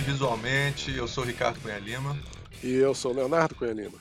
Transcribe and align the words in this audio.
e 0.00 0.02
visualmente. 0.02 0.96
Eu 0.96 1.06
sou 1.06 1.22
o 1.22 1.26
Ricardo 1.26 1.60
Cunha 1.60 1.78
Lima. 1.78 2.18
E 2.64 2.72
eu 2.72 2.94
sou 2.94 3.12
o 3.12 3.14
Leonardo 3.14 3.54
Cunha 3.54 3.72
Lima. 3.72 3.98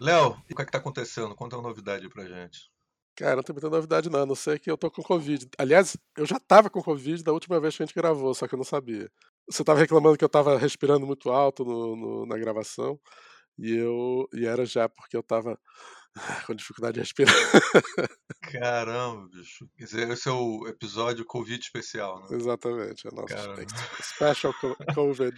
Léo, 0.00 0.30
o 0.30 0.54
que 0.54 0.62
é 0.62 0.64
que 0.64 0.72
tá 0.72 0.78
acontecendo? 0.78 1.34
Conta 1.34 1.56
uma 1.56 1.68
novidade 1.68 2.04
aí 2.04 2.10
pra 2.10 2.24
gente. 2.24 2.70
Cara, 3.14 3.36
não 3.36 3.42
tem 3.42 3.52
muita 3.52 3.68
novidade 3.68 4.08
não, 4.08 4.22
a 4.22 4.26
não 4.26 4.34
sei 4.34 4.58
que 4.58 4.70
eu 4.70 4.78
tô 4.78 4.90
com 4.90 5.02
Covid. 5.02 5.46
Aliás, 5.58 5.94
eu 6.16 6.24
já 6.24 6.40
tava 6.40 6.70
com 6.70 6.82
Covid 6.82 7.22
da 7.22 7.32
última 7.32 7.60
vez 7.60 7.76
que 7.76 7.82
a 7.82 7.86
gente 7.86 7.94
gravou, 7.94 8.32
só 8.32 8.48
que 8.48 8.54
eu 8.54 8.56
não 8.56 8.64
sabia. 8.64 9.10
Você 9.46 9.62
tava 9.62 9.80
reclamando 9.80 10.16
que 10.16 10.24
eu 10.24 10.28
tava 10.28 10.56
respirando 10.56 11.06
muito 11.06 11.30
alto 11.30 11.66
no, 11.66 11.96
no, 11.96 12.26
na 12.26 12.38
gravação, 12.38 12.98
e 13.58 13.72
eu 13.74 14.26
e 14.32 14.46
era 14.46 14.64
já 14.64 14.88
porque 14.88 15.16
eu 15.16 15.22
tava 15.22 15.58
com 16.46 16.54
dificuldade 16.54 16.94
de 16.94 17.00
respirar. 17.00 17.34
Caramba, 18.42 19.28
bicho. 19.28 19.68
Esse 19.78 20.28
é 20.28 20.32
o 20.32 20.66
episódio 20.66 21.24
Covid 21.24 21.62
especial, 21.62 22.20
né? 22.20 22.36
Exatamente, 22.36 23.06
é 23.06 23.10
nosso 23.10 23.34
Special 24.02 24.54
Covid 24.94 25.36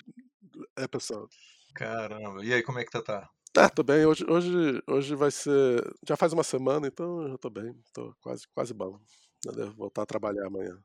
episode. 0.78 1.34
Caramba. 1.74 2.44
E 2.44 2.52
aí, 2.52 2.62
como 2.62 2.78
é 2.78 2.84
que 2.84 2.90
tá? 2.90 3.02
tá? 3.02 3.30
Ah, 3.56 3.68
tô 3.68 3.82
bem. 3.82 4.06
Hoje, 4.06 4.24
hoje, 4.28 4.82
hoje 4.86 5.14
vai 5.14 5.30
ser. 5.30 5.82
Já 6.06 6.16
faz 6.16 6.32
uma 6.32 6.42
semana, 6.42 6.86
então 6.86 7.28
eu 7.28 7.38
tô 7.38 7.50
bem. 7.50 7.74
Tô 7.92 8.14
quase, 8.20 8.46
quase 8.54 8.72
bom. 8.72 8.98
Eu 9.44 9.52
devo 9.52 9.72
voltar 9.72 10.02
a 10.02 10.06
trabalhar 10.06 10.46
amanhã. 10.46 10.78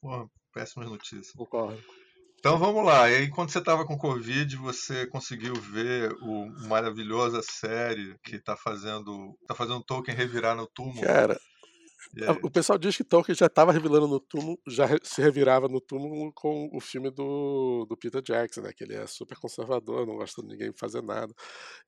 Pô, 0.00 0.30
péssimas 0.52 0.88
notícias. 0.88 1.32
Concordo. 1.32 1.82
Então 2.42 2.58
vamos 2.58 2.84
lá. 2.84 3.08
E 3.08 3.14
aí, 3.14 3.30
quando 3.30 3.50
você 3.50 3.60
estava 3.60 3.86
com 3.86 3.96
Covid, 3.96 4.56
você 4.56 5.06
conseguiu 5.06 5.54
ver 5.54 6.12
o 6.20 6.50
maravilhosa 6.66 7.40
série 7.40 8.16
que 8.20 8.34
está 8.34 8.56
fazendo, 8.56 9.38
tá 9.46 9.54
fazendo 9.54 9.84
Tolkien 9.84 10.16
revirar 10.16 10.56
no 10.56 10.66
túmulo? 10.66 11.02
Cara, 11.02 11.40
o 12.42 12.50
pessoal 12.50 12.80
diz 12.80 12.96
que 12.96 13.04
Tolkien 13.04 13.36
já 13.36 13.46
estava 13.46 13.70
revelando 13.70 14.08
no 14.08 14.18
túmulo, 14.18 14.58
já 14.66 14.88
se 15.04 15.22
revirava 15.22 15.68
no 15.68 15.80
túmulo 15.80 16.32
com 16.32 16.68
o 16.74 16.80
filme 16.80 17.12
do, 17.12 17.86
do 17.88 17.96
Peter 17.96 18.20
Jackson, 18.20 18.62
né? 18.62 18.72
Que 18.76 18.82
ele 18.82 18.96
é 18.96 19.06
super 19.06 19.38
conservador, 19.38 20.04
não 20.04 20.16
gosta 20.16 20.42
de 20.42 20.48
ninguém 20.48 20.72
fazer 20.76 21.00
nada. 21.00 21.32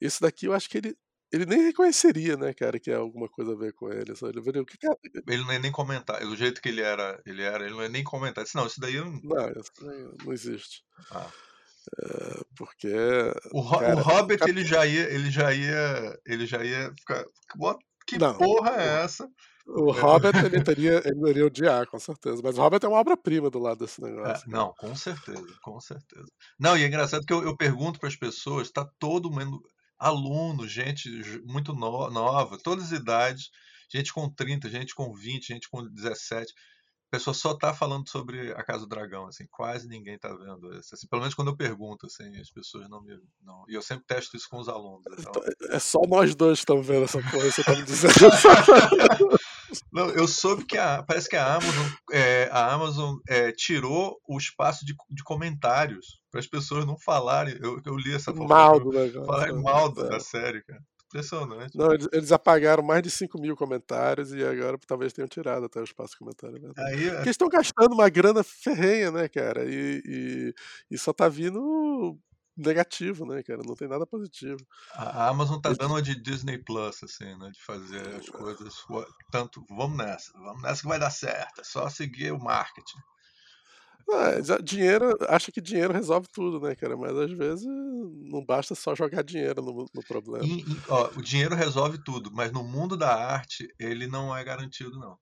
Isso 0.00 0.21
daqui 0.23 0.47
eu 0.47 0.53
acho 0.53 0.71
que 0.71 0.78
ele, 0.78 0.97
ele 1.35 1.47
nem 1.47 1.63
reconheceria, 1.63 2.37
né, 2.37 2.55
cara, 2.55 2.79
que 2.79 2.93
é 2.93 2.95
alguma 2.95 3.29
coisa 3.29 3.53
a 3.53 3.57
ver 3.57 3.73
com 3.73 3.93
ele. 3.93 4.15
Só 4.15 4.29
ele 4.29 4.41
veria 4.41 4.63
o 4.63 4.65
que, 4.65 4.79
que 4.79 4.87
é. 4.87 4.95
Ele 5.27 5.43
não 5.43 5.51
é 5.51 5.59
nem 5.59 5.73
comentar. 5.73 6.21
Do 6.21 6.37
jeito 6.37 6.63
que 6.63 6.69
ele 6.69 6.81
era, 6.81 7.21
ele 7.27 7.43
era, 7.43 7.65
ele 7.65 7.75
não 7.75 7.83
é 7.83 7.89
nem 7.89 8.05
comentar. 8.05 8.45
Disse, 8.45 8.57
não, 8.57 8.67
isso 8.67 8.81
daí 8.81 8.97
não. 8.97 9.11
Não, 9.23 9.51
isso 9.51 9.73
não 10.25 10.33
existe. 10.33 10.85
Ah. 11.11 11.29
É, 12.03 12.41
porque 12.57 12.95
o, 13.53 13.69
cara, 13.69 13.97
o 13.97 14.01
Hobbit 14.01 14.39
cap... 14.39 14.51
ele 14.51 14.65
já 14.65 14.87
ia, 14.87 15.12
ele 15.12 15.31
já 15.31 15.53
ia, 15.53 16.21
ele 16.25 16.47
já 16.47 16.65
ia 16.65 16.95
ficar. 16.95 17.25
Que 18.07 18.17
não, 18.17 18.39
porra 18.39 18.71
é 18.81 19.03
essa? 19.03 19.29
O 19.67 19.91
Robert 19.91 20.35
ele 20.45 20.62
teria, 20.62 21.03
ele 21.05 21.31
iria 21.31 21.47
odiar, 21.47 21.87
com 21.87 21.99
certeza. 21.99 22.41
Mas 22.45 22.59
o 22.59 22.61
Robert 22.61 22.81
é 22.85 22.89
uma 22.89 22.99
obra-prima 22.99 23.49
do 23.51 23.59
lado 23.59 23.79
desse 23.79 24.01
negócio. 24.01 24.47
É, 24.47 24.51
não, 24.51 24.75
com 24.75 24.95
certeza, 24.95 25.47
com 25.62 25.81
certeza. 25.81 26.31
Não, 26.59 26.77
e 26.77 26.85
é 26.85 26.87
engraçado 26.87 27.25
que 27.25 27.33
eu, 27.33 27.43
eu 27.43 27.57
pergunto 27.57 27.99
para 27.99 28.09
as 28.09 28.17
pessoas, 28.17 28.67
está 28.67 28.87
todo 28.99 29.31
mundo, 29.31 29.62
aluno, 30.05 30.69
gente 30.69 31.08
muito 31.44 31.72
no, 31.74 32.10
nova, 32.10 32.58
todas 32.58 32.92
as 32.92 32.92
idades, 32.92 33.50
gente 33.88 34.12
com 34.12 34.28
30, 34.28 34.69
gente 34.69 34.94
com 34.94 35.14
20, 35.14 35.47
gente 35.47 35.69
com 35.69 35.86
17 35.86 36.52
pessoa 37.15 37.34
só 37.34 37.55
tá 37.55 37.73
falando 37.73 38.09
sobre 38.09 38.53
a 38.53 38.65
Casa 38.65 38.81
do 38.81 38.89
Dragão, 38.89 39.27
assim, 39.27 39.47
quase 39.51 39.87
ninguém 39.89 40.19
tá 40.19 40.29
vendo 40.34 40.75
isso. 40.77 40.95
Assim, 40.95 41.07
pelo 41.07 41.23
menos 41.23 41.34
quando 41.34 41.48
eu 41.48 41.56
pergunto, 41.56 42.06
assim, 42.06 42.37
as 42.41 42.51
pessoas 42.51 42.89
não 42.89 43.01
me. 43.03 43.17
Não. 43.43 43.65
E 43.69 43.75
eu 43.75 43.83
sempre 43.83 44.05
testo 44.06 44.37
isso 44.37 44.48
com 44.51 44.59
os 44.59 44.69
alunos. 44.69 45.05
Então... 45.19 45.43
é 45.71 45.79
só 45.79 46.01
nós 46.09 46.34
dois 46.34 46.59
que 46.59 46.62
estamos 46.62 46.87
vendo 46.87 47.05
essa 47.05 47.23
coisa, 47.23 47.51
você 47.51 47.62
tá 47.62 47.75
me 47.75 47.83
dizendo. 47.84 48.15
não, 49.93 50.11
eu 50.11 50.27
soube 50.27 50.65
que 50.65 50.77
a, 50.77 51.03
parece 51.03 51.29
que 51.29 51.37
a 51.37 51.55
Amazon, 51.55 51.87
é, 52.12 52.48
a 52.51 52.73
Amazon 52.73 53.17
é, 53.28 53.53
tirou 53.53 54.21
o 54.28 54.37
espaço 54.37 54.84
de, 54.84 54.94
de 55.11 55.22
comentários 55.22 56.21
para 56.31 56.41
as 56.41 56.47
pessoas 56.47 56.84
não 56.84 56.99
falarem. 56.99 57.56
Eu, 57.62 57.81
eu 57.87 57.97
li 57.97 58.12
essa 58.12 58.33
mal 58.33 58.81
do 58.81 58.91
negócio. 58.91 59.25
Falarem 59.25 59.62
mal 59.62 59.88
é. 59.97 60.09
da 60.09 60.19
série, 60.19 60.62
cara. 60.65 60.83
Impressionante. 61.14 61.78
Não, 61.78 61.92
eles, 61.92 62.08
eles, 62.12 62.32
apagaram 62.32 62.82
mais 62.82 63.00
de 63.00 63.08
5 63.08 63.41
mil 63.41 63.56
comentários 63.56 64.32
e 64.32 64.44
agora 64.44 64.76
talvez 64.84 65.12
tenham 65.12 65.28
tirado 65.28 65.66
até 65.66 65.78
o 65.78 65.84
espaço 65.84 66.19
comentário. 66.19 66.60
Né? 66.60 66.72
Aí, 66.76 67.04
Porque 67.04 67.20
eles 67.20 67.28
estão 67.28 67.48
gastando 67.48 67.92
uma 67.92 68.08
grana 68.08 68.42
ferrenha, 68.42 69.12
né, 69.12 69.28
cara? 69.28 69.64
E, 69.64 70.02
e, 70.04 70.54
e, 70.91 70.98
só 70.98 71.12
tá 71.12 71.28
vindo 71.28 72.19
negativo, 72.56 73.25
né, 73.25 73.44
cara? 73.44 73.62
Não 73.64 73.76
tem 73.76 73.86
nada 73.86 74.04
positivo. 74.04 74.58
A 74.92 75.28
Amazon 75.28 75.60
tá 75.60 75.72
dando 75.72 75.92
uma 75.92 76.02
de 76.02 76.20
Disney 76.20 76.58
Plus, 76.58 77.00
assim, 77.04 77.38
né? 77.38 77.50
De 77.52 77.62
fazer 77.62 78.04
as 78.16 78.28
coisas. 78.28 78.75
Tanto, 79.31 79.64
vamos 79.70 79.96
nessa, 79.96 80.32
vamos 80.32 80.62
nessa 80.62 80.82
que 80.82 80.88
vai 80.88 80.98
dar 80.98 81.10
certo. 81.10 81.60
É 81.60 81.64
só 81.64 81.88
seguir 81.88 82.32
o 82.32 82.42
marketing. 82.42 82.98
Ah, 84.10 84.60
dinheiro, 84.62 85.16
acha 85.28 85.50
que 85.50 85.60
dinheiro 85.60 85.92
resolve 85.92 86.28
tudo, 86.32 86.60
né, 86.60 86.75
cara? 86.75 86.97
Mas 86.97 87.16
às 87.16 87.32
vezes 87.32 87.65
não 87.66 88.44
basta 88.44 88.75
só 88.75 88.94
jogar 88.94 89.22
dinheiro 89.22 89.62
no, 89.62 89.87
no 89.94 90.04
problema. 90.06 90.44
E, 90.44 90.60
e, 90.60 90.82
ó, 90.88 91.10
o 91.16 91.22
dinheiro 91.22 91.54
resolve 91.54 91.98
tudo, 92.04 92.31
mas 92.32 92.53
no 92.53 92.62
mundo 92.62 92.97
da 92.97 93.14
arte 93.14 93.66
ele 93.78 94.06
não 94.06 94.37
é 94.37 94.44
garantido, 94.44 94.98
não. 94.98 95.19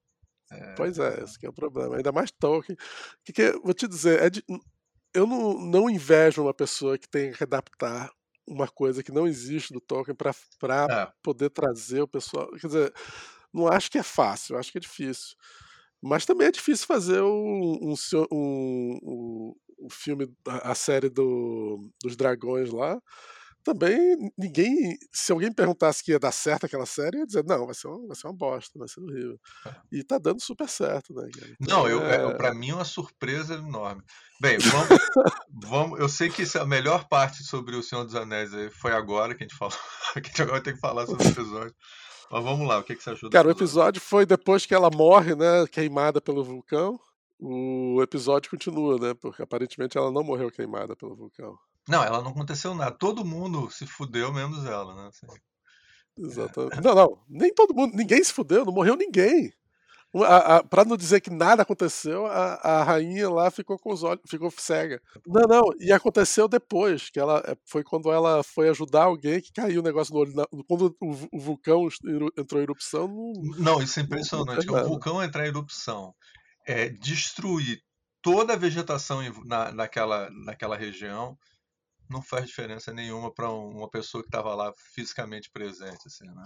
É... 0.51 0.75
Pois 0.75 0.99
é, 0.99 1.23
esse 1.23 1.43
é 1.45 1.49
o 1.49 1.53
problema. 1.53 1.95
Ainda 1.95 2.11
mais 2.11 2.31
Tolkien. 2.31 2.77
Que, 3.23 3.33
que 3.33 3.51
vou 3.63 3.73
te 3.73 3.87
dizer, 3.87 4.21
é 4.21 4.29
de, 4.29 4.43
eu 5.13 5.25
não, 5.25 5.53
não 5.59 5.89
invejo 5.89 6.41
uma 6.41 6.53
pessoa 6.53 6.97
que 6.97 7.07
tem 7.07 7.31
que 7.31 7.43
adaptar 7.43 8.11
uma 8.45 8.67
coisa 8.67 9.01
que 9.01 9.11
não 9.11 9.25
existe 9.25 9.71
do 9.71 9.79
Tolkien 9.79 10.15
para 10.15 10.31
é. 10.89 11.11
poder 11.21 11.49
trazer 11.49 12.01
o 12.01 12.07
pessoal. 12.07 12.49
Quer 12.59 12.67
dizer, 12.67 12.93
não 13.53 13.67
acho 13.67 13.89
que 13.89 13.97
é 13.97 14.03
fácil, 14.03 14.57
acho 14.57 14.71
que 14.71 14.77
é 14.77 14.81
difícil. 14.81 15.35
Mas 16.03 16.25
também 16.25 16.47
é 16.47 16.51
difícil 16.51 16.85
fazer 16.85 17.21
um, 17.21 17.79
um, 17.81 17.95
um, 18.29 19.53
um 19.79 19.89
filme, 19.89 20.29
a 20.45 20.75
série 20.75 21.09
do, 21.09 21.89
dos 22.03 22.17
dragões 22.17 22.71
lá. 22.71 22.99
Também 23.63 24.17
ninguém. 24.37 24.97
Se 25.13 25.31
alguém 25.31 25.49
perguntasse 25.49 26.03
que 26.03 26.11
ia 26.11 26.19
dar 26.19 26.33
certo 26.33 26.65
aquela 26.65 26.85
série, 26.85 27.19
ia 27.19 27.25
dizer, 27.25 27.45
não, 27.45 27.65
vai 27.65 27.73
ser 27.73 27.87
uma, 27.87 28.07
vai 28.07 28.15
ser 28.17 28.27
uma 28.27 28.35
bosta, 28.35 28.77
vai 28.77 28.89
ser 28.89 28.99
horrível. 28.99 29.39
É. 29.65 29.75
E 29.93 30.03
tá 30.03 30.17
dando 30.17 30.41
super 30.41 30.67
certo, 30.67 31.13
né, 31.13 31.29
Então, 31.61 31.83
não, 31.83 31.87
eu, 31.87 32.05
é... 32.05 32.33
pra 32.35 32.53
mim 32.53 32.71
é 32.71 32.75
uma 32.75 32.83
surpresa 32.83 33.53
enorme. 33.53 34.03
Bem, 34.41 34.57
vamos, 34.57 34.99
vamos. 35.49 35.99
Eu 36.01 36.09
sei 36.09 36.29
que 36.29 36.43
a 36.57 36.65
melhor 36.65 37.07
parte 37.07 37.41
sobre 37.45 37.77
o 37.77 37.81
Senhor 37.81 38.03
dos 38.03 38.15
Anéis 38.15 38.51
foi 38.81 38.91
agora 38.91 39.33
que 39.33 39.45
a 39.45 39.47
gente 39.47 39.57
falou. 39.57 39.73
que 40.15 40.19
a 40.19 40.23
gente 40.23 40.41
agora 40.41 40.61
tem 40.61 40.73
que 40.73 40.81
falar 40.81 41.05
sobre 41.05 41.25
o 41.25 41.29
episódio. 41.29 41.75
Mas 42.31 42.43
vamos 42.43 42.67
lá, 42.67 42.79
o 42.79 42.83
que, 42.83 42.95
que 42.95 43.03
você 43.03 43.11
achou 43.11 43.29
Cara, 43.29 43.47
o 43.47 43.51
episódio 43.51 44.01
foi 44.01 44.25
depois 44.25 44.65
que 44.65 44.73
ela 44.73 44.89
morre, 44.89 45.35
né? 45.35 45.67
Queimada 45.71 46.19
pelo 46.19 46.43
vulcão. 46.43 46.99
O 47.39 48.01
episódio 48.01 48.49
continua, 48.49 48.97
né? 48.97 49.13
Porque 49.13 49.41
aparentemente 49.41 49.97
ela 49.97 50.11
não 50.11 50.23
morreu 50.23 50.49
queimada 50.49 50.95
pelo 50.95 51.15
vulcão. 51.15 51.57
Não, 51.87 52.03
ela 52.03 52.21
não 52.21 52.31
aconteceu 52.31 52.73
nada. 52.73 52.91
Todo 52.91 53.25
mundo 53.25 53.69
se 53.69 53.85
fudeu, 53.85 54.31
menos 54.31 54.65
ela, 54.65 54.95
né? 54.95 55.09
Assim. 55.09 55.27
Exatamente. 56.17 56.77
É. 56.77 56.81
Não, 56.81 56.95
não. 56.95 57.23
Nem 57.27 57.53
todo 57.53 57.75
mundo. 57.75 57.95
Ninguém 57.95 58.23
se 58.23 58.31
fudeu, 58.31 58.63
não 58.63 58.73
morreu 58.73 58.95
ninguém. 58.95 59.53
Para 60.69 60.85
não 60.85 60.95
dizer 60.95 61.21
que 61.21 61.31
nada 61.31 61.63
aconteceu, 61.63 62.27
a, 62.27 62.53
a, 62.55 62.83
rainha 62.83 63.27
lá 63.29 63.49
ficou 63.49 63.79
com 63.79 63.91
os 63.91 64.03
olhos, 64.03 64.21
ficou 64.29 64.51
cega. 64.55 65.01
Não, 65.25 65.41
não, 65.47 65.63
e 65.79 65.91
aconteceu 65.91 66.47
depois, 66.47 67.09
que 67.09 67.19
ela 67.19 67.41
é, 67.47 67.57
foi 67.65 67.83
quando 67.83 68.11
ela 68.11 68.43
foi 68.43 68.69
ajudar 68.69 69.05
alguém 69.05 69.41
que 69.41 69.51
caiu 69.51 69.81
o 69.81 69.83
negócio 69.83 70.13
no 70.13 70.19
olho. 70.19 70.33
Quando 70.67 70.95
o, 71.01 71.27
o 71.31 71.39
vulcão 71.39 71.87
entrou 72.37 72.61
em 72.61 72.63
erupção. 72.63 73.07
Não, 73.07 73.57
não 73.57 73.81
isso 73.81 73.99
é 73.99 74.03
impressionante. 74.03 74.67
Não 74.67 74.83
o 74.83 74.87
vulcão 74.87 75.23
entrar 75.23 75.45
em 75.45 75.49
erupção, 75.49 76.13
é, 76.67 76.89
destruir 76.89 77.81
toda 78.21 78.53
a 78.53 78.57
vegetação 78.57 79.19
na, 79.45 79.71
naquela, 79.71 80.29
naquela 80.45 80.77
região 80.77 81.35
não 82.13 82.21
faz 82.21 82.45
diferença 82.45 82.93
nenhuma 82.93 83.33
para 83.33 83.51
uma 83.51 83.89
pessoa 83.89 84.23
que 84.23 84.27
estava 84.27 84.53
lá 84.53 84.71
fisicamente 84.93 85.49
presente. 85.51 86.07
Assim, 86.07 86.25
né? 86.25 86.43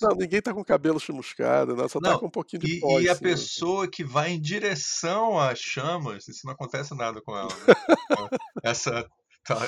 Não, 0.00 0.10
ninguém 0.10 0.38
está 0.38 0.52
com 0.52 0.62
cabelo 0.62 1.00
chamuscado, 1.00 1.74
né? 1.74 1.88
só 1.88 1.98
está 1.98 2.18
com 2.18 2.26
um 2.26 2.30
pouquinho 2.30 2.62
de 2.62 2.76
e, 2.76 2.80
pó. 2.80 3.00
E 3.00 3.08
a 3.08 3.12
assim, 3.12 3.24
né? 3.24 3.30
pessoa 3.30 3.88
que 3.88 4.04
vai 4.04 4.32
em 4.32 4.40
direção 4.40 5.40
às 5.40 5.58
chamas, 5.58 6.28
isso 6.28 6.46
não 6.46 6.52
acontece 6.52 6.94
nada 6.94 7.20
com 7.22 7.36
ela. 7.36 7.48
Né? 7.48 7.74
essa, 8.62 9.10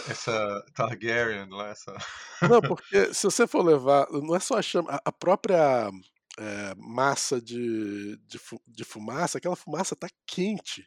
essa 0.08 0.64
Targaryen 0.74 1.48
lá, 1.48 1.70
essa. 1.70 1.96
Não, 2.42 2.60
porque 2.62 3.14
se 3.14 3.24
você 3.24 3.46
for 3.46 3.64
levar, 3.64 4.06
não 4.10 4.36
é 4.36 4.40
só 4.40 4.58
a 4.58 4.62
chama, 4.62 5.00
a 5.02 5.10
própria 5.10 5.90
é, 6.38 6.74
massa 6.76 7.40
de, 7.40 8.16
de, 8.26 8.38
de 8.66 8.84
fumaça, 8.84 9.38
aquela 9.38 9.56
fumaça 9.56 9.94
está 9.94 10.08
quente. 10.26 10.86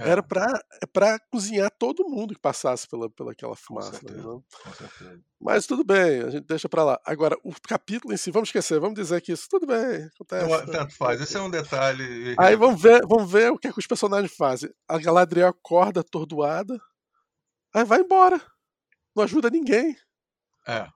É. 0.00 0.10
Era 0.10 0.22
para 0.22 1.18
cozinhar 1.30 1.70
todo 1.78 2.08
mundo 2.08 2.34
que 2.34 2.40
passasse 2.40 2.88
pela, 2.88 3.10
pela 3.10 3.32
aquela 3.32 3.56
fumaça. 3.56 3.92
Certeza, 3.92 4.34
né? 4.34 5.20
Mas 5.40 5.66
tudo 5.66 5.84
bem, 5.84 6.22
a 6.22 6.30
gente 6.30 6.46
deixa 6.46 6.68
para 6.68 6.84
lá. 6.84 7.00
Agora, 7.04 7.36
o 7.44 7.52
capítulo 7.66 8.14
em 8.14 8.16
si, 8.16 8.30
vamos 8.30 8.48
esquecer, 8.48 8.78
vamos 8.80 8.94
dizer 8.94 9.20
que 9.20 9.32
isso 9.32 9.48
tudo 9.50 9.66
bem, 9.66 10.08
acontece. 10.14 10.48
Não, 10.48 10.66
tanto 10.66 10.96
faz, 10.96 11.20
esse 11.20 11.36
é 11.36 11.40
um 11.40 11.50
detalhe. 11.50 12.34
Aí 12.38 12.56
vamos 12.56 12.80
ver, 12.80 13.04
vamos 13.06 13.30
ver 13.30 13.50
o 13.50 13.58
que, 13.58 13.68
é 13.68 13.72
que 13.72 13.78
os 13.78 13.86
personagens 13.86 14.34
fazem. 14.34 14.70
A 14.88 14.98
Galadriel 14.98 15.48
acorda 15.48 16.00
atordoada, 16.00 16.80
aí 17.74 17.84
vai 17.84 18.00
embora. 18.00 18.40
Não 19.14 19.24
ajuda 19.24 19.50
ninguém. 19.50 19.96
É. 20.66 20.86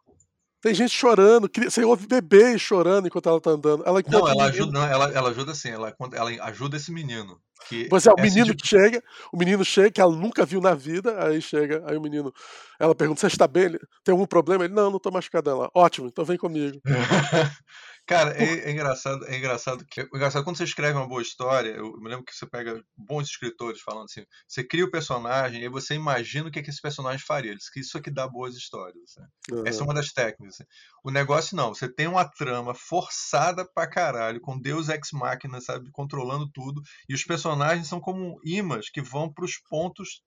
Tem 0.66 0.74
gente 0.74 0.96
chorando, 0.96 1.48
você 1.48 1.84
ouve 1.84 2.08
bebês 2.08 2.60
chorando 2.60 3.06
enquanto 3.06 3.28
ela 3.28 3.40
tá 3.40 3.50
andando. 3.50 3.84
Ela 3.86 4.02
não, 4.08 4.28
ela 4.28 4.46
ajuda, 4.46 4.72
não, 4.72 4.82
ela, 4.82 5.12
ela 5.12 5.30
ajuda 5.30 5.52
assim, 5.52 5.68
ela, 5.68 5.94
ela 6.12 6.30
ajuda 6.46 6.76
esse 6.76 6.90
menino. 6.90 7.40
Que 7.68 7.88
Você 7.88 8.08
é 8.08 8.12
o 8.12 8.20
menino 8.20 8.46
tipo... 8.46 8.62
que 8.64 8.66
chega, 8.66 9.00
o 9.32 9.36
menino 9.36 9.64
chega, 9.64 9.92
que 9.92 10.00
ela 10.00 10.10
nunca 10.10 10.44
viu 10.44 10.60
na 10.60 10.74
vida, 10.74 11.24
aí 11.24 11.40
chega, 11.40 11.84
aí 11.86 11.96
o 11.96 12.00
menino, 12.00 12.34
ela 12.80 12.96
pergunta, 12.96 13.20
você 13.20 13.28
está 13.28 13.46
bem? 13.46 13.78
Tem 14.02 14.12
algum 14.12 14.26
problema? 14.26 14.64
Ele, 14.64 14.74
não, 14.74 14.90
não 14.90 14.98
tô 14.98 15.08
machucado 15.08 15.48
ela. 15.48 15.70
Ótimo, 15.72 16.08
então 16.08 16.24
vem 16.24 16.36
comigo. 16.36 16.80
Cara, 18.06 18.40
é, 18.40 18.68
é, 18.68 18.70
engraçado, 18.70 19.26
é 19.26 19.36
engraçado 19.36 19.84
que 19.84 20.00
é 20.00 20.04
engraçado 20.04 20.44
quando 20.44 20.56
você 20.56 20.62
escreve 20.62 20.96
uma 20.96 21.08
boa 21.08 21.20
história, 21.20 21.70
eu 21.70 21.92
me 21.98 22.08
lembro 22.08 22.24
que 22.24 22.32
você 22.32 22.46
pega 22.46 22.80
bons 22.96 23.28
escritores 23.28 23.80
falando 23.80 24.04
assim, 24.04 24.24
você 24.46 24.62
cria 24.62 24.84
o 24.84 24.90
personagem 24.90 25.64
e 25.64 25.68
você 25.68 25.94
imagina 25.94 26.48
o 26.48 26.52
que, 26.52 26.60
é 26.60 26.62
que 26.62 26.70
esse 26.70 26.80
personagem 26.80 27.24
faria. 27.26 27.50
Eles 27.50 27.68
que 27.68 27.80
isso 27.80 27.98
aqui 27.98 28.08
dá 28.08 28.28
boas 28.28 28.54
histórias. 28.54 29.02
Assim. 29.04 29.54
Uhum. 29.54 29.66
Essa 29.66 29.80
é 29.80 29.84
uma 29.84 29.94
das 29.94 30.12
técnicas. 30.12 30.54
Assim. 30.54 30.64
O 31.02 31.10
negócio 31.10 31.56
não, 31.56 31.74
você 31.74 31.92
tem 31.92 32.06
uma 32.06 32.24
trama 32.24 32.74
forçada 32.74 33.68
pra 33.74 33.88
caralho, 33.88 34.40
com 34.40 34.56
Deus 34.56 34.88
ex 34.88 35.10
machina, 35.12 35.60
sabe, 35.60 35.90
controlando 35.90 36.48
tudo, 36.52 36.80
e 37.08 37.14
os 37.14 37.24
personagens 37.24 37.88
são 37.88 38.00
como 38.00 38.40
imãs 38.44 38.88
que 38.88 39.02
vão 39.02 39.32
pros 39.32 39.58
pontos 39.68 40.22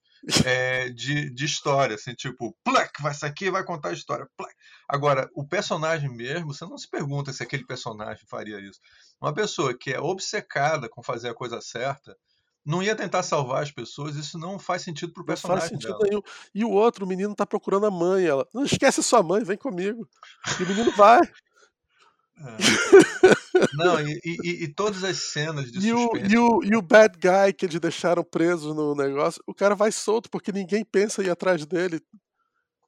é, 0.46 0.90
de, 0.90 1.30
de 1.30 1.46
história, 1.46 1.96
assim, 1.96 2.14
tipo, 2.14 2.56
plec, 2.64 2.92
vai 3.02 3.14
sair 3.14 3.30
aqui 3.30 3.52
vai 3.52 3.64
contar 3.64 3.90
a 3.90 3.94
história. 3.94 4.28
Plec. 4.38 4.54
Agora, 4.88 5.30
o 5.34 5.46
personagem 5.48 6.10
mesmo, 6.10 6.54
você 6.54 6.66
não 6.66 6.78
se 6.78 6.90
pergunta 6.90 7.32
se 7.32 7.44
aquele 7.44 7.66
personagem 7.66 8.26
faria 8.28 8.60
isso. 8.60 8.80
Uma 9.22 9.34
pessoa 9.34 9.78
que 9.78 9.92
é 9.92 10.00
obcecada 10.00 10.90
com 10.90 11.04
fazer 11.04 11.30
a 11.30 11.34
coisa 11.34 11.62
certa, 11.62 12.16
não 12.66 12.84
ia 12.84 12.96
tentar 12.96 13.24
salvar 13.24 13.64
as 13.64 13.72
pessoas, 13.72 14.16
isso 14.16 14.38
não 14.38 14.60
faz 14.60 14.82
sentido 14.82 15.14
pro 15.14 15.26
personagem. 15.26 15.64
Não 15.64 15.70
faz 15.70 15.82
sentido 15.82 15.98
dela. 15.98 16.10
nenhum. 16.10 16.22
E 16.54 16.64
o 16.64 16.72
outro, 16.72 17.06
o 17.06 17.08
menino 17.08 17.34
tá 17.34 17.46
procurando 17.46 17.86
a 17.86 17.92
mãe, 17.92 18.26
ela. 18.26 18.48
Não 18.54 18.64
esquece 18.64 19.02
sua 19.02 19.24
mãe, 19.24 19.44
vem 19.44 19.58
comigo. 19.58 20.08
E 20.60 20.64
o 20.64 20.68
menino 20.68 20.92
vai. 20.96 21.20
É. 22.40 23.36
Não, 23.74 24.00
e, 24.00 24.20
e, 24.24 24.64
e, 24.64 24.68
todas 24.74 25.04
as 25.04 25.18
cenas 25.18 25.72
de 25.72 25.80
e 25.80 25.92
suspense. 25.92 26.26
O, 26.26 26.30
e, 26.32 26.38
o, 26.38 26.64
e 26.64 26.76
o 26.76 26.82
bad 26.82 27.18
guy 27.18 27.54
que 27.54 27.66
eles 27.66 27.80
deixaram 27.80 28.24
preso 28.24 28.74
no 28.74 28.96
negócio, 28.96 29.42
o 29.46 29.54
cara 29.54 29.76
vai 29.76 29.92
solto 29.92 30.30
porque 30.30 30.52
ninguém 30.52 30.86
pensa 30.86 31.22
em 31.22 31.26
ir 31.26 31.30
atrás 31.30 31.66
dele 31.66 32.02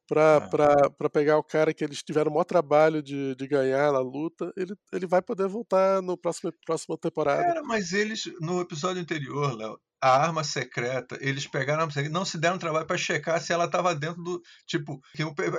pra, 0.06 0.40
é. 0.42 0.88
Pra 0.90 1.10
pegar 1.10 1.38
o 1.38 1.44
cara 1.44 1.72
que 1.72 1.84
eles 1.84 2.02
tiveram 2.02 2.30
o 2.30 2.34
maior 2.34 2.44
trabalho 2.44 3.02
de, 3.02 3.34
de 3.34 3.46
ganhar 3.46 3.92
na 3.92 4.00
luta. 4.00 4.52
Ele, 4.56 4.74
ele 4.92 5.06
vai 5.06 5.22
poder 5.22 5.48
voltar 5.48 6.02
no 6.02 6.16
próximo 6.16 6.52
próxima 6.64 6.98
temporada. 6.98 7.42
Cara, 7.42 7.62
mas 7.62 7.92
eles, 7.92 8.24
no 8.40 8.60
episódio 8.60 9.00
anterior, 9.00 9.56
Léo, 9.56 9.78
a 10.02 10.20
arma 10.20 10.42
secreta, 10.42 11.16
eles 11.20 11.46
pegaram 11.46 11.78
a 11.78 11.82
arma 11.82 11.92
secreta, 11.92 12.12
não 12.12 12.24
se 12.24 12.36
deram 12.36 12.58
trabalho 12.58 12.84
para 12.84 12.98
checar 12.98 13.40
se 13.40 13.52
ela 13.52 13.66
estava 13.66 13.94
dentro 13.94 14.20
do. 14.20 14.42
Tipo, 14.66 15.00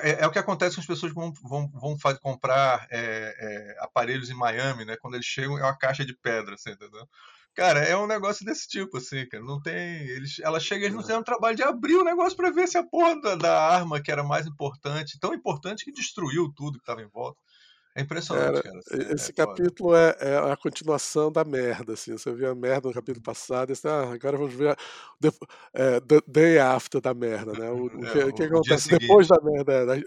é, 0.01 0.24
é, 0.24 0.28
o 0.28 0.31
que 0.31 0.40
acontece 0.40 0.75
com 0.75 0.81
as 0.81 0.88
pessoas 0.88 1.13
que 1.13 1.18
vão, 1.18 1.31
vão, 1.42 1.72
vão 1.72 1.98
fazer, 1.98 2.19
comprar 2.19 2.86
é, 2.92 3.34
é, 3.40 3.75
aparelhos 3.80 4.30
em 4.30 4.34
Miami, 4.34 4.84
né? 4.84 4.98
Quando 5.00 5.16
eles 5.16 5.25
chegam, 5.25 5.57
é 5.57 5.63
uma 5.63 5.78
caixa 5.78 6.06
de 6.06 6.13
pedra, 6.18 6.56
assim, 6.56 6.72
entendeu? 6.72 7.07
Cara, 7.56 7.82
é 7.82 7.96
um 7.96 8.08
negócio 8.08 8.44
desse 8.44 8.68
tipo, 8.68 8.98
assim, 8.98 9.28
cara. 9.28 9.44
Não 9.44 9.62
tem. 9.62 9.76
Eles, 10.08 10.40
ela 10.40 10.60
chega, 10.60 10.86
eles 10.86 10.96
não 10.98 11.04
têm 11.04 11.16
o 11.16 11.24
trabalho 11.24 11.56
de 11.56 11.62
abrir 11.64 11.96
o 11.96 12.04
negócio 12.04 12.36
para 12.36 12.52
ver 12.52 12.68
se 12.68 12.78
a 12.80 12.84
porra 12.84 13.20
da, 13.22 13.36
da, 13.36 13.68
arma, 13.68 14.02
que 14.02 14.12
era 14.12 14.24
mais 14.24 14.48
importante, 14.48 15.20
tão 15.20 15.34
importante 15.34 15.86
que 15.86 15.92
destruiu 15.92 16.52
tudo 16.56 16.80
que 16.80 16.84
estava 16.84 17.02
em 17.04 17.08
volta, 17.08 17.40
é 17.95 18.01
impressionante, 18.01 18.63
cara. 18.63 18.80
Assim, 18.80 19.13
esse 19.13 19.31
é 19.31 19.34
capítulo 19.34 19.95
é, 19.95 20.18
é, 20.19 20.51
a 20.51 20.57
continuação 20.57 21.31
da 21.31 21.44
merda, 21.44 21.94
assim. 21.94 22.13
Você 22.13 22.34
viu 22.34 22.50
a 22.50 22.56
merda 22.56 22.88
no 22.88 22.94
capítulo 22.94 23.24
passado, 23.24 23.72
e 23.72 23.75
você, 23.75 23.88
ah, 23.88 24.12
agora 24.12 24.36
vamos 24.36 24.54
ver 24.54 24.75
the, 25.22 25.31
é, 25.74 26.00
the 26.00 26.19
day 26.28 26.57
after 26.57 27.00
da 27.00 27.13
merda, 27.13 27.54
né? 27.54 27.69
O, 27.69 27.86
o, 27.86 28.06
é, 28.06 28.12
que, 28.12 28.19
o 28.19 28.34
que, 28.34 28.44
acontece 28.44 28.90
depois 28.90 29.28
da 29.28 29.40
merda. 29.42 29.86
Né? 29.86 30.04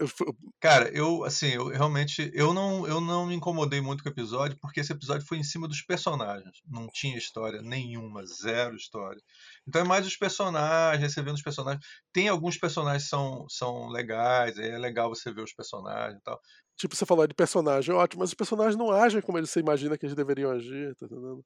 Cara, 0.59 0.89
eu, 0.89 1.23
assim, 1.23 1.47
eu 1.47 1.67
realmente, 1.67 2.29
eu 2.33 2.53
não, 2.53 2.85
eu 2.85 2.99
não 2.99 3.25
me 3.25 3.35
incomodei 3.35 3.79
muito 3.79 4.03
com 4.03 4.09
o 4.09 4.11
episódio, 4.11 4.57
porque 4.61 4.81
esse 4.81 4.91
episódio 4.91 5.25
foi 5.25 5.37
em 5.37 5.43
cima 5.43 5.67
dos 5.67 5.81
personagens. 5.81 6.61
Não 6.67 6.87
tinha 6.91 7.17
história 7.17 7.61
nenhuma, 7.61 8.25
zero 8.25 8.75
história. 8.75 9.21
Então 9.65 9.81
é 9.81 9.85
mais 9.85 10.05
os 10.05 10.17
personagens, 10.17 11.13
você 11.13 11.21
vendo 11.21 11.35
os 11.35 11.41
personagens. 11.41 11.85
Tem 12.11 12.27
alguns 12.27 12.57
personagens 12.57 13.03
que 13.03 13.09
são, 13.09 13.45
são 13.49 13.87
legais, 13.87 14.57
é 14.57 14.77
legal 14.77 15.09
você 15.09 15.31
ver 15.31 15.43
os 15.43 15.53
personagens 15.53 16.19
e 16.19 16.23
tal. 16.23 16.39
Tipo, 16.77 16.95
você 16.95 17.05
falou 17.05 17.27
de 17.27 17.33
personagem, 17.33 17.93
ótimo, 17.93 18.21
mas 18.21 18.29
os 18.29 18.35
personagens 18.35 18.75
não 18.77 18.91
agem 18.91 19.21
como 19.21 19.39
você 19.39 19.59
imagina 19.59 19.97
que 19.97 20.05
eles 20.05 20.15
deveriam 20.15 20.51
agir, 20.51 20.95
tá 20.95 21.05
entendendo? 21.07 21.43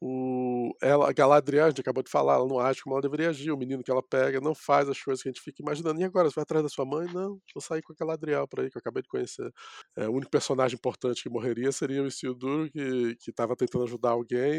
O, 0.00 0.74
ela, 0.82 1.08
a 1.08 1.12
Galadriel, 1.12 1.66
a 1.66 1.68
gente 1.70 1.80
acabou 1.80 2.02
de 2.02 2.10
falar, 2.10 2.34
ela 2.34 2.46
não 2.46 2.58
age 2.58 2.82
como 2.82 2.94
ela 2.94 3.00
deveria 3.02 3.30
agir, 3.30 3.50
o 3.52 3.56
menino 3.56 3.82
que 3.82 3.90
ela 3.90 4.02
pega 4.02 4.40
não 4.40 4.54
faz 4.54 4.88
as 4.88 5.00
coisas 5.02 5.22
que 5.22 5.28
a 5.28 5.32
gente 5.32 5.40
fica 5.40 5.62
imaginando. 5.62 6.00
E 6.00 6.04
agora, 6.04 6.28
você 6.28 6.34
vai 6.34 6.42
atrás 6.42 6.62
da 6.62 6.68
sua 6.68 6.84
mãe? 6.84 7.06
Não, 7.06 7.38
vou 7.54 7.62
sair 7.62 7.80
com 7.82 7.92
a 7.92 7.96
Galadriel 7.98 8.46
por 8.48 8.60
aí, 8.60 8.70
que 8.70 8.76
eu 8.76 8.80
acabei 8.80 9.02
de 9.02 9.08
conhecer. 9.08 9.50
É, 9.96 10.08
o 10.08 10.12
único 10.12 10.30
personagem 10.30 10.76
importante 10.76 11.22
que 11.22 11.30
morreria 11.30 11.72
seria 11.72 12.02
o 12.02 12.06
Isildur, 12.06 12.70
que 12.70 13.16
estava 13.28 13.56
tentando 13.56 13.84
ajudar 13.84 14.10
alguém 14.10 14.52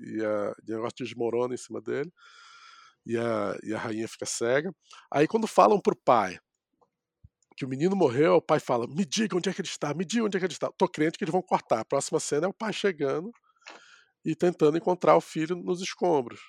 e, 0.00 0.24
a, 0.24 0.52
e 0.66 0.72
o 0.72 0.76
negócio 0.76 0.96
desmorona 1.04 1.54
em 1.54 1.58
cima 1.58 1.80
dele. 1.80 2.12
E 3.06 3.16
a, 3.18 3.56
e 3.62 3.74
a 3.74 3.78
rainha 3.78 4.08
fica 4.08 4.26
cega. 4.26 4.72
Aí 5.12 5.26
quando 5.26 5.46
falam 5.46 5.80
pro 5.80 5.96
pai, 5.96 6.38
que 7.56 7.64
o 7.64 7.68
menino 7.68 7.96
morreu, 7.96 8.34
o 8.34 8.42
pai 8.42 8.58
fala: 8.60 8.86
Me 8.86 9.04
diga 9.04 9.36
onde 9.36 9.48
é 9.48 9.52
que 9.52 9.60
ele 9.60 9.68
está, 9.68 9.94
me 9.94 10.04
diga 10.04 10.24
onde 10.24 10.36
é 10.36 10.40
que 10.40 10.46
ele 10.46 10.52
está. 10.52 10.70
Tô 10.76 10.88
crente 10.88 11.18
que 11.18 11.24
eles 11.24 11.32
vão 11.32 11.42
cortar. 11.42 11.80
A 11.80 11.84
próxima 11.84 12.20
cena 12.20 12.46
é 12.46 12.48
o 12.48 12.54
pai 12.54 12.72
chegando 12.72 13.30
e 14.24 14.34
tentando 14.34 14.76
encontrar 14.76 15.16
o 15.16 15.20
filho 15.20 15.56
nos 15.56 15.80
escombros. 15.80 16.40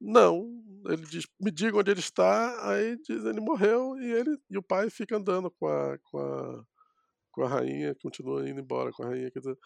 Não, 0.00 0.48
ele 0.86 1.02
diz: 1.02 1.26
Me 1.40 1.50
diga 1.50 1.76
onde 1.76 1.90
ele 1.90 2.00
está. 2.00 2.70
Aí 2.70 2.96
diz: 3.06 3.24
Ele 3.24 3.40
morreu 3.40 3.98
e 3.98 4.12
ele 4.12 4.38
e 4.50 4.56
o 4.56 4.62
pai 4.62 4.88
fica 4.90 5.16
andando 5.16 5.50
com 5.50 5.66
a, 5.66 5.98
com 6.04 6.18
a, 6.18 6.64
com 7.32 7.42
a 7.42 7.48
rainha, 7.48 7.94
continua 8.00 8.48
indo 8.48 8.60
embora 8.60 8.92
com 8.92 9.02
a 9.02 9.08
rainha. 9.08 9.30
Quer 9.30 9.40
dizer, 9.40 9.58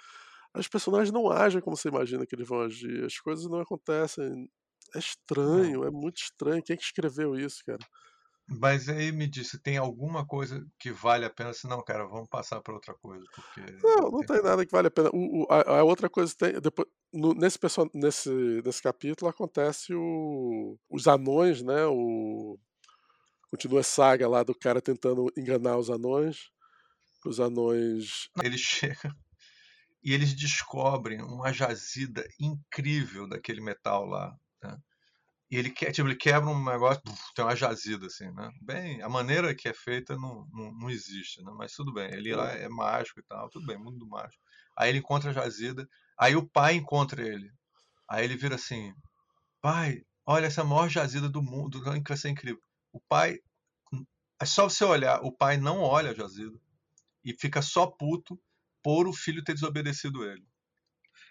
os 0.57 0.69
personagens 0.69 1.13
não 1.13 1.31
agem 1.31 1.61
como 1.61 1.77
você 1.77 1.89
imagina 1.89 2.27
que 2.27 2.35
eles 2.35 2.49
vão 2.49 2.63
agir, 2.63 3.05
as 3.05 3.19
coisas 3.19 3.47
não 3.47 3.61
acontecem. 3.61 4.49
É 4.95 4.99
estranho, 4.99 5.85
é 5.85 5.91
muito 5.91 6.19
estranho. 6.19 6.63
Quem 6.63 6.75
é 6.75 6.77
que 6.77 6.83
escreveu 6.85 7.37
isso, 7.37 7.63
cara? 7.65 7.81
Mas 8.47 8.89
aí 8.89 9.13
me 9.13 9.27
disse, 9.27 9.59
tem 9.59 9.77
alguma 9.77 10.27
coisa 10.27 10.67
que 10.79 10.91
vale 10.91 11.25
a 11.25 11.31
pena? 11.31 11.55
Se 11.55 11.67
não, 11.67 11.83
cara, 11.83 12.05
vamos 12.07 12.29
passar 12.29 12.61
para 12.61 12.75
outra 12.75 12.95
coisa. 12.95 13.25
Porque 13.35 13.61
não, 13.83 14.11
não 14.11 14.21
tem, 14.21 14.37
tem 14.37 14.43
nada 14.43 14.67
que 14.67 14.73
vale 14.73 14.89
a 14.89 14.91
pena. 14.91 15.11
O, 15.13 15.43
o, 15.43 15.47
a, 15.49 15.79
a, 15.79 15.85
outra 15.85 16.11
coisa 16.11 16.35
tem. 16.37 16.61
Depois, 16.61 16.89
no, 17.13 17.33
nesse, 17.35 17.59
nesse, 17.95 18.31
nesse 18.65 18.83
capítulo 18.83 19.31
acontece 19.31 19.95
o, 19.95 20.79
os 20.91 21.07
anões, 21.07 21.63
né? 21.63 21.87
O, 21.87 22.59
continua 23.51 23.81
a 23.81 23.85
saga 23.85 24.29
lá 24.29 24.43
do 24.43 24.55
cara 24.55 24.83
tentando 24.83 25.33
enganar 25.37 25.79
os 25.79 25.89
anões. 25.89 26.51
Os 27.25 27.39
anões. 27.41 28.29
Eles 28.43 28.61
chegam 28.61 29.15
e 30.03 30.13
eles 30.13 30.35
descobrem 30.35 31.23
uma 31.23 31.53
jazida 31.53 32.27
incrível 32.41 33.29
daquele 33.29 33.61
metal 33.61 34.05
lá. 34.05 34.37
Né? 34.63 34.77
E 35.53 35.57
ele, 35.59 35.69
que, 35.69 35.93
tipo, 35.93 36.09
ele 36.09 36.17
quebra 36.17 36.49
um 36.49 36.65
negócio, 36.65 37.03
tem 37.35 37.45
uma 37.45 37.55
jazida, 37.55 38.07
assim, 38.07 38.25
né? 38.33 38.51
Bem, 38.63 39.03
a 39.03 39.09
maneira 39.09 39.55
que 39.55 39.69
é 39.69 39.75
feita 39.75 40.17
não, 40.17 40.49
não, 40.51 40.73
não 40.73 40.89
existe, 40.89 41.45
né? 41.45 41.53
Mas 41.55 41.75
tudo 41.75 41.93
bem, 41.93 42.11
ele 42.11 42.35
lá 42.35 42.53
é 42.53 42.71
mágico 42.71 43.21
e 43.21 43.23
tal, 43.23 43.51
tudo 43.51 43.67
bem, 43.67 43.77
mundo 43.77 43.99
do 43.99 44.09
mágico. 44.09 44.43
Aí 44.75 44.89
ele 44.89 45.01
encontra 45.01 45.29
a 45.29 45.35
jazida, 45.35 45.87
aí 46.19 46.35
o 46.35 46.49
pai 46.49 46.77
encontra 46.77 47.21
ele. 47.21 47.53
Aí 48.09 48.25
ele 48.25 48.35
vira 48.35 48.55
assim, 48.55 48.95
pai, 49.61 50.03
olha 50.25 50.47
essa 50.47 50.63
é 50.63 50.65
maior 50.65 50.89
jazida 50.89 51.29
do 51.29 51.43
mundo, 51.43 51.83
que 51.83 52.09
vai 52.09 52.17
ser 52.17 52.31
incrível. 52.31 52.63
O 52.91 52.99
pai, 52.99 53.39
é 54.41 54.47
só 54.47 54.71
você 54.71 54.85
olhar, 54.85 55.21
o 55.23 55.31
pai 55.31 55.59
não 55.59 55.81
olha 55.81 56.13
a 56.13 56.15
jazida 56.15 56.59
e 57.23 57.35
fica 57.35 57.61
só 57.61 57.87
puto 57.87 58.41
por 58.83 59.07
o 59.07 59.13
filho 59.13 59.45
ter 59.45 59.53
desobedecido 59.53 60.25
ele. 60.25 60.47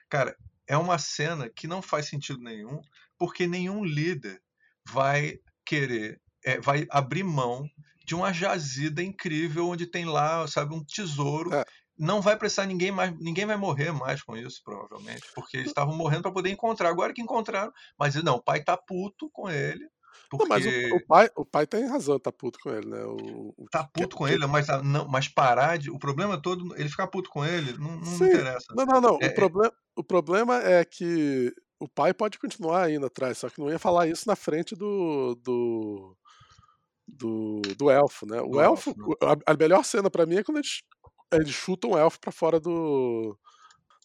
Cara, 0.08 0.38
é 0.68 0.78
uma 0.78 1.00
cena 1.00 1.50
que 1.50 1.68
não 1.68 1.82
faz 1.82 2.08
sentido 2.08 2.40
nenhum, 2.40 2.82
porque 3.22 3.46
nenhum 3.46 3.86
líder 3.86 4.42
vai 4.84 5.38
querer, 5.64 6.20
é, 6.44 6.60
vai 6.60 6.88
abrir 6.90 7.24
mão 7.24 7.70
de 8.04 8.16
uma 8.16 8.34
jazida 8.34 9.04
incrível 9.04 9.68
onde 9.70 9.86
tem 9.86 10.06
lá, 10.06 10.48
sabe, 10.48 10.74
um 10.74 10.84
tesouro. 10.84 11.54
É. 11.54 11.64
Não 11.96 12.20
vai 12.20 12.36
precisar 12.36 12.66
ninguém 12.66 12.92
mais, 12.92 13.16
ninguém 13.20 13.46
vai 13.46 13.58
morrer 13.58 13.92
mais 13.92 14.24
com 14.24 14.36
isso, 14.36 14.60
provavelmente, 14.66 15.22
porque 15.36 15.58
eles 15.58 15.68
estavam 15.68 15.96
morrendo 15.96 16.24
para 16.24 16.32
poder 16.32 16.50
encontrar. 16.50 16.90
Agora 16.90 17.14
que 17.14 17.22
encontraram, 17.22 17.72
mas 17.96 18.16
não, 18.24 18.38
o 18.38 18.42
pai 18.42 18.64
tá 18.64 18.76
puto 18.76 19.30
com 19.32 19.48
ele. 19.48 19.88
Porque... 20.28 20.44
Não, 20.44 20.50
mas 20.50 20.66
o, 20.66 20.96
o, 20.96 21.06
pai, 21.06 21.30
o 21.36 21.46
pai 21.46 21.68
tem 21.68 21.86
razão, 21.86 22.20
tá 22.20 22.32
puto 22.32 22.58
com 22.60 22.72
ele, 22.72 22.90
né? 22.90 23.04
O, 23.04 23.54
o 23.56 23.66
tá 23.70 23.84
puto 23.84 24.16
com 24.16 24.28
ele, 24.28 24.48
mas, 24.48 24.66
não, 24.84 25.08
mas 25.08 25.28
parar 25.28 25.78
de. 25.78 25.92
O 25.92 26.00
problema 26.00 26.42
todo, 26.42 26.76
ele 26.76 26.90
ficar 26.90 27.06
puto 27.06 27.30
com 27.30 27.46
ele, 27.46 27.78
não, 27.78 27.98
não 27.98 28.16
interessa. 28.16 28.74
Não, 28.76 28.84
não, 28.84 29.00
não. 29.00 29.20
É, 29.22 29.28
o, 29.28 29.36
problema, 29.36 29.74
o 29.96 30.04
problema 30.04 30.56
é 30.64 30.84
que 30.84 31.54
o 31.82 31.90
pai 31.90 32.14
pode 32.14 32.38
continuar 32.38 32.92
indo 32.92 33.08
atrás, 33.08 33.40
só 33.40 33.50
que 33.50 33.60
não 33.60 33.70
ia 33.70 33.80
falar 33.80 34.08
isso 34.08 34.28
na 34.28 34.36
frente 34.36 34.76
do. 34.76 35.36
do. 35.44 36.16
do, 37.08 37.62
do 37.76 37.90
elfo, 37.90 38.28
né? 38.28 38.40
O 38.40 38.62
elfo. 38.62 38.92
elfo 38.92 39.10
né? 39.10 39.36
a, 39.48 39.52
a, 39.52 39.58
melhor 39.58 39.84
cena 39.84 40.10
para 40.10 40.28
mim 40.28 40.36
é 40.36 40.44
quando 40.44 40.58
eles, 40.58 40.84
eles 41.34 41.50
chutam 41.50 41.92
o 41.92 41.98
elfo 41.98 42.20
para 42.20 42.32
fora 42.32 42.60
do. 42.60 43.36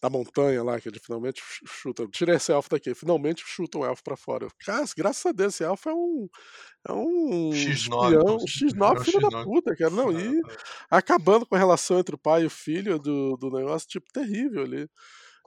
Da 0.01 0.11
montanha 0.11 0.63
lá, 0.63 0.79
que 0.79 0.89
ele 0.89 0.99
finalmente 0.99 1.41
chuta. 1.65 2.07
Tira 2.07 2.35
esse 2.35 2.51
elfo 2.51 2.69
daqui. 2.69 2.93
Finalmente 2.93 3.43
chuta 3.45 3.79
um 3.79 3.85
elfo 3.85 4.03
pra 4.03 4.15
fora. 4.15 4.47
Cara, 4.63 4.85
graças 4.95 5.25
a 5.25 5.31
Deus, 5.31 5.53
esse 5.53 5.63
elfo 5.63 5.89
é 5.89 5.93
um. 5.93 6.27
É 6.87 6.93
um. 6.93 7.49
X9. 7.51 7.71
Espião, 7.71 8.37
X9, 8.37 9.03
filho 9.03 9.19
X9. 9.19 9.31
da 9.31 9.43
puta, 9.43 9.75
cara. 9.75 9.91
Não, 9.91 10.11
e 10.11 10.39
acabando 10.89 11.45
com 11.45 11.55
a 11.55 11.59
relação 11.59 11.99
entre 11.99 12.15
o 12.15 12.19
pai 12.19 12.43
e 12.43 12.45
o 12.45 12.49
filho 12.49 12.99
do, 12.99 13.37
do 13.37 13.51
negócio, 13.51 13.87
tipo, 13.87 14.05
terrível 14.11 14.63
ali. 14.63 14.87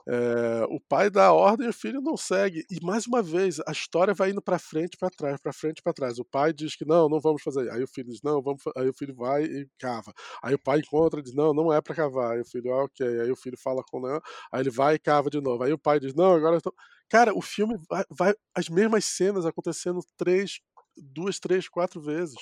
É, 0.07 0.65
o 0.69 0.79
pai 0.79 1.09
dá 1.09 1.31
ordem 1.31 1.67
e 1.67 1.69
o 1.69 1.73
filho 1.73 2.01
não 2.01 2.17
segue. 2.17 2.65
E 2.69 2.83
mais 2.83 3.05
uma 3.05 3.21
vez, 3.21 3.59
a 3.67 3.71
história 3.71 4.13
vai 4.13 4.31
indo 4.31 4.41
para 4.41 4.57
frente, 4.57 4.97
para 4.97 5.09
trás, 5.09 5.39
para 5.41 5.53
frente, 5.53 5.81
para 5.81 5.93
trás. 5.93 6.19
O 6.19 6.25
pai 6.25 6.53
diz 6.53 6.75
que 6.75 6.85
não, 6.85 7.07
não 7.07 7.19
vamos 7.19 7.41
fazer. 7.41 7.69
Aí 7.71 7.83
o 7.83 7.87
filho 7.87 8.09
diz 8.09 8.21
não, 8.23 8.41
vamos. 8.41 8.61
Aí 8.75 8.89
o 8.89 8.93
filho 8.93 9.15
vai 9.15 9.43
e 9.43 9.67
cava. 9.79 10.13
Aí 10.43 10.53
o 10.55 10.59
pai 10.59 10.79
encontra 10.79 11.21
diz 11.21 11.33
não, 11.33 11.53
não 11.53 11.71
é 11.71 11.81
para 11.81 11.95
cavar. 11.95 12.33
Aí 12.33 12.41
o 12.41 12.45
filho, 12.45 12.73
ah, 12.73 12.83
ok. 12.85 13.05
Aí 13.21 13.31
o 13.31 13.35
filho 13.35 13.57
fala 13.57 13.83
com 13.89 14.01
o 14.01 14.21
aí 14.51 14.61
ele 14.61 14.69
vai 14.69 14.95
e 14.95 14.99
cava 14.99 15.29
de 15.29 15.39
novo. 15.41 15.63
Aí 15.63 15.73
o 15.73 15.77
pai 15.77 15.99
diz 15.99 16.13
não, 16.13 16.33
agora. 16.33 16.59
Tô... 16.61 16.73
Cara, 17.09 17.33
o 17.35 17.41
filme 17.41 17.77
vai, 17.89 18.03
vai 18.09 18.33
as 18.55 18.69
mesmas 18.69 19.05
cenas 19.05 19.45
acontecendo 19.45 19.99
três, 20.17 20.59
duas, 20.97 21.39
três, 21.39 21.67
quatro 21.67 22.01
vezes. 22.01 22.37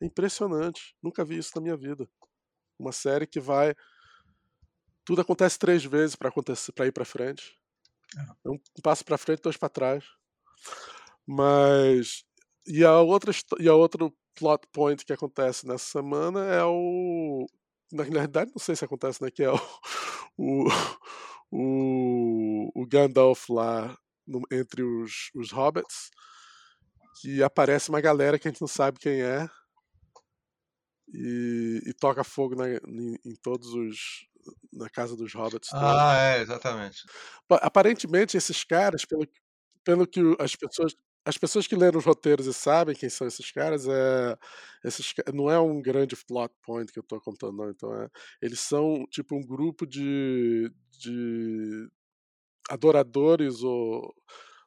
É 0.00 0.06
impressionante. 0.06 0.94
Nunca 1.02 1.24
vi 1.24 1.38
isso 1.38 1.52
na 1.56 1.62
minha 1.62 1.76
vida. 1.76 2.08
Uma 2.78 2.92
série 2.92 3.26
que 3.26 3.40
vai 3.40 3.74
tudo 5.06 5.22
acontece 5.22 5.58
três 5.58 5.84
vezes 5.84 6.16
para 6.16 6.28
acontecer 6.28 6.72
para 6.72 6.86
ir 6.86 6.92
para 6.92 7.04
frente. 7.04 7.56
É. 8.16 8.48
Um 8.50 8.58
passo 8.82 9.04
para 9.04 9.16
frente, 9.16 9.40
dois 9.42 9.56
para 9.56 9.68
trás. 9.68 10.04
Mas 11.26 12.24
e 12.66 12.84
a 12.84 13.00
outra 13.00 13.32
e 13.60 13.68
a 13.68 13.74
outro 13.74 14.12
plot 14.34 14.66
point 14.72 15.04
que 15.04 15.12
acontece 15.12 15.66
nessa 15.66 15.84
semana 15.84 16.40
é 16.46 16.64
o 16.64 17.46
na 17.92 18.02
realidade 18.02 18.50
não 18.50 18.58
sei 18.58 18.74
se 18.74 18.84
acontece 18.84 19.22
né 19.22 19.30
que 19.30 19.42
é 19.42 19.50
o 19.50 19.58
o, 20.36 20.66
o, 21.50 22.82
o 22.82 22.86
Gandalf 22.86 23.48
lá 23.48 23.96
no, 24.26 24.42
entre 24.50 24.82
os, 24.82 25.30
os 25.34 25.52
hobbits 25.52 26.10
que 27.20 27.42
aparece 27.42 27.88
uma 27.88 28.00
galera 28.00 28.38
que 28.38 28.48
a 28.48 28.50
gente 28.50 28.60
não 28.60 28.68
sabe 28.68 28.98
quem 28.98 29.22
é 29.22 29.48
e, 31.14 31.80
e 31.86 31.92
toca 31.94 32.24
fogo 32.24 32.56
na, 32.56 32.68
em, 32.68 33.18
em, 33.24 33.34
todos 33.36 33.68
os 33.68 34.26
na 34.72 34.88
casa 34.88 35.16
dos 35.16 35.32
hobbits. 35.34 35.68
Ah, 35.72 36.16
é, 36.16 36.40
exatamente. 36.42 37.04
Aparentemente, 37.48 38.36
esses 38.36 38.64
caras, 38.64 39.04
pelo, 39.04 39.26
pelo 39.84 40.06
que 40.06 40.20
as 40.38 40.54
pessoas. 40.56 40.94
As 41.28 41.36
pessoas 41.36 41.66
que 41.66 41.74
leram 41.74 41.98
os 41.98 42.04
roteiros 42.04 42.46
e 42.46 42.54
sabem 42.54 42.94
quem 42.94 43.08
são 43.08 43.26
esses 43.26 43.50
caras, 43.50 43.88
é, 43.88 44.38
esses, 44.84 45.12
não 45.34 45.50
é 45.50 45.58
um 45.58 45.82
grande 45.82 46.14
plot 46.24 46.54
point 46.62 46.92
que 46.92 47.00
eu 47.00 47.02
estou 47.02 47.20
contando, 47.20 47.56
não. 47.56 47.68
Então, 47.68 47.92
é, 48.00 48.08
eles 48.40 48.60
são 48.60 49.04
tipo 49.10 49.34
um 49.34 49.40
grupo 49.44 49.84
de, 49.84 50.70
de 51.00 51.88
adoradores 52.70 53.60
ou, 53.64 54.14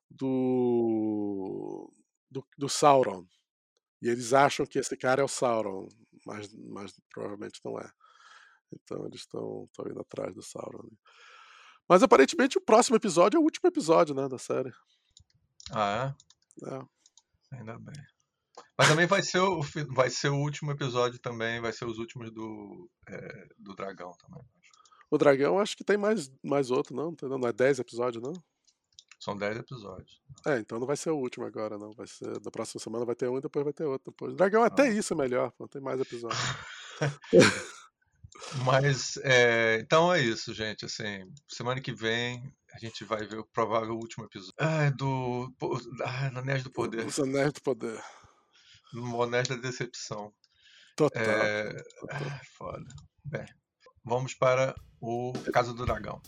do, 0.10 1.92
do, 2.30 2.46
do 2.58 2.70
Sauron. 2.70 3.26
E 4.02 4.08
eles 4.08 4.34
acham 4.34 4.66
que 4.66 4.80
esse 4.80 4.96
cara 4.98 5.22
é 5.22 5.26
o 5.26 5.28
Sauron, 5.28 5.88
mas, 6.26 6.54
mas 6.54 6.94
provavelmente 7.10 7.60
não 7.64 7.78
é. 7.80 7.90
Então 8.74 9.06
eles 9.06 9.22
estão 9.22 9.70
indo 9.88 10.00
atrás 10.00 10.34
do 10.34 10.42
Sauron. 10.42 10.84
Né? 10.84 10.98
Mas 11.88 12.04
aparentemente 12.04 12.58
o 12.58 12.62
próximo 12.62 12.96
episódio 12.96 13.38
é 13.38 13.40
o 13.40 13.44
último 13.44 13.68
episódio, 13.68 14.14
né, 14.14 14.28
da 14.28 14.38
série. 14.38 14.72
Ah, 15.72 16.16
é? 16.64 16.76
É. 16.76 17.58
Ainda 17.58 17.80
bem. 17.80 17.96
Mas 18.78 18.88
também 18.88 19.08
vai 19.08 19.24
ser 19.24 19.40
o, 19.40 19.62
vai 19.94 20.10
ser 20.10 20.30
o 20.30 20.38
último 20.38 20.72
episódio 20.72 21.20
também, 21.20 21.60
vai 21.60 21.74
ser 21.74 21.86
os 21.86 21.98
últimos 21.98 22.32
do, 22.32 22.90
é, 23.08 23.48
do 23.58 23.76
dragão 23.76 24.12
também. 24.18 24.44
O 25.12 25.18
dragão 25.18 25.60
acho 25.60 25.76
que 25.76 25.84
tem 25.84 25.98
mais, 25.98 26.32
mais 26.44 26.70
outro, 26.70 26.96
não? 26.96 27.16
Não 27.38 27.48
é 27.48 27.52
10 27.52 27.80
episódios, 27.80 28.22
não? 28.22 28.34
São 29.20 29.36
10 29.36 29.58
episódios. 29.58 30.22
É, 30.46 30.60
então 30.60 30.80
não 30.80 30.88
vai 30.88 30.96
ser 30.96 31.10
o 31.10 31.18
último 31.18 31.46
agora, 31.46 31.78
não. 31.78 31.92
Vai 31.92 32.08
ser. 32.08 32.40
Da 32.40 32.52
próxima 32.52 32.80
semana 32.80 33.06
vai 33.06 33.16
ter 33.16 33.28
um 33.28 33.38
e 33.38 33.42
depois 33.42 33.64
vai 33.66 33.74
ter 33.74 33.84
outro. 33.84 34.12
Depois. 34.12 34.34
O 34.34 34.36
dragão 34.36 34.64
até 34.64 34.84
ah. 34.84 34.90
isso 34.90 35.14
é 35.14 35.18
melhor, 35.18 35.52
não 35.60 35.68
tem 35.68 35.82
mais 35.82 36.00
episódios. 36.00 36.40
Mas, 38.64 39.18
é, 39.24 39.80
então 39.82 40.14
é 40.14 40.22
isso, 40.22 40.54
gente. 40.54 40.86
Assim, 40.86 41.32
semana 41.48 41.82
que 41.82 41.94
vem 41.94 42.54
a 42.74 42.78
gente 42.78 43.04
vai 43.04 43.26
ver 43.26 43.40
o 43.40 43.46
provável 43.46 43.96
último 43.96 44.26
episódio. 44.26 44.54
Ah, 44.58 44.90
do. 44.92 45.52
Ah, 46.04 46.28
Anéis 46.40 46.64
do 46.64 46.72
Poder. 46.72 47.06
Os 47.06 47.20
Anéis 47.20 47.54
do 47.54 47.62
Poder. 47.62 48.02
No 48.94 49.22
Anéis 49.24 49.48
da 49.48 49.56
Decepção. 49.56 50.32
Total. 50.96 51.24
É, 51.24 51.84
total. 52.00 52.20
foda. 52.58 52.96
Bem, 53.26 53.46
vamos 54.04 54.34
para 54.34 54.76
o 55.02 55.34
Casa 55.52 55.74
do 55.74 55.86
Dragão. 55.86 56.22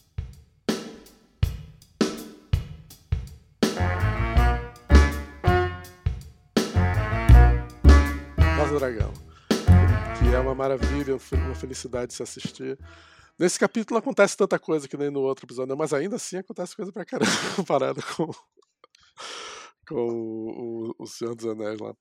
Casa 8.57 8.73
do 8.73 8.79
Dragão 8.79 9.30
é 10.33 10.39
uma 10.39 10.55
maravilha, 10.55 11.17
uma 11.33 11.55
felicidade 11.55 12.13
se 12.13 12.23
assistir. 12.23 12.79
Nesse 13.37 13.59
capítulo 13.59 13.99
acontece 13.99 14.37
tanta 14.37 14.57
coisa 14.57 14.87
que 14.87 14.95
nem 14.95 15.09
no 15.09 15.19
outro 15.19 15.45
episódio, 15.45 15.75
mas 15.75 15.93
ainda 15.93 16.15
assim 16.15 16.37
acontece 16.37 16.75
coisa 16.75 16.91
pra 16.91 17.03
caramba 17.03 17.31
comparado 17.55 18.01
com, 18.15 18.31
com 19.87 20.07
o, 20.07 20.95
o, 20.99 21.05
Senhor 21.05 21.35
dos 21.35 21.45
Anéis 21.45 21.79
lá. 21.79 21.93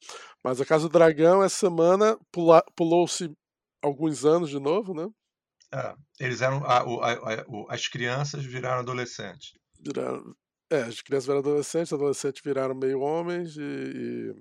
Mas 0.45 0.61
a 0.61 0.67
Casa 0.67 0.89
do 0.89 0.93
Dragão, 0.93 1.43
essa 1.43 1.57
semana, 1.57 2.17
pulou-se 2.77 3.33
alguns 3.83 4.25
anos 4.25 4.51
de 4.51 4.61
novo, 4.61 4.95
né? 4.95 5.09
É, 5.73 5.95
eles 6.21 6.41
eram. 6.41 6.65
A, 6.65 6.79
a, 6.79 7.13
a, 7.13 7.75
as 7.75 7.89
crianças 7.89 8.45
viraram 8.45 8.81
adolescentes. 8.81 9.55
Viraram, 9.81 10.35
é, 10.71 10.83
as 10.83 11.01
crianças 11.01 11.27
viraram 11.27 11.41
adolescentes, 11.41 11.93
adolescentes 11.93 12.43
viraram 12.45 12.75
meio 12.75 13.01
homens 13.01 13.57
e, 13.57 13.63
e 13.63 14.35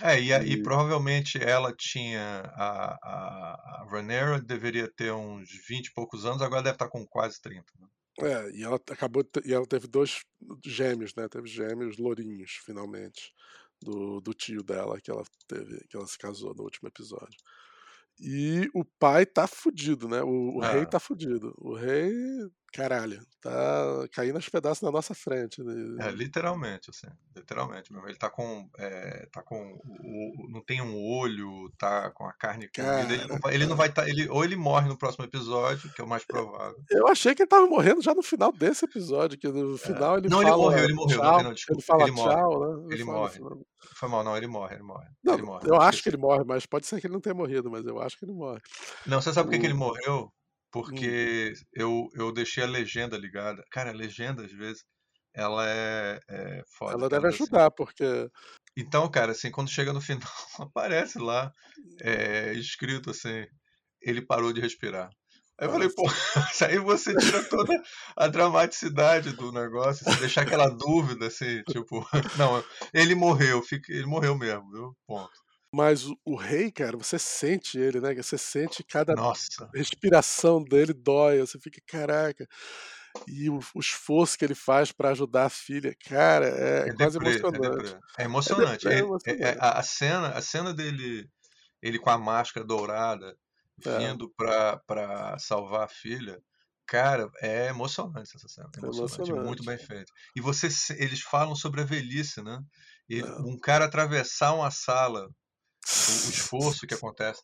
é, 0.00 0.18
e, 0.20 0.30
e... 0.30 0.52
e 0.52 0.62
provavelmente 0.62 1.38
ela 1.42 1.74
tinha. 1.76 2.42
A, 2.54 2.98
a, 3.02 3.82
a 3.82 3.86
Rhaenyra 3.90 4.40
deveria 4.40 4.88
ter 4.88 5.12
uns 5.12 5.50
20 5.68 5.86
e 5.86 5.92
poucos 5.92 6.24
anos, 6.24 6.42
agora 6.42 6.62
deve 6.62 6.76
estar 6.76 6.88
com 6.88 7.06
quase 7.06 7.40
30. 7.40 7.64
Né? 7.78 7.86
É, 8.20 8.50
e 8.50 8.62
ela 8.62 8.76
acabou. 8.76 9.24
E 9.44 9.52
ela 9.52 9.66
teve 9.66 9.86
dois 9.86 10.24
gêmeos, 10.64 11.14
né? 11.14 11.28
Teve 11.28 11.48
gêmeos 11.48 11.98
lourinhos, 11.98 12.52
finalmente. 12.64 13.32
Do, 13.80 14.20
do 14.20 14.32
tio 14.32 14.62
dela 14.62 15.00
que 15.00 15.10
ela 15.10 15.24
teve, 15.48 15.84
que 15.88 15.96
ela 15.96 16.06
se 16.06 16.16
casou 16.16 16.54
no 16.54 16.62
último 16.62 16.88
episódio. 16.88 17.36
E 18.20 18.70
o 18.72 18.84
pai 18.84 19.26
tá 19.26 19.48
fudido, 19.48 20.08
né? 20.08 20.22
O, 20.22 20.58
o 20.58 20.64
é. 20.64 20.72
rei 20.74 20.86
tá 20.86 21.00
fudido. 21.00 21.52
O 21.58 21.74
rei, 21.74 22.12
caralho, 22.72 23.20
tá 23.40 24.08
caindo 24.12 24.36
aos 24.36 24.48
pedaços 24.48 24.82
na 24.82 24.90
nossa 24.90 25.14
frente. 25.14 25.62
Né? 25.62 26.06
É, 26.06 26.10
literalmente, 26.10 26.90
assim, 26.90 27.06
literalmente 27.36 27.92
mesmo. 27.92 28.08
Ele 28.08 28.16
tá 28.16 28.30
com. 28.30 28.68
É, 28.78 29.26
tá 29.30 29.42
com. 29.42 29.78
O, 29.84 30.48
não 30.48 30.62
tem 30.62 30.80
um 30.80 30.96
olho, 30.96 31.70
tá 31.78 32.10
com 32.10 32.24
a 32.24 32.32
carne 32.32 32.68
comida. 32.68 33.12
Ele 33.12 33.26
não 33.26 33.38
vai, 33.38 33.54
ele 33.54 33.66
não 33.66 33.76
vai 33.76 33.92
tá, 33.92 34.08
ele, 34.08 34.28
ou 34.28 34.44
ele 34.44 34.56
morre 34.56 34.88
no 34.88 34.96
próximo 34.96 35.24
episódio, 35.24 35.92
que 35.92 36.00
é 36.00 36.04
o 36.04 36.08
mais 36.08 36.24
provável. 36.24 36.82
Eu 36.90 37.06
achei 37.08 37.34
que 37.34 37.42
ele 37.42 37.48
tava 37.48 37.66
morrendo 37.66 38.00
já 38.00 38.14
no 38.14 38.22
final 38.22 38.50
desse 38.50 38.84
episódio, 38.84 39.38
que 39.38 39.48
no 39.48 39.74
é. 39.74 39.78
final 39.78 40.18
ele 40.18 40.28
não, 40.28 40.40
fala. 40.40 40.50
Não, 40.50 40.56
ele 40.56 40.62
morreu, 40.62 40.84
ele 40.84 40.94
morreu. 40.94 41.20
Tchau, 41.20 41.42
não, 41.42 41.52
desculpa, 41.52 41.80
ele 41.80 41.86
fala 41.86 42.02
ele 42.04 42.16
tchau, 42.16 42.58
morre. 42.58 42.76
né? 42.76 42.94
Ele, 42.94 43.04
morre. 43.04 43.40
Foi 43.96 44.08
mal, 44.08 44.24
não, 44.24 44.36
ele 44.36 44.46
morre, 44.46 44.74
ele 44.76 44.82
morre. 44.82 45.08
Não, 45.22 45.34
ele 45.34 45.42
morre. 45.42 45.68
Eu 45.68 45.80
acho 45.80 46.02
que 46.02 46.08
ele 46.08 46.16
morre, 46.16 46.44
mas 46.44 46.64
pode 46.64 46.86
ser 46.86 47.00
que 47.00 47.06
ele 47.06 47.14
não 47.14 47.20
tenha 47.20 47.34
morrido, 47.34 47.70
mas 47.70 47.84
eu 47.84 48.00
acho 48.00 48.18
que 48.18 48.24
ele 48.24 48.32
morre. 48.32 48.60
Não, 49.06 49.20
você 49.20 49.32
sabe 49.32 49.50
por 49.50 49.56
o... 49.56 49.60
que 49.60 49.66
ele 49.66 49.74
morreu? 49.74 50.32
Hum. 50.72 50.80
Porque 50.82 51.52
hum. 51.54 51.64
eu, 51.72 52.08
eu 52.14 52.32
deixei 52.32 52.64
a 52.64 52.66
legenda 52.66 53.16
ligada. 53.16 53.62
Cara, 53.70 53.90
a 53.90 53.94
legenda, 53.94 54.44
às 54.44 54.52
vezes, 54.52 54.84
ela 55.34 55.68
é, 55.68 56.18
é 56.28 56.62
foda. 56.76 56.94
Ela 56.94 57.08
deve 57.08 57.28
assim. 57.28 57.42
ajudar, 57.42 57.66
assim. 57.66 57.74
porque. 57.76 58.28
Então, 58.76 59.10
cara, 59.10 59.32
assim, 59.32 59.50
quando 59.50 59.70
chega 59.70 59.92
no 59.92 60.00
final, 60.00 60.22
aparece 60.58 61.18
lá, 61.18 61.52
é, 62.00 62.52
escrito 62.54 63.10
assim, 63.10 63.46
ele 64.00 64.24
parou 64.24 64.52
de 64.52 64.60
respirar. 64.60 65.10
Aí 65.60 65.68
eu 65.68 65.72
falei, 65.72 65.88
pô, 65.90 66.04
aí 66.66 66.78
você 66.78 67.14
tira 67.14 67.44
toda 67.44 67.80
a 68.16 68.26
dramaticidade 68.26 69.32
do 69.32 69.52
negócio, 69.52 70.04
você 70.04 70.18
deixar 70.18 70.42
aquela 70.42 70.68
dúvida, 70.68 71.26
assim, 71.26 71.62
tipo, 71.70 72.04
não, 72.38 72.64
ele 72.92 73.14
morreu, 73.14 73.62
ele 73.88 74.06
morreu 74.06 74.36
mesmo, 74.36 74.70
viu? 74.70 74.96
Ponto. 75.06 75.30
Mas 75.74 76.06
o, 76.06 76.18
o, 76.24 76.36
rei, 76.36 76.70
cara, 76.70 76.96
você 76.96 77.18
sente 77.18 77.78
ele, 77.78 78.00
né? 78.00 78.14
Você 78.14 78.36
sente 78.36 78.84
cada 78.84 79.14
Nossa. 79.14 79.70
respiração 79.74 80.62
dele 80.62 80.92
dói, 80.92 81.40
você 81.40 81.58
fica, 81.58 81.80
caraca. 81.86 82.46
E 83.26 83.48
o, 83.48 83.58
o 83.74 83.80
esforço 83.80 84.38
que 84.38 84.44
ele 84.44 84.54
faz 84.54 84.92
para 84.92 85.10
ajudar 85.10 85.46
a 85.46 85.50
filha, 85.50 85.94
cara, 86.08 86.46
é, 86.48 86.88
é 86.88 86.94
quase 86.94 87.18
deprê, 87.18 87.38
emocionante. 87.38 87.98
É, 88.18 88.22
é 88.22 88.24
emocionante. 88.24 88.88
É, 88.88 88.94
é 88.94 88.98
emocionante. 88.98 89.58
a, 89.58 89.82
cena, 89.82 90.28
a 90.28 90.42
cena 90.42 90.74
dele, 90.74 91.28
ele 91.80 91.98
com 91.98 92.10
a 92.10 92.18
máscara 92.18 92.66
dourada, 92.66 93.36
é. 93.86 93.98
vindo 93.98 94.26
é. 94.40 94.78
para 94.86 95.38
salvar 95.38 95.84
a 95.84 95.88
filha. 95.88 96.38
Cara, 96.86 97.30
é 97.40 97.68
emocionante 97.68 98.36
essa 98.36 98.48
cena. 98.48 98.68
É 98.76 98.78
emocionante, 98.78 99.14
emocionante. 99.14 99.46
muito 99.46 99.64
bem 99.64 99.78
feito. 99.78 100.12
E 100.36 100.40
você, 100.40 100.68
eles 100.98 101.22
falam 101.22 101.54
sobre 101.54 101.80
a 101.80 101.84
velhice, 101.84 102.42
né? 102.42 102.58
E 103.08 103.20
é. 103.20 103.24
um 103.40 103.58
cara 103.58 103.84
atravessar 103.86 104.52
uma 104.54 104.70
sala, 104.70 105.28
o, 105.86 106.26
o, 106.26 106.30
esforço 106.30 106.86
que 106.86 106.94
acontece. 106.94 107.42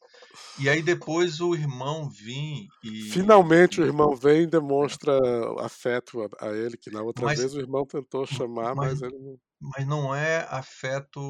E 0.59 0.69
aí 0.69 0.83
depois 0.83 1.41
o 1.41 1.55
irmão 1.55 2.09
vir 2.09 2.67
e. 2.83 3.11
Finalmente 3.11 3.81
o 3.81 3.85
irmão 3.85 4.15
vem 4.15 4.43
e 4.43 4.47
demonstra 4.47 5.19
afeto 5.61 6.23
a, 6.23 6.49
a 6.49 6.57
ele, 6.57 6.77
que 6.77 6.91
na 6.91 7.03
outra 7.03 7.25
mas, 7.27 7.39
vez 7.39 7.55
o 7.55 7.61
irmão 7.61 7.87
tentou 7.87 8.27
chamar, 8.27 8.75
mas, 8.75 9.01
mas 9.01 9.03
ele 9.03 9.19
não 9.19 9.39
mas 9.61 9.87
não 9.87 10.15
é 10.15 10.47
afeto. 10.51 11.21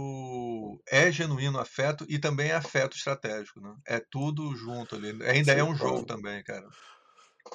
É 0.87 1.11
genuíno 1.11 1.59
afeto 1.59 2.05
e 2.09 2.19
também 2.19 2.51
é 2.51 2.55
afeto 2.55 2.97
estratégico, 2.97 3.61
né? 3.61 3.75
É 3.87 4.01
tudo 4.11 4.55
junto 4.55 4.97
ali. 4.97 5.11
Ainda 5.25 5.55
Sim, 5.55 5.59
é 5.59 5.65
um 5.65 5.75
jogo 5.75 6.05
também, 6.05 6.43
cara. 6.45 6.67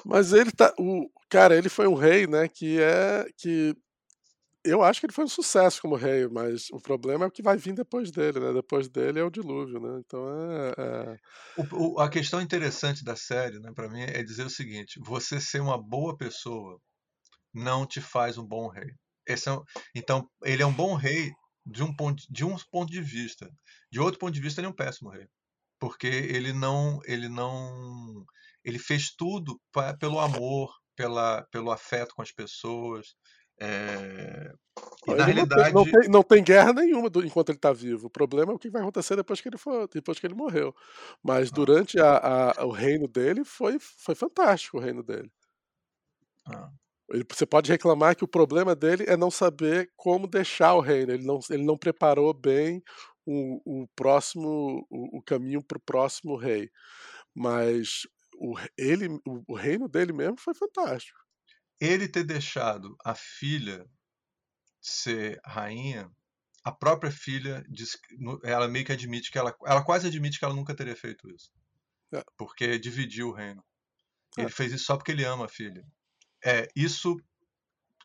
Mas 0.04 0.32
ele 0.32 0.50
tá. 0.50 0.74
O, 0.76 1.08
cara, 1.28 1.56
ele 1.56 1.68
foi 1.68 1.86
um 1.86 1.94
rei, 1.94 2.26
né? 2.26 2.48
Que 2.48 2.80
é. 2.80 3.24
que 3.36 3.76
eu 4.64 4.82
acho 4.82 5.00
que 5.00 5.06
ele 5.06 5.12
foi 5.12 5.24
um 5.24 5.28
sucesso 5.28 5.82
como 5.82 5.94
rei, 5.94 6.26
mas 6.28 6.70
o 6.70 6.80
problema 6.80 7.24
é 7.24 7.28
o 7.28 7.30
que 7.30 7.42
vai 7.42 7.56
vir 7.56 7.74
depois 7.74 8.10
dele, 8.10 8.40
né? 8.40 8.52
Depois 8.52 8.88
dele 8.88 9.20
é 9.20 9.24
o 9.24 9.30
dilúvio, 9.30 9.78
né? 9.78 10.00
Então 10.04 10.26
é. 10.28 10.74
é... 10.78 11.18
O, 11.56 11.96
o, 11.96 12.00
a 12.00 12.08
questão 12.08 12.40
interessante 12.40 13.04
da 13.04 13.14
série, 13.14 13.58
né, 13.60 13.70
para 13.74 13.88
mim, 13.88 14.02
é 14.02 14.22
dizer 14.22 14.46
o 14.46 14.50
seguinte: 14.50 14.98
você 15.04 15.40
ser 15.40 15.60
uma 15.60 15.80
boa 15.80 16.16
pessoa 16.16 16.80
não 17.52 17.86
te 17.86 18.00
faz 18.00 18.38
um 18.38 18.46
bom 18.46 18.68
rei. 18.68 18.90
É, 19.28 19.34
então, 19.94 20.28
ele 20.42 20.62
é 20.62 20.66
um 20.66 20.72
bom 20.72 20.94
rei 20.94 21.32
de 21.64 21.82
um, 21.82 21.94
ponto, 21.94 22.22
de 22.28 22.44
um 22.44 22.56
ponto 22.70 22.90
de 22.90 23.00
vista. 23.00 23.50
De 23.90 24.00
outro 24.00 24.18
ponto 24.18 24.34
de 24.34 24.40
vista, 24.40 24.60
ele 24.60 24.66
é 24.66 24.70
um 24.70 24.74
péssimo 24.74 25.10
rei. 25.10 25.26
Porque 25.78 26.06
ele 26.06 26.52
não. 26.52 27.00
Ele 27.04 27.28
não. 27.28 28.24
Ele 28.64 28.78
fez 28.78 29.14
tudo 29.14 29.60
pra, 29.72 29.96
pelo 29.96 30.18
amor, 30.18 30.74
pela, 30.96 31.42
pelo 31.50 31.70
afeto 31.70 32.14
com 32.14 32.22
as 32.22 32.32
pessoas. 32.32 33.14
É... 33.60 34.52
E 35.06 35.14
na 35.14 35.24
realidade... 35.24 35.72
não, 35.72 35.84
tem, 35.84 35.92
não, 35.92 36.00
tem, 36.00 36.10
não, 36.10 36.22
tem, 36.22 36.44
guerra 36.44 36.72
nenhuma 36.72 37.10
do, 37.10 37.24
enquanto 37.24 37.50
ele 37.50 37.58
está 37.58 37.72
vivo. 37.72 38.06
O 38.06 38.10
problema 38.10 38.52
é 38.52 38.54
o 38.54 38.58
que 38.58 38.70
vai 38.70 38.82
acontecer 38.82 39.16
depois 39.16 39.40
que 39.40 39.48
ele, 39.48 39.58
for, 39.58 39.88
depois 39.88 40.18
que 40.18 40.26
ele 40.26 40.34
morreu. 40.34 40.74
Mas 41.22 41.50
ah. 41.50 41.54
durante 41.54 42.00
a, 42.00 42.52
a, 42.58 42.64
o 42.64 42.70
reino 42.70 43.06
dele 43.06 43.44
foi, 43.44 43.78
foi 43.78 44.14
fantástico 44.14 44.78
o 44.78 44.80
reino 44.80 45.02
dele. 45.02 45.30
Ah. 46.46 46.70
Ele, 47.10 47.24
você 47.30 47.44
pode 47.44 47.70
reclamar 47.70 48.16
que 48.16 48.24
o 48.24 48.28
problema 48.28 48.74
dele 48.74 49.04
é 49.06 49.16
não 49.16 49.30
saber 49.30 49.90
como 49.94 50.26
deixar 50.26 50.74
o 50.74 50.80
reino. 50.80 51.12
Ele 51.12 51.24
não, 51.24 51.38
ele 51.50 51.62
não 51.62 51.76
preparou 51.76 52.32
bem 52.32 52.82
o, 53.26 53.82
o 53.82 53.88
próximo 53.94 54.86
o, 54.90 55.18
o 55.18 55.22
caminho 55.22 55.62
para 55.62 55.78
o 55.78 55.82
próximo 55.82 56.36
rei. 56.36 56.70
Mas 57.34 58.06
o, 58.38 58.54
ele, 58.76 59.08
o, 59.26 59.52
o 59.52 59.54
reino 59.54 59.88
dele 59.88 60.12
mesmo 60.12 60.36
foi 60.38 60.54
fantástico. 60.54 61.23
Ele 61.80 62.08
ter 62.08 62.24
deixado 62.24 62.96
a 63.04 63.14
filha 63.14 63.86
ser 64.80 65.40
rainha, 65.44 66.10
a 66.62 66.72
própria 66.72 67.10
filha 67.10 67.64
diz, 67.68 67.98
ela 68.42 68.68
meio 68.68 68.84
que 68.84 68.92
admite 68.92 69.30
que 69.30 69.38
ela, 69.38 69.54
ela 69.66 69.84
quase 69.84 70.06
admite 70.06 70.38
que 70.38 70.44
ela 70.44 70.54
nunca 70.54 70.74
teria 70.74 70.96
feito 70.96 71.28
isso, 71.30 71.50
é. 72.12 72.22
porque 72.36 72.78
dividiu 72.78 73.28
o 73.28 73.32
reino. 73.32 73.62
É. 74.38 74.42
Ele 74.42 74.50
fez 74.50 74.72
isso 74.72 74.84
só 74.84 74.96
porque 74.96 75.12
ele 75.12 75.24
ama 75.24 75.44
a 75.46 75.48
filha. 75.48 75.84
É, 76.44 76.68
isso, 76.74 77.16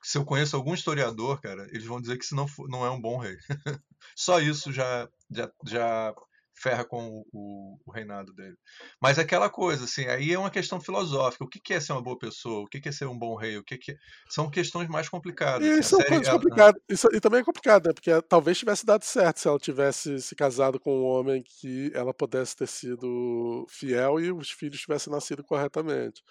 se 0.04 0.18
eu 0.18 0.26
conheço 0.26 0.56
algum 0.56 0.74
historiador, 0.74 1.42
cara, 1.42 1.68
eles 1.72 1.86
vão 1.86 2.02
dizer 2.02 2.18
que 2.18 2.24
isso 2.24 2.36
não, 2.36 2.46
não 2.68 2.86
é 2.86 2.92
um 2.92 3.02
bom 3.02 3.18
rei. 3.18 3.38
Só 4.16 4.40
isso 4.40 4.72
já, 4.72 5.10
já, 5.30 5.52
já 5.66 6.14
ferra 6.62 6.84
com 6.84 7.24
o, 7.32 7.78
o, 7.86 7.92
reinado 7.92 8.34
dele. 8.34 8.56
Mas 9.02 9.18
aquela 9.18 9.50
coisa, 9.50 9.86
assim, 9.86 10.06
aí 10.06 10.34
é 10.34 10.40
uma 10.40 10.50
questão 10.50 10.80
filosófica. 10.80 11.44
O 11.44 11.48
que 11.48 11.74
é 11.74 11.80
ser 11.80 11.94
uma 11.94 12.02
boa 12.02 12.18
pessoa? 12.18 12.62
O 12.62 12.68
que 12.68 12.88
é 12.88 12.92
ser 12.92 13.06
um 13.06 13.18
bom 13.18 13.36
rei? 13.36 13.58
O 13.58 13.64
que, 13.64 13.78
que... 13.78 13.96
São 14.30 14.50
questões 14.50 14.88
mais 14.88 15.08
complicadas. 15.08 15.68
E 15.68 15.72
assim, 15.72 15.84
são 15.84 16.00
coisas 16.00 16.28
ela... 16.28 16.38
complicadas. 16.38 16.82
Isso, 16.90 17.08
e 17.14 17.20
também 17.20 17.42
é 17.42 17.44
complicado, 17.44 17.88
né? 17.88 17.94
Porque 17.94 18.22
talvez 18.24 18.58
tivesse 18.58 18.86
dado 18.86 19.04
certo 19.04 19.40
se 19.40 19.48
ela 19.48 19.60
tivesse 19.60 20.20
se 20.22 20.36
casado 20.36 20.80
com 20.80 21.00
um 21.00 21.06
homem 21.06 21.44
que 21.44 21.92
ela 21.94 22.14
pudesse 22.14 22.56
ter 22.56 22.68
sido 22.68 23.66
fiel 23.70 24.20
e 24.20 24.32
os 24.32 24.52
filhos 24.52 24.82
tivessem 24.82 25.12
nascido 25.12 25.44
corretamente 25.44 26.22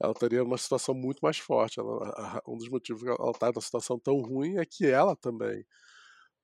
ela 0.00 0.12
estaria 0.12 0.42
numa 0.42 0.58
situação 0.58 0.94
muito 0.94 1.20
mais 1.20 1.38
forte. 1.38 1.78
Ela, 1.78 2.42
um 2.46 2.56
dos 2.56 2.68
motivos 2.68 3.02
que 3.02 3.08
ela 3.08 3.30
está 3.30 3.46
numa 3.46 3.60
situação 3.60 3.98
tão 3.98 4.20
ruim 4.20 4.58
é 4.58 4.66
que 4.66 4.84
ela 4.84 5.14
também 5.14 5.64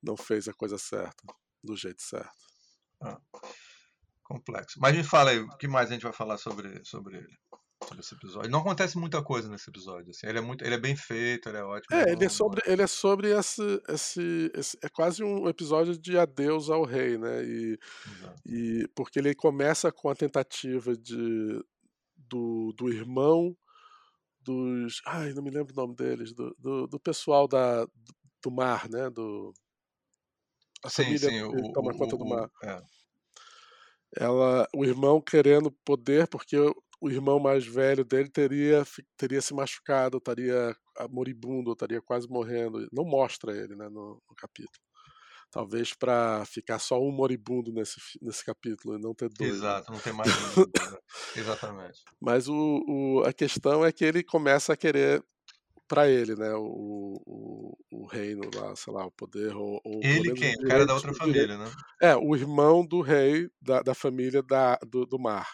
não 0.01 0.15
fez 0.15 0.47
a 0.47 0.53
coisa 0.53 0.77
certa, 0.77 1.23
do 1.63 1.75
jeito 1.75 2.01
certo. 2.01 2.48
Ah, 3.01 3.19
complexo. 4.23 4.79
Mas 4.79 4.95
me 4.95 5.03
fala 5.03 5.31
aí, 5.31 5.39
o 5.39 5.49
que 5.57 5.67
mais 5.67 5.89
a 5.89 5.93
gente 5.93 6.03
vai 6.03 6.13
falar 6.13 6.37
sobre, 6.37 6.83
sobre 6.83 7.17
ele? 7.17 7.37
Sobre 7.83 8.01
esse 8.01 8.13
episódio. 8.13 8.51
Não 8.51 8.59
acontece 8.59 8.97
muita 8.97 9.23
coisa 9.23 9.49
nesse 9.49 9.69
episódio. 9.69 10.09
Assim. 10.11 10.27
Ele, 10.27 10.39
é 10.39 10.41
muito, 10.41 10.65
ele 10.65 10.75
é 10.75 10.79
bem 10.79 10.95
feito, 10.95 11.47
ele 11.47 11.57
é 11.57 11.63
ótimo. 11.63 11.97
É, 11.97 12.11
ele 12.11 12.25
é 12.25 12.29
sobre, 12.29 12.61
ele 12.65 12.81
é 12.81 12.87
sobre 12.87 13.31
esse, 13.31 13.81
esse, 13.87 14.51
esse, 14.53 14.77
É 14.83 14.89
quase 14.89 15.23
um 15.23 15.47
episódio 15.47 15.97
de 15.97 16.17
adeus 16.17 16.69
ao 16.69 16.83
rei, 16.83 17.17
né? 17.17 17.43
E, 17.43 17.79
e 18.45 18.87
porque 18.93 19.19
ele 19.19 19.33
começa 19.33 19.91
com 19.91 20.09
a 20.09 20.15
tentativa 20.15 20.95
de 20.95 21.63
do, 22.29 22.73
do 22.73 22.89
irmão 22.89 23.55
dos. 24.41 25.01
Ai, 25.05 25.33
não 25.33 25.43
me 25.43 25.49
lembro 25.49 25.73
o 25.73 25.75
nome 25.75 25.95
deles, 25.95 26.33
do, 26.33 26.55
do, 26.59 26.87
do 26.87 26.99
pessoal 26.99 27.47
da, 27.47 27.85
do 28.43 28.51
mar, 28.51 28.89
né? 28.89 29.09
Do, 29.09 29.53
a 30.83 30.89
sim, 30.89 31.03
família 31.03 31.29
sim, 31.29 31.51
que 31.51 31.73
toma 31.73 31.91
o, 31.91 31.97
conta 31.97 32.17
do 32.17 32.25
mar. 32.25 32.49
É. 32.63 32.81
Ela, 34.17 34.67
o 34.73 34.83
irmão 34.83 35.21
querendo 35.21 35.71
poder, 35.85 36.27
porque 36.27 36.57
o 37.01 37.09
irmão 37.09 37.39
mais 37.39 37.65
velho 37.65 38.03
dele 38.03 38.29
teria, 38.29 38.83
teria 39.15 39.41
se 39.41 39.53
machucado, 39.53 40.17
estaria 40.17 40.75
moribundo, 41.09 41.71
estaria 41.71 42.01
quase 42.01 42.27
morrendo. 42.27 42.87
Não 42.91 43.05
mostra 43.05 43.55
ele 43.55 43.75
né, 43.75 43.87
no, 43.87 44.21
no 44.27 44.35
capítulo. 44.35 44.83
Talvez 45.51 45.93
para 45.95 46.45
ficar 46.45 46.77
só 46.77 47.01
um 47.01 47.11
moribundo 47.11 47.71
nesse, 47.71 47.99
nesse 48.21 48.45
capítulo 48.45 48.95
e 48.95 49.01
não 49.01 49.15
ter 49.15 49.29
dois. 49.29 49.51
Né? 49.51 49.57
Exato, 49.57 49.91
né? 49.91 49.97
não 49.97 50.03
ter 50.03 50.13
mais? 50.13 50.29
Exatamente. 51.35 52.03
Mas 52.21 52.47
o, 52.47 52.83
o, 52.87 53.23
a 53.25 53.33
questão 53.33 53.83
é 53.83 53.91
que 53.91 54.05
ele 54.05 54.23
começa 54.23 54.73
a 54.73 54.77
querer 54.77 55.23
para 55.89 56.07
ele, 56.07 56.35
né? 56.35 56.53
O, 56.53 57.19
o, 57.25 57.77
o, 57.91 58.05
reino 58.05 58.49
lá, 58.55 58.75
sei 58.75 58.93
lá, 58.93 59.05
o 59.05 59.11
poder. 59.11 59.53
Ou, 59.55 59.81
ou 59.83 59.99
ele 60.03 60.31
quem? 60.33 60.55
O 60.55 60.67
cara 60.67 60.85
da 60.85 60.93
outra 60.93 61.13
família, 61.13 61.57
né? 61.57 61.69
É, 62.01 62.15
o 62.15 62.35
irmão 62.35 62.85
do 62.85 63.01
rei 63.01 63.49
da, 63.61 63.81
da 63.81 63.95
família 63.95 64.43
da, 64.43 64.77
do, 64.87 65.05
do 65.05 65.19
mar 65.19 65.47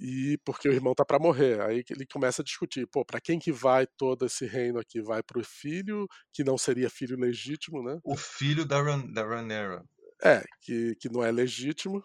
e 0.00 0.38
porque 0.44 0.68
o 0.68 0.72
irmão 0.72 0.94
tá 0.94 1.04
para 1.04 1.18
morrer. 1.18 1.60
Aí 1.60 1.84
ele 1.90 2.06
começa 2.06 2.42
a 2.42 2.44
discutir, 2.44 2.86
pô, 2.86 3.04
para 3.04 3.20
quem 3.20 3.38
que 3.38 3.52
vai 3.52 3.86
todo 3.86 4.26
esse 4.26 4.46
reino 4.46 4.78
aqui? 4.78 5.00
Vai 5.00 5.22
pro 5.22 5.42
filho, 5.44 6.06
que 6.32 6.44
não 6.44 6.58
seria 6.58 6.90
filho 6.90 7.18
legítimo, 7.18 7.82
né? 7.82 7.98
O 8.04 8.16
filho 8.16 8.64
da, 8.64 8.82
Ran, 8.82 9.06
da 9.12 9.24
Ranera. 9.24 9.82
É, 10.22 10.42
que, 10.62 10.94
que 10.96 11.08
não 11.10 11.22
é 11.22 11.30
legítimo, 11.30 12.02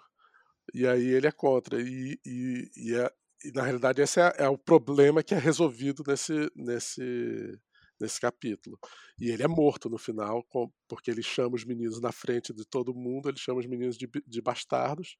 e 0.74 0.86
aí 0.86 1.08
ele 1.08 1.28
é 1.28 1.32
contra. 1.32 1.82
E, 1.82 2.20
e, 2.26 2.70
e, 2.76 2.96
é, 2.96 3.10
e 3.43 3.51
na 3.51 3.63
realidade 3.63 4.01
esse 4.01 4.19
é, 4.19 4.34
é, 4.38 4.49
o 4.49 4.58
problema 4.58 5.23
que 5.23 5.34
é 5.34 5.38
resolvido 5.38 6.04
nesse, 6.06 6.49
nesse, 6.56 7.60
nesse 7.99 8.19
capítulo. 8.19 8.77
E 9.19 9.30
ele 9.30 9.43
é 9.43 9.47
morto 9.47 9.89
no 9.89 9.97
final, 9.97 10.45
porque 10.88 11.12
ele 11.12 11.23
chama 11.23 11.56
os 11.56 11.65
meninos 11.65 12.01
na 12.01 12.12
frente 12.12 12.54
de 12.54 12.65
todo 12.65 12.93
mundo, 12.93 13.30
ele 13.30 13.38
chama 13.38 13.60
os 13.60 13.67
meninos 13.67 13.97
de, 13.97 14.10
de 14.25 14.41
bastardos, 14.41 15.17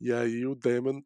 e 0.00 0.12
aí 0.12 0.46
o 0.46 0.54
Damon 0.54 1.00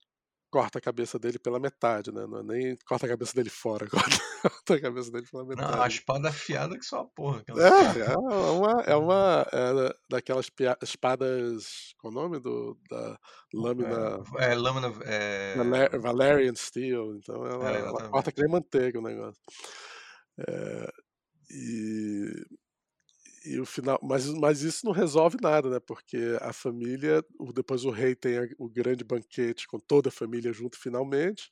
corta 0.50 0.78
a 0.78 0.82
cabeça 0.82 1.18
dele 1.18 1.38
pela 1.38 1.58
metade, 1.58 2.12
né? 2.12 2.26
Não 2.26 2.38
é 2.38 2.42
nem 2.42 2.76
corta 2.86 3.06
a 3.06 3.08
cabeça 3.08 3.34
dele 3.34 3.50
fora, 3.50 3.86
corta 3.90 4.74
a 4.74 4.80
cabeça 4.80 5.10
dele 5.10 5.26
pela 5.30 5.44
metade. 5.44 5.72
Não, 5.72 5.82
a 5.82 5.88
espada 5.88 6.28
afiada 6.28 6.78
que 6.78 6.84
só 6.84 7.00
a 7.00 7.04
porra. 7.04 7.44
É, 7.48 8.12
é 8.12 8.16
uma, 8.16 8.82
é 8.82 8.96
uma 8.96 9.46
é 9.52 9.94
daquelas 10.08 10.50
espadas, 10.82 11.94
qual 11.98 12.12
o 12.12 12.14
nome 12.14 12.38
do, 12.38 12.78
da 12.88 13.18
lâmina? 13.52 14.22
É, 14.38 14.52
é 14.52 14.54
lâmina... 14.54 14.92
É... 15.04 15.98
Valerian 15.98 16.54
Steel, 16.54 17.16
então 17.16 17.46
ela, 17.46 17.70
é, 17.70 17.80
ela 17.80 18.08
corta 18.08 18.32
que 18.32 18.40
nem 18.40 18.50
manteiga 18.50 18.98
o 18.98 19.02
negócio. 19.02 19.40
É, 20.38 20.92
e 21.50 22.46
e 23.46 23.60
o 23.60 23.66
final, 23.66 23.98
mas, 24.02 24.26
mas 24.26 24.62
isso 24.62 24.84
não 24.84 24.92
resolve 24.92 25.36
nada, 25.40 25.70
né? 25.70 25.80
Porque 25.80 26.18
a 26.40 26.52
família, 26.52 27.24
depois 27.54 27.84
o 27.84 27.90
rei 27.90 28.14
tem 28.14 28.38
o 28.58 28.68
grande 28.68 29.04
banquete 29.04 29.66
com 29.66 29.78
toda 29.78 30.08
a 30.08 30.12
família 30.12 30.52
junto 30.52 30.78
finalmente. 30.78 31.50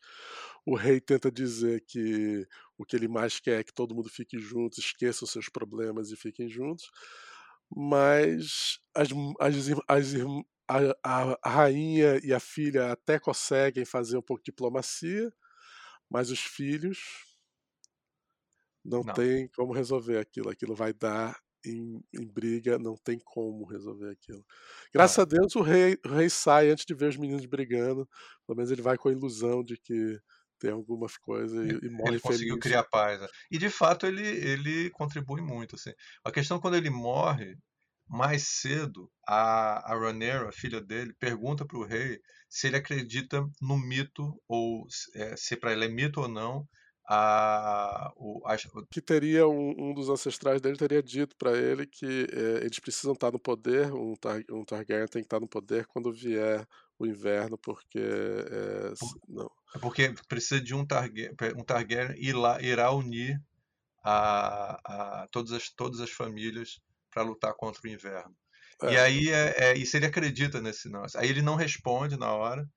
O 0.67 0.75
rei 0.75 1.01
tenta 1.01 1.31
dizer 1.31 1.85
que 1.87 2.47
o 2.77 2.85
que 2.85 2.97
ele 2.97 3.09
mais 3.09 3.39
quer 3.39 3.61
é 3.61 3.65
que 3.65 3.73
todo 3.73 3.95
mundo 3.95 4.09
fique 4.09 4.39
junto, 4.39 4.81
esqueça 4.81 5.25
os 5.25 5.31
seus 5.31 5.49
problemas 5.49 6.11
e 6.11 6.17
fiquem 6.17 6.49
juntos. 6.49 6.91
Mas 7.75 8.79
as, 8.95 9.09
as, 9.41 9.55
as, 9.89 10.15
a, 10.69 10.79
a, 11.03 11.39
a 11.43 11.51
rainha 11.51 12.21
e 12.23 12.33
a 12.33 12.41
filha 12.41 12.93
até 12.93 13.19
conseguem 13.19 13.85
fazer 13.85 14.17
um 14.17 14.23
pouco 14.23 14.43
de 14.43 14.51
diplomacia, 14.51 15.33
mas 16.11 16.31
os 16.31 16.41
filhos 16.41 16.99
não, 18.85 19.03
não. 19.03 19.15
tem 19.15 19.49
como 19.49 19.73
resolver 19.73 20.19
aquilo. 20.19 20.51
Aquilo 20.51 20.75
vai 20.75 20.93
dar 20.93 21.41
em, 21.65 22.01
em, 22.13 22.27
briga, 22.27 22.79
não 22.79 22.97
tem 22.97 23.19
como 23.19 23.65
resolver 23.65 24.11
aquilo. 24.11 24.45
Graças 24.93 25.19
ah. 25.19 25.23
a 25.23 25.25
Deus 25.25 25.55
o 25.57 25.63
rei, 25.63 25.99
o 26.05 26.09
rei 26.09 26.29
sai 26.29 26.71
antes 26.71 26.85
de 26.85 26.95
ver 26.95 27.09
os 27.09 27.17
meninos 27.17 27.47
brigando. 27.47 28.09
Pelo 28.47 28.57
menos 28.57 28.71
ele 28.71 28.83
vai 28.83 28.97
com 28.97 29.09
a 29.09 29.13
ilusão 29.13 29.65
de 29.65 29.77
que 29.77 30.19
tem 30.59 30.71
alguma 30.71 31.07
coisa 31.21 31.65
e, 31.65 31.87
e 31.87 31.91
morre 31.91 32.13
Ele 32.13 32.21
conseguiu 32.21 32.55
feliz. 32.55 32.63
criar 32.63 32.85
paz. 32.85 33.21
Né. 33.21 33.29
E 33.51 33.59
de 33.59 33.69
fato 33.69 34.07
ele, 34.07 34.27
ele 34.27 34.91
contribui 34.91 35.43
muito. 35.43 35.77
Assim. 35.77 35.93
A 36.25 36.31
questão 36.31 36.61
quando 36.61 36.77
ele 36.77 36.91
morre, 36.91 37.57
mais 38.09 38.49
cedo, 38.49 39.11
a, 39.27 39.93
a 39.93 39.99
Ranera, 39.99 40.49
a 40.49 40.53
filha 40.53 40.81
dele, 40.81 41.15
pergunta 41.19 41.65
para 41.67 41.79
o 41.79 41.85
rei 41.85 42.21
se 42.49 42.69
ele 42.69 42.77
acredita 42.77 43.45
no 43.61 43.77
mito, 43.77 44.41
ou 44.47 44.87
é, 45.15 45.37
se 45.37 45.57
para 45.57 45.73
ele 45.73 45.87
é 45.87 45.89
mito 45.89 46.21
ou 46.21 46.29
não, 46.29 46.69
a, 47.07 48.13
o, 48.17 48.41
a... 48.47 48.57
que 48.91 49.01
teria 49.01 49.47
um, 49.47 49.91
um, 49.91 49.95
dos 49.95 50.09
ancestrais 50.09 50.61
dele 50.61 50.77
teria 50.77 51.03
dito 51.03 51.37
para 51.37 51.57
ele 51.57 51.87
que 51.87 52.27
é, 52.33 52.65
eles 52.65 52.79
precisam 52.79 53.13
estar 53.13 53.31
no 53.31 53.39
poder, 53.39 53.93
um, 53.93 54.15
tar, 54.17 54.43
um 54.51 54.65
Targaryen 54.65 55.07
tem 55.07 55.23
que 55.23 55.27
estar 55.27 55.41
no 55.41 55.49
poder 55.49 55.87
quando 55.87 56.13
vier 56.13 56.67
o 56.99 57.07
inverno, 57.07 57.59
porque 57.59 57.99
é, 57.99 58.95
não. 59.29 59.51
É 59.75 59.79
porque 59.79 60.15
precisa 60.29 60.61
de 60.61 60.75
um 60.75 60.87
Targaryen, 60.87 61.35
um 61.57 61.65
Targaryen 61.65 62.17
ir 62.19 62.33
lá, 62.33 62.61
irá 62.63 62.91
unir 62.91 63.39
a, 64.03 65.23
a 65.23 65.29
todas, 65.29 65.53
as, 65.53 65.69
todas 65.71 66.01
as 66.01 66.11
famílias 66.11 66.81
para 67.11 67.23
lutar 67.23 67.55
contra 67.55 67.81
o 67.85 67.89
inverno. 67.89 68.35
É. 68.83 68.93
E 68.93 68.97
aí 68.99 69.29
é, 69.31 69.55
é, 69.57 69.79
e 69.79 69.87
se 69.87 69.97
ele 69.97 70.07
acredita 70.07 70.61
nesse 70.61 70.91
negócio. 70.91 71.19
Aí 71.19 71.29
ele 71.29 71.43
não 71.43 71.55
responde 71.55 72.17
na 72.17 72.33
hora. 72.33 72.69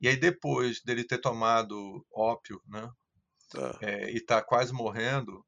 E 0.00 0.08
aí 0.08 0.16
depois 0.16 0.82
dele 0.82 1.04
ter 1.04 1.18
tomado 1.18 2.04
ópio, 2.12 2.60
né? 2.66 2.88
É. 3.80 4.10
e 4.10 4.20
tá 4.20 4.42
quase 4.42 4.72
morrendo, 4.72 5.44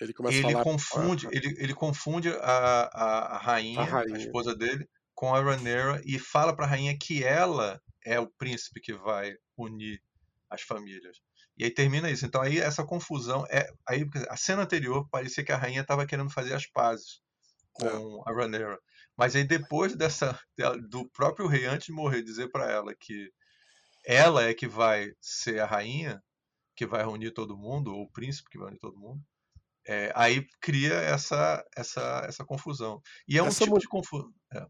ele, 0.00 0.14
ele 0.28 0.62
confunde, 0.62 1.28
ele, 1.30 1.54
ele 1.58 1.74
confunde 1.74 2.30
a, 2.30 2.90
a, 2.92 3.36
a, 3.36 3.38
rainha, 3.38 3.80
a, 3.80 3.84
rainha, 3.84 4.16
a 4.16 4.18
esposa 4.18 4.54
dele, 4.54 4.88
com 5.14 5.34
a 5.34 5.40
Rhaenyra 5.42 6.00
e 6.04 6.18
fala 6.18 6.56
para 6.56 6.64
a 6.64 6.68
rainha 6.68 6.96
que 6.98 7.22
ela 7.22 7.78
é 8.02 8.18
o 8.18 8.26
príncipe 8.26 8.80
que 8.80 8.94
vai 8.94 9.34
unir 9.56 10.00
as 10.48 10.62
famílias. 10.62 11.18
E 11.58 11.64
aí 11.64 11.70
termina 11.70 12.10
isso. 12.10 12.24
Então 12.24 12.40
aí 12.40 12.58
essa 12.58 12.82
confusão 12.82 13.44
é 13.50 13.70
aí 13.86 14.08
a 14.30 14.36
cena 14.38 14.62
anterior 14.62 15.06
parecia 15.10 15.44
que 15.44 15.52
a 15.52 15.58
rainha 15.58 15.82
estava 15.82 16.06
querendo 16.06 16.30
fazer 16.30 16.54
as 16.54 16.66
pazes 16.66 17.20
com 17.74 18.24
é. 18.26 18.30
a 18.30 18.34
Rhaenyra. 18.34 18.78
Mas 19.14 19.36
aí 19.36 19.44
depois 19.44 19.94
dessa 19.94 20.40
do 20.88 21.06
próprio 21.10 21.46
rei 21.46 21.66
antes 21.66 21.88
de 21.88 21.92
morrer 21.92 22.22
dizer 22.22 22.50
para 22.50 22.70
ela 22.70 22.94
que 22.98 23.30
ela 24.06 24.44
é 24.44 24.54
que 24.54 24.66
vai 24.66 25.12
ser 25.20 25.60
a 25.60 25.66
rainha, 25.66 26.22
que 26.80 26.86
vai 26.86 27.02
reunir 27.02 27.30
todo 27.32 27.58
mundo, 27.58 27.94
ou 27.94 28.04
o 28.04 28.10
príncipe 28.10 28.48
que 28.48 28.56
vai 28.56 28.68
reunir 28.68 28.80
todo 28.80 28.98
mundo, 28.98 29.20
é, 29.86 30.10
aí 30.16 30.46
cria 30.62 30.94
essa, 30.94 31.62
essa, 31.76 32.24
essa 32.26 32.42
confusão. 32.42 33.02
E 33.28 33.36
é 33.36 33.42
um 33.42 33.48
essa 33.48 33.64
tipo 33.64 33.78
de 33.78 33.86
confusão. 33.86 34.32
É, 34.50 34.66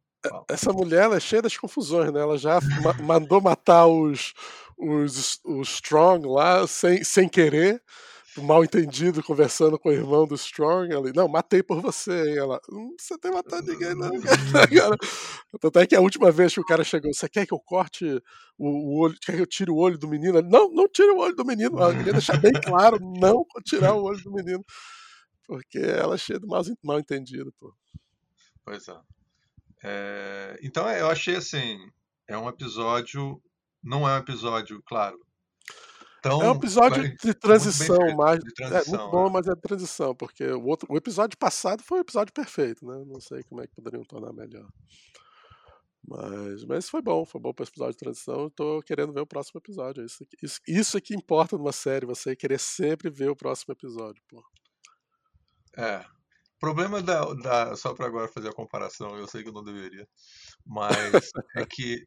essa 0.48 0.72
mulher 0.72 1.08
é 1.12 1.20
cheia 1.20 1.40
das 1.40 1.56
confusões, 1.56 2.12
né? 2.12 2.20
Ela 2.20 2.36
já 2.36 2.58
ma 2.82 2.92
mandou 2.94 3.40
matar 3.40 3.86
os, 3.86 4.34
os, 4.76 5.38
os 5.44 5.68
Strong 5.74 6.26
lá 6.26 6.66
sem, 6.66 7.04
sem 7.04 7.28
querer 7.28 7.80
mal 8.38 8.62
entendido 8.62 9.22
conversando 9.22 9.78
com 9.78 9.88
o 9.88 9.92
irmão 9.92 10.26
do 10.26 10.34
Strong 10.34 10.94
ali. 10.94 11.12
Não, 11.14 11.26
matei 11.26 11.62
por 11.62 11.80
você. 11.80 12.34
E 12.34 12.38
ela, 12.38 12.60
não 12.68 12.94
precisa 12.94 13.18
ter 13.18 13.30
matado 13.30 13.66
ninguém, 13.66 13.94
não, 13.94 14.10
cara. 14.20 14.96
Tanto 15.60 15.78
é 15.78 15.86
que 15.86 15.96
a 15.96 16.00
última 16.00 16.30
vez 16.30 16.54
que 16.54 16.60
o 16.60 16.64
cara 16.64 16.84
chegou, 16.84 17.12
você 17.12 17.28
quer 17.28 17.46
que 17.46 17.52
eu 17.52 17.58
corte 17.58 18.04
o, 18.58 18.68
o 18.68 19.00
olho, 19.00 19.16
quer 19.20 19.34
que 19.34 19.42
eu 19.42 19.46
tire 19.46 19.70
o 19.70 19.76
olho 19.76 19.98
do 19.98 20.08
menino? 20.08 20.38
Ele, 20.38 20.48
não, 20.48 20.70
não 20.72 20.86
tire 20.88 21.10
o 21.10 21.18
olho 21.18 21.34
do 21.34 21.44
menino. 21.44 21.78
Ela 21.78 21.96
queria 21.96 22.12
deixar 22.12 22.38
bem 22.38 22.52
claro, 22.52 22.98
não 23.00 23.44
tirar 23.64 23.94
o 23.94 24.02
olho 24.02 24.22
do 24.22 24.32
menino. 24.32 24.64
Porque 25.46 25.78
ela 25.78 26.14
é 26.14 26.18
cheia 26.18 26.38
de 26.38 26.46
mal, 26.46 26.62
mal 26.84 26.98
entendido, 27.00 27.52
pô. 27.58 27.74
Pois 28.64 28.86
é. 28.86 29.00
é. 29.82 30.58
Então 30.62 30.88
eu 30.88 31.08
achei 31.08 31.34
assim, 31.34 31.78
é 32.28 32.38
um 32.38 32.48
episódio, 32.48 33.42
não 33.82 34.08
é 34.08 34.14
um 34.14 34.18
episódio, 34.18 34.80
claro, 34.86 35.18
então, 36.20 36.42
é 36.42 36.50
um 36.50 36.54
episódio 36.54 37.16
de 37.16 37.34
transição, 37.34 38.14
mais. 38.14 38.38
De 38.40 38.52
transição, 38.52 38.94
é 38.94 38.98
muito 38.98 39.10
bom, 39.10 39.26
é. 39.26 39.30
mas 39.30 39.46
é 39.48 39.54
de 39.54 39.60
transição, 39.60 40.14
porque 40.14 40.44
o, 40.44 40.66
outro, 40.66 40.86
o 40.92 40.96
episódio 40.96 41.36
passado 41.38 41.82
foi 41.82 41.98
um 41.98 42.02
episódio 42.02 42.32
perfeito, 42.32 42.86
né? 42.86 43.02
Não 43.06 43.20
sei 43.20 43.42
como 43.44 43.62
é 43.62 43.66
que 43.66 43.74
poderiam 43.74 44.04
tornar 44.04 44.32
melhor. 44.32 44.68
Mas, 46.06 46.64
mas 46.64 46.88
foi 46.88 47.00
bom, 47.00 47.24
foi 47.24 47.40
bom 47.40 47.52
para 47.52 47.62
esse 47.62 47.72
episódio 47.72 47.92
de 47.92 47.98
transição. 47.98 48.42
Eu 48.42 48.50
tô 48.50 48.82
querendo 48.82 49.12
ver 49.12 49.20
o 49.20 49.26
próximo 49.26 49.58
episódio. 49.60 50.04
Isso, 50.04 50.26
isso, 50.42 50.60
isso 50.66 50.98
é 50.98 51.00
que 51.00 51.14
importa 51.14 51.56
numa 51.56 51.72
série, 51.72 52.06
você 52.06 52.36
querer 52.36 52.58
sempre 52.58 53.08
ver 53.10 53.30
o 53.30 53.36
próximo 53.36 53.72
episódio, 53.72 54.22
pô. 54.28 54.42
É. 55.76 56.04
Problema 56.58 57.00
da, 57.02 57.24
da 57.34 57.76
só 57.76 57.94
para 57.94 58.06
agora 58.06 58.28
fazer 58.28 58.48
a 58.48 58.54
comparação, 58.54 59.16
eu 59.16 59.26
sei 59.26 59.42
que 59.42 59.48
eu 59.48 59.52
não 59.52 59.64
deveria, 59.64 60.06
mas 60.66 61.30
é 61.56 61.64
que 61.64 62.06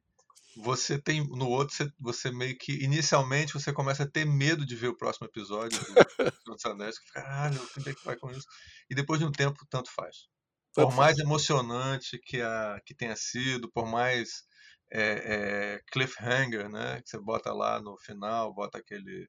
você 0.57 1.01
tem 1.01 1.25
no 1.27 1.47
outro 1.49 1.75
você, 1.75 1.91
você, 1.99 2.31
meio 2.31 2.57
que 2.57 2.83
inicialmente 2.83 3.53
você 3.53 3.73
começa 3.73 4.03
a 4.03 4.09
ter 4.09 4.25
medo 4.25 4.65
de 4.65 4.75
ver 4.75 4.89
o 4.89 4.97
próximo 4.97 5.27
episódio 5.27 5.79
do 5.79 6.53
dos 6.53 6.65
Anéis, 6.65 6.99
que 6.99 7.11
caralho, 7.11 7.59
quem 7.73 7.91
é 7.91 7.95
que 7.95 8.05
vai 8.05 8.15
com 8.15 8.31
isso? 8.31 8.47
E 8.89 8.95
depois 8.95 9.19
de 9.19 9.25
um 9.25 9.31
tempo 9.31 9.65
tanto 9.69 9.91
faz. 9.91 10.27
Por 10.73 10.93
mais 10.93 11.19
emocionante 11.19 12.19
que 12.19 12.41
a 12.41 12.79
que 12.85 12.95
tenha 12.95 13.15
sido, 13.15 13.71
por 13.71 13.85
mais 13.85 14.43
é, 14.91 15.75
é, 15.75 15.79
cliffhanger, 15.91 16.69
né, 16.69 17.01
que 17.01 17.09
você 17.09 17.19
bota 17.19 17.53
lá 17.53 17.81
no 17.81 17.97
final, 17.97 18.53
bota 18.53 18.77
aquele 18.79 19.27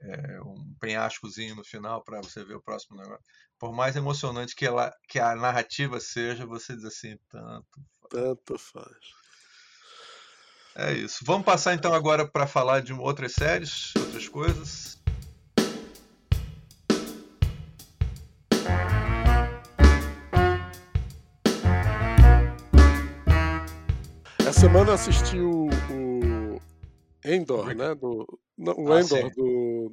é, 0.00 0.40
um 0.42 0.74
penhascozinho 0.80 1.54
no 1.56 1.64
final 1.64 2.02
para 2.02 2.20
você 2.20 2.44
ver 2.44 2.56
o 2.56 2.62
próximo 2.62 2.96
negócio. 2.96 3.24
Por 3.58 3.72
mais 3.72 3.96
emocionante 3.96 4.54
que 4.54 4.66
ela 4.66 4.92
que 5.08 5.18
a 5.18 5.34
narrativa 5.34 6.00
seja, 6.00 6.46
você 6.46 6.74
diz 6.74 6.84
assim 6.84 7.16
tanto 7.28 7.80
tanto 8.10 8.58
faz. 8.58 9.21
É 10.76 10.92
isso. 10.92 11.22
Vamos 11.24 11.44
passar 11.44 11.74
então 11.74 11.92
agora 11.92 12.26
para 12.26 12.46
falar 12.46 12.80
de 12.80 12.92
outras 12.94 13.32
séries, 13.32 13.92
outras 13.96 14.26
coisas. 14.28 14.98
Essa 24.40 24.60
semana 24.60 24.90
eu 24.90 24.94
assisti 24.94 25.38
o, 25.38 25.68
o 25.90 26.60
Endor, 27.24 27.74
né? 27.74 27.94
Do, 27.94 28.26
não, 28.56 28.74
o 28.74 28.92
ah, 28.92 29.00
Endor 29.00 29.18
sim. 29.18 29.30
do. 29.36 29.92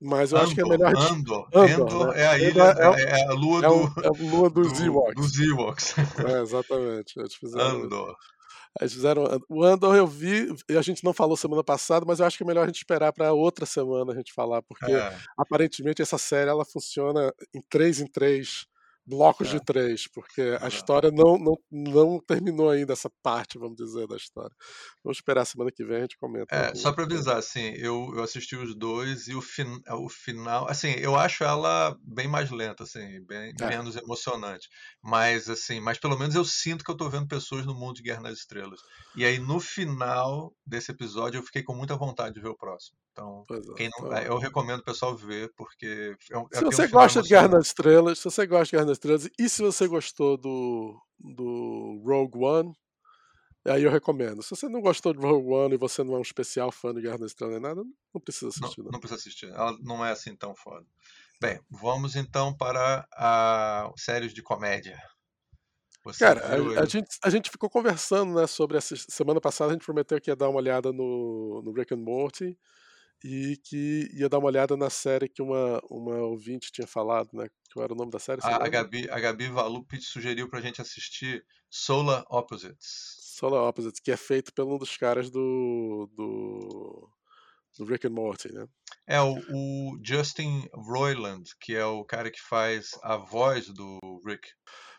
Mas 0.00 0.32
eu 0.32 0.38
Andor, 0.38 0.46
acho 0.46 0.54
que 0.54 0.60
é 0.60 0.64
melhor. 0.64 0.96
Andor. 0.96 1.48
Andor, 1.52 1.86
Andor 1.86 2.14
né? 2.14 2.22
é 2.22 2.26
a 2.26 2.38
ilha, 2.38 2.62
é, 2.62 3.02
é, 3.02 3.20
é, 3.20 3.24
a 3.26 3.32
lua 3.32 3.64
é, 3.64 3.68
o, 3.68 3.84
é 3.84 4.06
a 4.06 4.36
lua 4.36 4.50
dos 4.50 4.72
do, 4.78 4.84
Ewoks. 4.84 5.14
Dos 5.14 5.38
Ewoks. 5.38 5.94
É, 5.98 6.40
exatamente. 6.40 7.14
Andor. 7.56 8.16
Eles 8.80 8.92
fizeram. 8.92 9.24
O 9.48 9.62
Andor 9.62 9.94
eu 9.94 10.06
vi, 10.06 10.48
e 10.68 10.76
a 10.76 10.82
gente 10.82 11.04
não 11.04 11.12
falou 11.12 11.36
semana 11.36 11.62
passada, 11.62 12.04
mas 12.06 12.18
eu 12.18 12.26
acho 12.26 12.36
que 12.36 12.42
é 12.42 12.46
melhor 12.46 12.64
a 12.64 12.66
gente 12.66 12.78
esperar 12.78 13.12
para 13.12 13.32
outra 13.32 13.64
semana 13.64 14.12
a 14.12 14.16
gente 14.16 14.32
falar, 14.32 14.62
porque 14.62 14.92
é. 14.92 15.16
aparentemente 15.38 16.02
essa 16.02 16.18
série 16.18 16.50
ela 16.50 16.64
funciona 16.64 17.32
em 17.54 17.60
três 17.62 18.00
em 18.00 18.06
três 18.06 18.66
blocos 19.06 19.48
é. 19.48 19.52
de 19.52 19.64
três, 19.64 20.06
porque 20.06 20.56
a 20.60 20.68
história 20.68 21.10
não, 21.10 21.38
não, 21.38 21.58
não 21.70 22.18
terminou 22.18 22.70
ainda 22.70 22.92
essa 22.92 23.10
parte, 23.22 23.58
vamos 23.58 23.76
dizer, 23.76 24.06
da 24.06 24.16
história. 24.16 24.54
Vamos 25.02 25.18
esperar 25.18 25.44
semana 25.44 25.70
que 25.70 25.84
vem 25.84 25.98
a 25.98 26.00
gente 26.00 26.18
comenta. 26.18 26.54
É, 26.54 26.74
só 26.74 26.92
para 26.92 27.04
avisar, 27.04 27.36
assim, 27.36 27.72
eu, 27.76 28.12
eu 28.14 28.22
assisti 28.22 28.56
os 28.56 28.74
dois 28.74 29.28
e 29.28 29.34
o, 29.34 29.42
fin, 29.42 29.80
o 29.90 30.08
final, 30.08 30.68
assim, 30.68 30.92
eu 30.98 31.16
acho 31.16 31.44
ela 31.44 31.96
bem 32.02 32.28
mais 32.28 32.50
lenta, 32.50 32.84
assim, 32.84 33.24
bem 33.26 33.52
é. 33.60 33.66
menos 33.66 33.96
emocionante. 33.96 34.68
Mas, 35.02 35.48
assim, 35.48 35.80
mas 35.80 35.98
pelo 35.98 36.18
menos 36.18 36.34
eu 36.34 36.44
sinto 36.44 36.84
que 36.84 36.90
eu 36.90 36.96
tô 36.96 37.08
vendo 37.08 37.28
pessoas 37.28 37.66
no 37.66 37.74
mundo 37.74 37.96
de 37.96 38.02
Guerra 38.02 38.22
nas 38.22 38.38
Estrelas. 38.38 38.80
E 39.16 39.24
aí, 39.24 39.38
no 39.38 39.60
final 39.60 40.52
desse 40.66 40.90
episódio, 40.90 41.38
eu 41.38 41.42
fiquei 41.42 41.62
com 41.62 41.74
muita 41.74 41.96
vontade 41.96 42.34
de 42.34 42.40
ver 42.40 42.48
o 42.48 42.56
próximo. 42.56 42.96
Então, 43.14 43.44
é, 43.48 43.54
não, 43.54 43.74
então... 43.78 44.18
eu 44.18 44.38
recomendo 44.38 44.80
o 44.80 44.84
pessoal 44.84 45.16
ver, 45.16 45.52
porque 45.56 46.16
é 46.32 46.36
um, 46.36 46.46
se 46.52 46.64
você 46.64 46.86
um 46.86 46.90
gosta 46.90 47.22
de 47.22 47.28
Guerra 47.28 47.48
nas 47.48 47.66
Estrelas, 47.66 48.18
se 48.18 48.24
você 48.24 48.44
gosta 48.44 48.64
de 48.64 48.70
Guerra 48.72 48.86
nas 48.86 48.93
Estrelas, 48.94 49.28
e 49.38 49.48
se 49.48 49.62
você 49.62 49.86
gostou 49.86 50.36
do, 50.36 51.00
do 51.18 52.02
Rogue 52.04 52.38
One, 52.38 52.72
aí 53.66 53.82
eu 53.82 53.90
recomendo. 53.90 54.42
Se 54.42 54.50
você 54.50 54.68
não 54.68 54.80
gostou 54.80 55.12
de 55.12 55.20
Rogue 55.20 55.48
One 55.48 55.74
e 55.74 55.78
você 55.78 56.02
não 56.02 56.14
é 56.14 56.18
um 56.18 56.22
especial 56.22 56.70
fã 56.72 56.94
de 56.94 57.00
Guerra 57.00 57.18
nas 57.18 57.30
Estrelas 57.30 57.54
nem 57.54 57.62
nada, 57.62 57.82
não 58.14 58.20
precisa 58.20 58.48
assistir. 58.48 58.78
Não, 58.78 58.84
não. 58.84 58.92
não 58.92 59.00
precisa 59.00 59.20
assistir. 59.20 59.46
Ela 59.46 59.76
não 59.82 60.04
é 60.04 60.10
assim 60.10 60.34
tão 60.36 60.54
foda. 60.54 60.86
Bem, 61.40 61.60
vamos 61.70 62.16
então 62.16 62.56
para 62.56 63.06
a 63.12 63.90
séries 63.96 64.32
de 64.32 64.42
comédia. 64.42 64.98
Você 66.04 66.24
Cara, 66.24 66.40
a, 66.46 66.82
a, 66.82 66.84
gente, 66.84 67.18
a 67.22 67.30
gente 67.30 67.50
ficou 67.50 67.70
conversando 67.70 68.34
né, 68.34 68.46
sobre 68.46 68.76
essa 68.76 68.94
semana 69.08 69.40
passada, 69.40 69.70
a 69.70 69.72
gente 69.72 69.86
prometeu 69.86 70.20
que 70.20 70.30
ia 70.30 70.36
dar 70.36 70.50
uma 70.50 70.58
olhada 70.58 70.92
no, 70.92 71.62
no 71.64 71.72
Rick 71.72 71.94
and 71.94 71.98
Morty 71.98 72.58
e 73.24 73.56
que 73.64 74.10
ia 74.12 74.28
dar 74.28 74.38
uma 74.38 74.48
olhada 74.48 74.76
na 74.76 74.90
série 74.90 75.30
que 75.30 75.40
uma, 75.40 75.80
uma 75.90 76.16
ouvinte 76.16 76.70
tinha 76.70 76.86
falado, 76.86 77.30
né? 77.32 77.48
Qual 77.72 77.82
era 77.82 77.94
o 77.94 77.96
nome 77.96 78.10
da 78.10 78.18
série? 78.18 78.42
A, 78.44 78.62
a, 78.62 78.68
Gabi, 78.68 79.08
a 79.10 79.18
Gabi 79.18 79.48
Valup 79.48 79.98
sugeriu 79.98 80.46
pra 80.46 80.60
gente 80.60 80.82
assistir 80.82 81.42
Solar 81.70 82.22
Opposites. 82.28 83.16
Solar 83.38 83.66
Opposites, 83.66 83.98
que 83.98 84.12
é 84.12 84.16
feito 84.16 84.52
pelo 84.52 84.74
um 84.74 84.78
dos 84.78 84.94
caras 84.98 85.30
do, 85.30 86.06
do, 86.14 87.08
do 87.78 87.84
Rick 87.86 88.06
and 88.06 88.10
Morty, 88.10 88.52
né? 88.52 88.66
É, 89.06 89.18
o, 89.22 89.38
o 89.50 89.98
Justin 90.04 90.68
Roiland, 90.74 91.48
que 91.62 91.74
é 91.74 91.84
o 91.86 92.04
cara 92.04 92.30
que 92.30 92.40
faz 92.42 92.90
a 93.02 93.16
voz 93.16 93.68
do 93.68 93.98
Rick. 94.26 94.46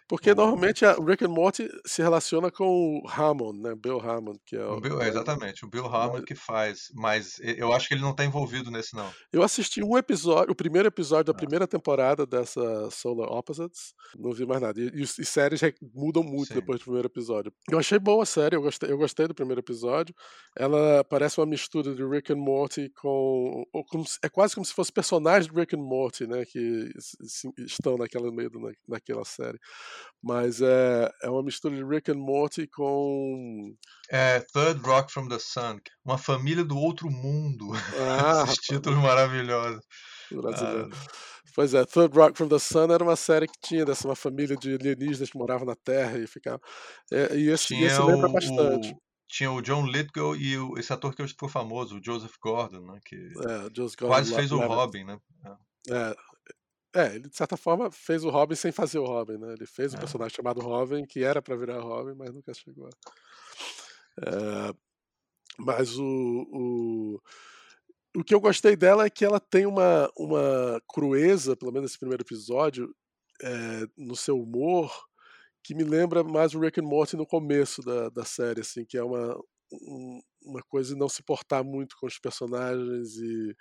Porque 0.08 0.32
o... 0.32 0.36
normalmente 0.36 0.86
a 0.86 0.94
Rick 0.94 1.26
and 1.26 1.30
Morty 1.30 1.70
se 1.86 2.02
relaciona 2.02 2.52
com 2.52 2.66
o 2.66 3.10
Hammond, 3.10 3.60
né? 3.62 3.76
Bill 3.76 4.00
Hammond, 4.00 4.40
que 4.46 4.56
é 4.56 4.66
o. 4.66 4.78
o 4.78 4.82
Bill, 4.82 5.02
é, 5.02 5.08
exatamente, 5.08 5.66
o 5.66 5.70
Bill 5.70 5.86
Hammond 5.86 6.24
que 6.26 6.36
faz, 6.36 6.92
mas 6.94 7.40
eu 7.40 7.74
acho 7.74 7.88
que 7.88 7.96
ele 7.96 8.02
não 8.02 8.12
está 8.12 8.24
envolvido 8.24 8.70
nesse, 8.70 8.96
não. 8.96 9.12
Eu 9.34 9.42
assisti 9.42 9.84
um 9.84 9.98
episódio, 9.98 10.52
o 10.52 10.56
primeiro 10.56 10.88
episódio 10.88 11.26
da 11.26 11.32
ah. 11.32 11.36
primeira 11.36 11.68
temporada 11.68 12.26
dessa 12.26 12.90
Solar 12.92 13.32
Opposites, 13.32 13.94
não 14.18 14.32
vi 14.32 14.46
mais 14.46 14.62
nada. 14.62 14.80
E, 14.80 14.88
e, 14.88 15.02
e 15.02 15.26
séries 15.26 15.62
mudam 15.94 16.24
muito 16.24 16.50
Sim. 16.50 16.56
depois 16.56 16.80
do 16.80 16.84
primeiro 16.84 17.08
episódio. 17.08 17.52
Eu 17.70 17.80
achei 17.80 17.98
boa 17.98 18.24
a 18.24 18.26
série, 18.26 18.56
eu 18.56 18.62
gostei, 18.62 18.92
eu 18.92 18.98
gostei 18.98 19.28
do 19.28 19.34
primeiro 19.34 19.62
episódio. 19.62 20.14
Ela 20.56 21.04
parece 21.04 21.40
uma 21.40 21.48
mistura 21.48 21.96
de 21.96 22.06
Rick 22.06 22.32
and 22.32 22.38
Morty 22.38 22.90
com. 22.96 23.64
é 24.24 24.30
quase 24.30 24.54
como 24.54 24.66
se 24.66 24.74
fosse 24.74 24.92
personagens 24.92 25.52
de 25.52 25.60
Rick 25.60 25.76
and 25.76 25.82
Morty, 25.82 26.28
né? 26.28 26.46
Que 26.46 26.90
estão 27.58 27.98
naquela 27.98 28.32
meio 28.32 28.52
naquela 28.88 29.26
série. 29.26 29.60
Mas 30.22 30.60
é, 30.62 31.12
é 31.22 31.30
uma 31.30 31.44
mistura 31.44 31.76
de 31.76 31.84
Rick 31.84 32.12
and 32.12 32.18
Morty 32.18 32.68
com. 32.68 33.76
É, 34.10 34.40
Third 34.52 34.82
Rock 34.82 35.12
from 35.12 35.28
the 35.28 35.38
Sun. 35.40 35.80
Uma 36.04 36.18
família 36.18 36.64
do 36.64 36.78
outro 36.78 37.10
mundo. 37.10 37.70
Ah, 37.98 38.44
Esses 38.44 38.58
títulos 38.58 39.00
maravilhosos. 39.00 39.82
Brasileiro. 40.32 40.90
Ah. 40.92 41.36
Pois 41.56 41.74
é, 41.74 41.86
Third 41.86 42.14
Rock 42.18 42.38
from 42.38 42.50
the 42.50 42.60
Sun 42.60 42.92
era 42.92 43.04
uma 43.04 43.16
série 43.16 43.48
que 43.48 43.60
tinha 43.62 43.86
dessa 43.86 44.08
uma 44.08 44.16
família 44.16 44.58
de 44.58 44.74
alienígenas 44.74 45.30
que 45.30 45.38
moravam 45.38 45.66
na 45.66 45.76
Terra 45.76 46.18
e 46.18 46.28
ficava. 46.28 46.60
É, 47.12 47.38
e 47.38 47.50
esse, 47.50 47.68
tinha 47.68 47.88
esse 47.88 48.02
lembra 48.02 48.28
bastante. 48.28 48.92
O, 48.92 49.02
tinha 49.30 49.52
o 49.52 49.62
John 49.62 49.86
Lithgow 49.86 50.36
e 50.36 50.58
o, 50.58 50.78
esse 50.78 50.92
ator 50.92 51.16
que 51.16 51.26
ficou 51.28 51.48
famoso, 51.48 51.98
o 51.98 52.04
Joseph 52.04 52.36
Gordon, 52.42 52.82
né? 52.82 53.00
Que 53.06 53.16
é, 53.16 53.70
Gordon 53.70 53.96
quase 54.08 54.36
fez 54.36 54.52
o 54.52 54.60
Robin, 54.60 55.06
né? 55.06 55.18
É. 55.90 56.16
é. 56.96 57.16
Ele 57.16 57.30
de 57.30 57.36
certa 57.36 57.58
forma 57.58 57.92
fez 57.92 58.24
o 58.24 58.30
Robin 58.30 58.56
sem 58.56 58.72
fazer 58.72 59.00
o 59.00 59.06
Robin, 59.06 59.38
né? 59.38 59.54
Ele 59.54 59.66
fez 59.66 59.94
um 59.94 59.98
é. 59.98 60.00
personagem 60.00 60.36
chamado 60.36 60.62
Robin, 60.62 61.06
que 61.06 61.24
era 61.24 61.42
para 61.42 61.56
virar 61.56 61.80
Robin, 61.80 62.16
mas 62.18 62.34
nunca 62.34 62.54
chegou. 62.54 62.90
É, 64.22 64.74
mas 65.58 65.98
o, 65.98 66.04
o, 66.04 67.22
o 68.18 68.24
que 68.24 68.34
eu 68.34 68.40
gostei 68.40 68.76
dela 68.76 69.06
é 69.06 69.10
que 69.10 69.26
ela 69.26 69.40
tem 69.40 69.66
uma, 69.66 70.10
uma 70.18 70.82
crueza, 70.88 71.56
pelo 71.56 71.72
menos 71.72 71.90
nesse 71.90 72.00
primeiro 72.00 72.24
episódio, 72.24 72.94
é, 73.42 73.86
no 73.98 74.16
seu 74.16 74.40
humor, 74.40 74.92
que 75.64 75.76
me 75.76 75.84
lembra 75.84 76.24
mais 76.24 76.54
o 76.54 76.60
Rick 76.60 76.80
and 76.80 76.84
Morty 76.84 77.18
no 77.18 77.26
começo 77.26 77.82
da, 77.82 78.10
da 78.10 78.24
série, 78.24 78.62
assim, 78.62 78.86
que 78.86 78.98
é 78.98 79.04
uma, 79.04 79.36
um, 79.72 80.22
uma 80.46 80.62
coisa 80.62 80.94
de 80.94 81.00
não 81.00 81.10
se 81.10 81.24
portar 81.24 81.64
muito 81.64 81.96
com 82.00 82.08
os 82.08 82.20
personagens 82.20 83.16
e, 83.18 83.56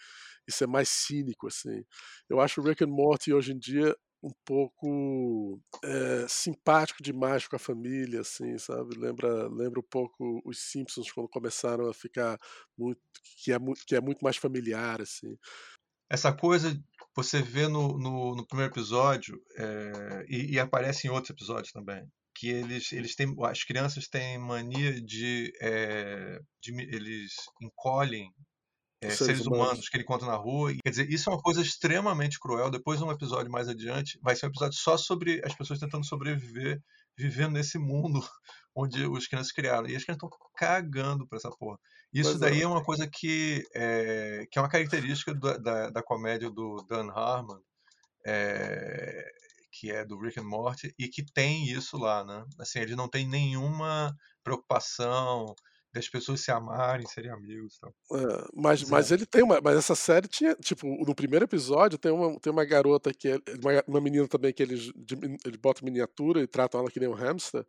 e 0.47 0.53
ser 0.53 0.67
mais 0.67 0.89
cínico, 0.89 1.47
assim. 1.49 1.85
Eu 2.29 2.41
acho 2.41 2.63
Rick 2.63 2.85
and 2.85 2.89
Morty 2.89 3.33
hoje 3.33 3.53
em 3.53 3.59
dia 3.59 3.97
um 4.23 4.33
pouco 4.43 5.61
é, 5.85 6.27
simpático 6.27 7.03
demais 7.03 7.47
com 7.47 7.57
a 7.57 7.59
família, 7.59 8.23
assim, 8.23 8.57
sabe? 8.57 8.97
Lembra, 8.97 9.49
lembra 9.49 9.81
um 9.81 9.89
pouco 9.91 10.41
os 10.47 10.59
Simpsons 10.71 11.13
quando 11.13 11.29
começaram 11.29 11.91
a 11.91 11.93
ficar 11.93 12.39
muito 12.77 13.01
que 13.43 13.53
é, 13.53 13.59
que 13.87 13.95
é 13.95 14.01
muito 14.01 14.23
mais 14.23 14.39
familiar, 14.39 15.03
assim. 15.03 15.37
Essa 16.11 16.33
coisa 16.33 16.75
você 17.15 17.43
vê 17.43 17.69
no, 17.69 17.99
no, 17.99 18.35
no 18.35 18.47
primeiro 18.47 18.73
episódio 18.73 19.41
é, 19.59 20.25
e, 20.27 20.55
e, 20.55 20.59
aparece 20.59 21.07
em 21.07 21.11
outros 21.11 21.31
episódios 21.31 21.73
também 21.73 22.09
que 22.35 22.49
eles 22.49 22.93
eles 22.93 23.15
têm 23.15 23.35
as 23.45 23.63
crianças 23.65 24.09
têm 24.09 24.39
mania 24.39 25.01
de, 25.01 25.53
é, 25.61 26.39
de 26.61 26.73
eles 26.73 27.35
encolhem 27.63 28.31
é, 29.05 29.11
seres, 29.11 29.19
seres 29.19 29.47
humanos. 29.47 29.67
humanos. 29.67 29.89
que 29.89 29.97
ele 29.97 30.05
conta 30.05 30.27
na 30.27 30.37
rua. 30.37 30.73
Quer 30.83 30.91
dizer, 30.91 31.11
isso 31.11 31.29
é 31.29 31.33
uma 31.33 31.43
coisa 31.43 31.61
extremamente 31.61 32.39
cruel. 32.39 32.71
Depois, 32.71 33.01
um 33.03 33.11
episódio 33.11 33.51
mais 33.51 33.69
adiante, 33.69 34.19
vai 34.23 34.35
ser 34.35 34.47
um 34.47 34.49
episódio 34.49 34.79
só 34.79 34.97
sobre 34.97 35.43
as 35.45 35.55
pessoas 35.55 35.79
tentando 35.79 36.07
sobreviver, 36.07 36.81
vivendo 37.17 37.53
nesse 37.53 37.79
mundo 37.79 38.21
onde 38.75 39.07
os 39.07 39.27
crianças 39.27 39.53
criaram. 39.53 39.89
E 39.89 39.97
as 39.97 40.05
crianças 40.05 40.23
estão 40.23 40.31
cagando 40.57 41.27
pra 41.27 41.39
essa 41.39 41.51
porra. 41.51 41.79
Isso 42.13 42.31
pois 42.31 42.41
daí 42.41 42.61
é. 42.61 42.63
é. 42.63 42.67
uma 42.67 42.83
coisa 42.83 43.07
que 43.07 43.65
é, 43.75 44.47
que 44.51 44.59
é 44.59 44.63
uma 44.63 44.71
característica 44.71 45.35
da, 45.35 45.59
da, 45.59 45.91
da 45.91 46.03
comédia 46.03 46.51
do 46.51 46.85
Dan 46.89 47.11
Harmon, 47.11 47.59
é, 48.27 49.31
que 49.75 49.91
é 49.91 50.05
do 50.05 50.19
Rick 50.19 50.39
and 50.39 50.45
Morty, 50.45 50.95
e 50.99 51.09
que 51.09 51.25
tem 51.25 51.69
isso 51.69 51.97
lá, 51.97 52.25
né? 52.25 52.45
Assim, 52.59 52.79
ele 52.79 52.95
não 52.95 53.09
tem 53.09 53.27
nenhuma 53.27 54.15
preocupação 54.43 55.55
das 55.93 56.09
pessoas 56.09 56.41
se 56.41 56.51
amarem, 56.51 57.07
serem 57.07 57.31
amigos. 57.31 57.77
Então. 57.77 57.95
É, 58.19 58.49
mas, 58.53 58.83
mas 58.85 59.13
ele 59.13 59.25
tem 59.25 59.43
uma. 59.43 59.61
Mas 59.61 59.77
essa 59.77 59.95
série 59.95 60.27
tinha. 60.27 60.55
Tipo, 60.57 60.87
no 61.07 61.15
primeiro 61.15 61.45
episódio 61.45 61.97
tem 61.97 62.11
uma, 62.11 62.39
tem 62.41 62.53
uma 62.53 62.65
garota 62.65 63.13
que 63.15 63.29
é. 63.29 63.37
Uma, 63.63 63.85
uma 63.87 64.01
menina 64.01 64.27
também 64.27 64.53
que 64.53 64.63
eles, 64.63 64.91
eles 65.45 65.61
botam 65.61 65.85
miniatura 65.85 66.41
e 66.41 66.49
tratam 66.49 66.81
ela 66.81 66.91
que 66.91 66.99
nem 66.99 67.09
um 67.09 67.15
hamster. 67.15 67.65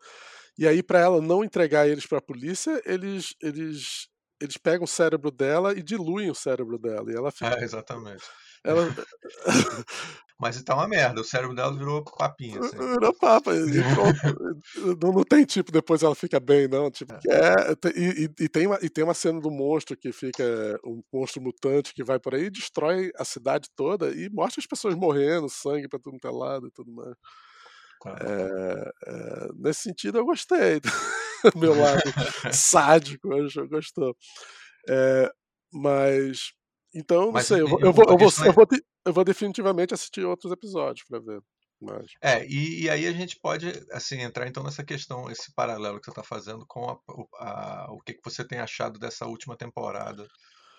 E 0.58 0.68
aí, 0.68 0.82
para 0.82 1.00
ela 1.00 1.22
não 1.22 1.44
entregar 1.44 1.88
eles 1.88 2.08
para 2.08 2.18
a 2.18 2.22
polícia, 2.22 2.82
eles, 2.86 3.36
eles, 3.42 4.08
eles 4.42 4.58
pegam 4.58 4.86
o 4.86 4.88
cérebro 4.88 5.30
dela 5.30 5.78
e 5.78 5.84
diluem 5.84 6.32
o 6.32 6.36
cérebro 6.36 6.80
dela. 6.80 7.12
E 7.12 7.16
ela 7.16 7.32
fica. 7.32 7.60
É, 7.60 7.64
exatamente. 7.64 8.24
Ela... 8.66 8.94
Mas 10.38 10.62
tá 10.64 10.76
uma 10.76 10.88
merda, 10.88 11.22
o 11.22 11.24
cérebro 11.24 11.56
dela 11.56 11.74
virou 11.76 12.04
papinha. 12.04 12.60
Assim. 12.60 12.76
Virou 12.78 13.14
papa. 13.14 13.56
E 13.56 13.60
não, 15.02 15.14
não, 15.14 15.24
tem 15.24 15.46
tipo, 15.46 15.72
depois 15.72 16.04
ela 16.04 16.14
fica 16.14 16.42
bem, 16.42 16.68
não. 16.68 16.92
Tipo, 16.92 17.14
é. 17.14 17.18
É, 17.30 17.90
e, 17.98 18.30
e, 18.42 18.50
tem 18.50 18.68
uma, 18.68 18.78
e 18.82 18.90
tem 18.90 19.04
uma 19.04 19.14
cena 19.14 19.40
do 19.40 19.50
monstro 19.50 19.96
que 19.96 20.12
fica. 20.12 20.44
Um 20.86 21.02
monstro 21.14 21.42
mutante 21.42 21.94
que 21.94 22.04
vai 22.04 22.20
por 22.20 22.36
aí 22.36 22.46
e 22.46 22.50
destrói 22.50 23.12
a 23.18 23.24
cidade 23.24 23.70
toda 23.76 24.12
e 24.12 24.30
mostra 24.30 24.60
as 24.60 24.68
pessoas 24.68 24.94
morrendo, 24.94 25.50
sangue 25.50 25.88
pra 25.88 26.00
tudo 26.00 26.20
que 26.20 26.28
é 26.28 26.32
lado 26.32 26.68
e 26.68 26.72
tudo 26.72 26.92
mais. 26.92 27.16
Tá. 28.02 28.16
É, 28.20 28.92
é, 29.08 29.48
nesse 29.56 29.84
sentido, 29.84 30.18
eu 30.18 30.26
gostei. 30.26 30.82
Meu 31.56 31.80
lado 31.80 32.02
sádico, 32.52 33.34
eu 33.34 33.70
gostou. 33.70 34.16
É, 34.90 35.32
mas 35.72 36.54
então, 36.96 37.26
não 37.26 37.32
Mas, 37.34 37.48
sei, 37.48 37.62
eu 37.62 37.68
vou, 37.68 37.80
eu, 37.82 37.92
vou, 37.92 38.06
eu, 38.06 38.18
vou, 38.18 38.30
eu, 38.46 38.54
vou, 38.54 38.68
eu 39.06 39.14
vou 39.14 39.24
definitivamente 39.26 39.94
assistir 39.94 40.24
outros 40.24 40.52
episódios 40.52 41.06
para 41.08 41.20
ver. 41.20 41.42
Mas... 41.82 42.06
É, 42.22 42.46
e, 42.46 42.84
e, 42.84 42.90
aí 42.90 43.06
a 43.06 43.12
gente 43.12 43.38
pode 43.40 43.68
assim 43.92 44.22
entrar 44.22 44.48
então 44.48 44.64
nessa 44.64 44.84
questão, 44.84 45.30
esse 45.30 45.54
paralelo 45.54 46.00
que 46.00 46.06
você 46.06 46.12
está 46.12 46.24
fazendo 46.24 46.66
com 46.66 46.90
a, 46.90 46.98
a, 47.38 47.92
o 47.92 48.00
que, 48.00 48.14
que 48.14 48.24
você 48.24 48.48
tem 48.48 48.60
achado 48.60 48.98
dessa 48.98 49.26
última 49.26 49.58
temporada 49.58 50.26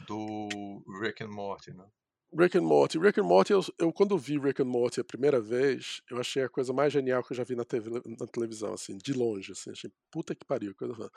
do 0.06 0.82
Rick 1.02 1.22
and 1.22 1.28
Morty, 1.28 1.74
né? 1.74 1.84
Rick 2.36 2.58
and 2.58 2.62
Morty. 2.62 2.98
Rick 2.98 3.20
and 3.20 3.24
Morty, 3.24 3.52
eu, 3.52 3.60
eu, 3.78 3.92
quando 3.92 4.18
vi 4.18 4.38
Rick 4.38 4.60
and 4.60 4.66
Morty 4.66 5.00
a 5.00 5.04
primeira 5.04 5.40
vez, 5.40 6.02
eu 6.10 6.18
achei 6.18 6.42
a 6.42 6.48
coisa 6.48 6.72
mais 6.72 6.92
genial 6.92 7.22
que 7.22 7.32
eu 7.32 7.36
já 7.36 7.44
vi 7.44 7.54
na, 7.54 7.64
TV, 7.64 7.88
na 8.04 8.26
televisão, 8.26 8.74
assim, 8.74 8.98
de 8.98 9.12
longe, 9.12 9.52
assim, 9.52 9.70
achei 9.70 9.90
puta 10.10 10.34
que 10.34 10.44
pariu. 10.44 10.74
Coisa... 10.74 11.10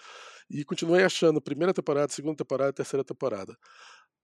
E 0.49 0.63
continuei 0.63 1.03
achando 1.03 1.41
primeira 1.41 1.73
temporada, 1.73 2.11
segunda 2.13 2.37
temporada, 2.37 2.71
terceira 2.71 3.03
temporada. 3.03 3.57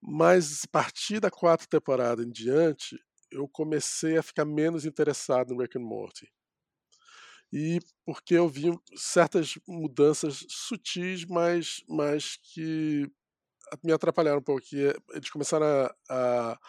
Mas 0.08 0.64
a 0.64 0.68
partir 0.68 1.20
da 1.20 1.32
quarta 1.32 1.66
temporada 1.66 2.22
em 2.22 2.30
diante, 2.30 2.98
eu 3.32 3.48
comecei 3.48 4.18
a 4.18 4.24
ficar 4.24 4.46
menos 4.46 4.86
interessado 4.86 5.54
no 5.54 5.62
Rick 5.62 5.78
and 5.78 5.82
Morty. 5.82 6.32
E 7.52 7.80
porque 8.06 8.36
eu 8.36 8.48
vi 8.48 8.78
certas 8.96 9.58
mudanças 9.68 10.46
sutis, 10.48 11.26
mas, 11.26 11.84
mas 11.88 12.38
que 12.38 13.10
me 13.84 13.92
atrapalharam 13.92 14.40
um 14.40 14.44
pouco. 14.44 14.62
eles 14.72 15.30
começaram 15.30 15.66
a, 15.66 15.96
a 16.10 16.60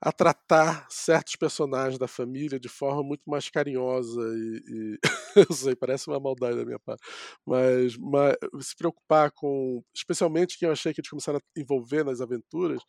a 0.00 0.12
tratar 0.12 0.86
certos 0.90 1.36
personagens 1.36 1.98
da 1.98 2.08
família 2.08 2.58
de 2.60 2.68
forma 2.68 3.02
muito 3.02 3.22
mais 3.26 3.48
carinhosa 3.48 4.20
e, 4.20 4.62
e 4.68 4.98
eu 5.48 5.52
sei, 5.54 5.74
parece 5.76 6.08
uma 6.08 6.20
maldade 6.20 6.56
da 6.56 6.64
minha 6.64 6.78
parte, 6.78 7.02
mas, 7.46 7.96
mas, 7.96 8.36
se 8.60 8.76
preocupar 8.76 9.30
com, 9.32 9.82
especialmente 9.94 10.58
quem 10.58 10.66
eu 10.66 10.72
achei 10.72 10.92
que 10.92 11.00
eles 11.00 11.10
começaram 11.10 11.38
a 11.38 11.60
envolver 11.60 12.04
nas 12.04 12.20
aventuras, 12.20 12.80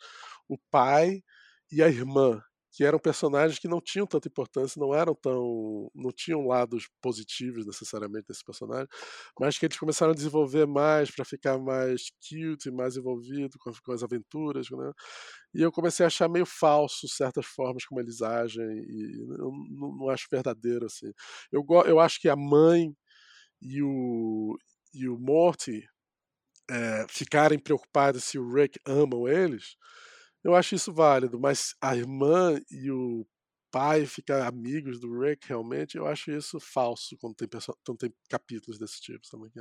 o 0.48 0.58
pai 0.72 1.22
e 1.72 1.82
a 1.82 1.88
irmã, 1.90 2.42
que 2.76 2.84
eram 2.84 3.00
personagens 3.00 3.58
que 3.58 3.70
não 3.70 3.80
tinham 3.80 4.06
tanta 4.06 4.28
importância, 4.28 4.78
não 4.80 4.94
eram 4.94 5.16
tão. 5.16 5.90
não 5.96 6.12
tinham 6.12 6.46
lados 6.46 6.90
positivos 7.02 7.66
necessariamente 7.66 8.28
desse 8.28 8.44
personagem, 8.44 8.88
mas 9.40 9.58
que 9.58 9.66
eles 9.66 9.80
começaram 9.80 10.12
a 10.12 10.16
desenvolver 10.16 10.68
mais 10.68 11.10
para 11.10 11.24
ficar 11.24 11.58
mais 11.58 12.12
cute, 12.20 12.70
mais 12.72 12.98
envolvido 12.98 13.58
com, 13.60 13.72
com 13.82 13.92
as 13.94 14.04
aventuras, 14.04 14.70
né? 14.70 14.92
E 15.54 15.62
eu 15.62 15.72
comecei 15.72 16.06
a 16.06 16.08
achar 16.08 16.28
meio 16.28 16.46
falso 16.46 17.08
certas 17.08 17.46
formas 17.46 17.86
como 17.86 18.02
eles 18.02 18.22
agem, 18.22 18.66
e 18.66 19.22
eu 19.22 19.52
não, 19.70 19.98
não 20.00 20.10
acho 20.10 20.28
verdadeiro 20.30 20.86
assim. 20.86 21.14
Eu, 21.52 21.66
eu 21.86 21.98
acho 21.98 22.20
que 22.20 22.28
a 22.28 22.36
mãe 22.36 22.94
e 23.62 23.82
o, 23.82 24.58
e 24.94 25.08
o 25.08 25.18
Morty 25.18 25.88
é, 26.70 27.06
ficarem 27.10 27.60
preocupados 27.60 28.26
se 28.26 28.38
o 28.38 28.54
Rick 28.54 28.80
amam 28.86 29.30
eles 29.30 29.78
eu 30.46 30.54
acho 30.56 30.76
isso 30.76 30.94
válido, 30.94 31.40
mas 31.40 31.74
a 31.82 31.98
irmã 31.98 32.56
e 32.70 32.92
o 32.92 33.26
pai 33.72 34.06
ficar 34.06 34.48
amigos 34.48 35.00
do 35.00 35.20
Rick, 35.20 35.48
realmente, 35.48 35.98
eu 35.98 36.06
acho 36.06 36.30
isso 36.30 36.60
falso 36.60 37.18
quando 37.20 37.34
tem, 37.34 37.50
quando 37.84 37.98
tem 37.98 38.14
capítulos 38.30 38.78
desse 38.78 39.02
tipo, 39.02 39.26
sabe? 39.26 39.52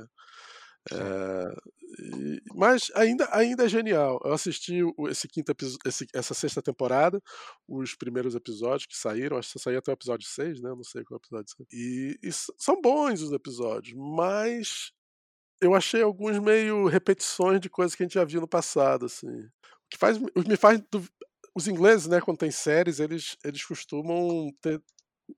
É, 0.91 1.55
e, 1.99 2.41
mas 2.53 2.91
ainda, 2.93 3.27
ainda 3.31 3.65
é 3.65 3.67
genial. 3.67 4.21
Eu 4.23 4.31
assisti 4.31 4.81
esse 5.09 5.27
quinto 5.27 5.51
esse, 5.87 6.05
essa 6.13 6.35
sexta 6.35 6.61
temporada, 6.61 7.19
os 7.67 7.95
primeiros 7.95 8.35
episódios 8.35 8.85
que 8.85 8.95
saíram, 8.95 9.37
acho 9.37 9.53
que 9.53 9.59
saiu 9.59 9.79
até 9.79 9.91
o 9.91 9.95
episódio 9.95 10.27
6, 10.27 10.61
né? 10.61 10.69
Não 10.69 10.83
sei 10.83 11.03
qual 11.03 11.17
episódio. 11.17 11.55
E, 11.73 12.15
e 12.21 12.31
são 12.31 12.79
bons 12.79 13.21
os 13.21 13.31
episódios, 13.31 13.95
mas 13.97 14.91
eu 15.59 15.73
achei 15.73 16.03
alguns 16.03 16.37
meio 16.37 16.85
repetições 16.85 17.59
de 17.59 17.71
coisas 17.71 17.95
que 17.95 18.03
a 18.03 18.05
gente 18.05 18.15
já 18.15 18.23
viu 18.23 18.39
no 18.39 18.47
passado, 18.47 19.07
assim 19.07 19.49
que 19.89 19.97
faz, 19.97 20.17
me 20.19 20.57
faz. 20.57 20.81
Os 21.55 21.67
ingleses, 21.67 22.07
né, 22.07 22.19
quando 22.19 22.39
tem 22.39 22.51
séries, 22.51 22.99
eles, 22.99 23.37
eles 23.43 23.63
costumam 23.63 24.49
ter 24.61 24.81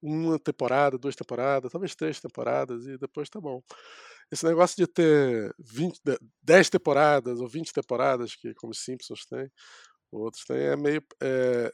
uma 0.01 0.39
temporada, 0.39 0.97
duas 0.97 1.15
temporadas, 1.15 1.71
talvez 1.71 1.95
três 1.95 2.19
temporadas, 2.19 2.85
e 2.87 2.97
depois 2.97 3.29
tá 3.29 3.39
bom. 3.39 3.61
Esse 4.31 4.45
negócio 4.45 4.75
de 4.75 4.87
ter 4.87 5.53
20, 5.59 5.99
10 6.41 6.69
temporadas 6.69 7.39
ou 7.39 7.47
20 7.47 7.71
temporadas, 7.71 8.35
que 8.35 8.53
como 8.55 8.73
Simpsons 8.73 9.25
tem, 9.25 9.49
outros 10.11 10.43
têm, 10.45 10.57
é 10.57 10.75
meio. 10.75 11.03
É, 11.21 11.71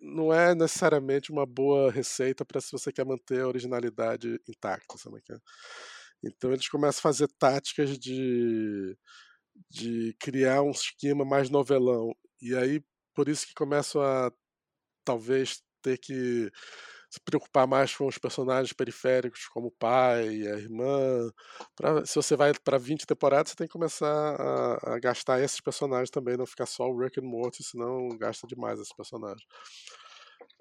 não 0.00 0.32
é 0.32 0.54
necessariamente 0.54 1.32
uma 1.32 1.46
boa 1.46 1.90
receita 1.90 2.44
para 2.44 2.60
se 2.60 2.70
você 2.70 2.92
quer 2.92 3.04
manter 3.06 3.40
a 3.40 3.48
originalidade 3.48 4.40
intacta, 4.48 4.98
sabe? 4.98 5.20
É? 5.30 5.36
Então 6.22 6.52
eles 6.52 6.68
começam 6.68 6.98
a 7.00 7.02
fazer 7.02 7.28
táticas 7.38 7.98
de, 7.98 8.96
de 9.70 10.14
criar 10.20 10.62
um 10.62 10.70
esquema 10.70 11.24
mais 11.24 11.50
novelão. 11.50 12.14
E 12.40 12.54
aí, 12.54 12.82
por 13.14 13.28
isso 13.28 13.46
que 13.46 13.54
começam 13.54 14.00
a 14.02 14.32
talvez 15.04 15.62
ter 15.82 15.98
que 15.98 16.50
se 17.10 17.18
preocupar 17.20 17.66
mais 17.66 17.94
com 17.96 18.06
os 18.06 18.18
personagens 18.18 18.72
periféricos, 18.72 19.46
como 19.48 19.68
o 19.68 19.72
pai 19.72 20.28
a 20.46 20.58
irmã. 20.58 21.30
Pra, 21.74 22.04
se 22.04 22.14
você 22.14 22.36
vai 22.36 22.52
para 22.52 22.76
20 22.78 23.06
temporadas, 23.06 23.50
você 23.50 23.56
tem 23.56 23.66
que 23.66 23.72
começar 23.72 24.06
a, 24.06 24.94
a, 24.94 24.98
gastar 24.98 25.40
esses 25.40 25.60
personagens 25.60 26.10
também, 26.10 26.36
não 26.36 26.46
ficar 26.46 26.66
só 26.66 26.86
o 26.86 26.98
Rick 26.98 27.18
and 27.18 27.24
Morty, 27.24 27.62
senão 27.64 28.08
gasta 28.18 28.46
demais 28.46 28.78
esses 28.78 28.94
personagens. 28.94 29.42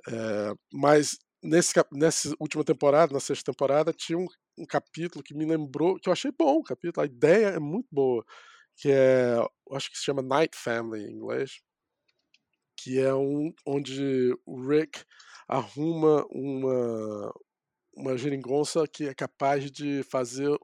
É, 0.10 0.54
mas 0.74 1.18
nesse, 1.44 1.74
nessa 1.92 2.34
última 2.40 2.64
temporada, 2.64 3.14
na 3.14 3.20
sexta 3.20 3.52
temporada, 3.52 3.92
tinha 3.92 4.18
um, 4.18 4.28
um 4.58 4.66
capítulo 4.66 5.24
que 5.24 5.34
me 5.34 5.46
lembrou, 5.46 6.00
que 6.00 6.08
eu 6.08 6.14
achei 6.14 6.32
bom 6.32 6.60
o 6.60 6.64
capítulo, 6.64 7.04
a 7.04 7.08
ideia 7.08 7.48
é 7.48 7.60
muito 7.60 7.88
boa, 7.92 8.26
que 8.78 8.92
é, 8.92 9.36
acho 9.72 9.92
que 9.92 9.98
se 9.98 10.06
chama 10.06 10.22
Night 10.22 10.56
Family 10.56 11.04
em 11.04 11.16
inglês, 11.16 11.60
que 12.78 13.00
é 13.00 13.14
um 13.14 13.52
onde 13.66 14.38
o 14.46 14.62
Rick 14.62 15.04
arruma 15.48 16.26
uma, 16.30 17.34
uma 17.96 18.18
geringonça 18.18 18.88
que 18.88 19.08
é 19.08 19.14
capaz 19.14 19.72
de 19.72 20.04
fazer 20.04 20.56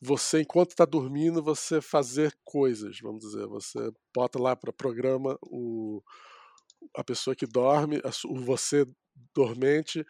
você, 0.00 0.40
enquanto 0.40 0.70
está 0.70 0.84
dormindo, 0.84 1.42
você 1.42 1.80
fazer 1.80 2.36
coisas, 2.44 2.98
vamos 3.00 3.20
dizer. 3.24 3.46
Você 3.46 3.78
bota 4.14 4.38
lá 4.38 4.54
para 4.54 4.72
programa 4.72 5.36
o, 5.42 6.02
a 6.96 7.02
pessoa 7.02 7.34
que 7.34 7.46
dorme, 7.46 8.00
o 8.26 8.40
você 8.40 8.86
dormente, 9.34 10.04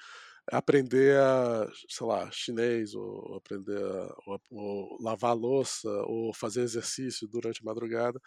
aprender 0.52 1.18
a, 1.18 1.66
sei 1.88 2.06
lá, 2.06 2.30
chinês, 2.30 2.94
ou 2.94 3.37
aprender 3.37 3.82
a 3.82 4.14
ou, 4.26 4.40
ou 4.50 5.02
lavar 5.02 5.37
louça, 5.37 5.88
ou 6.06 6.34
fazer 6.34 6.62
exercício 6.62 7.28
durante 7.28 7.61
a 7.62 7.64
madrugada 7.64 8.20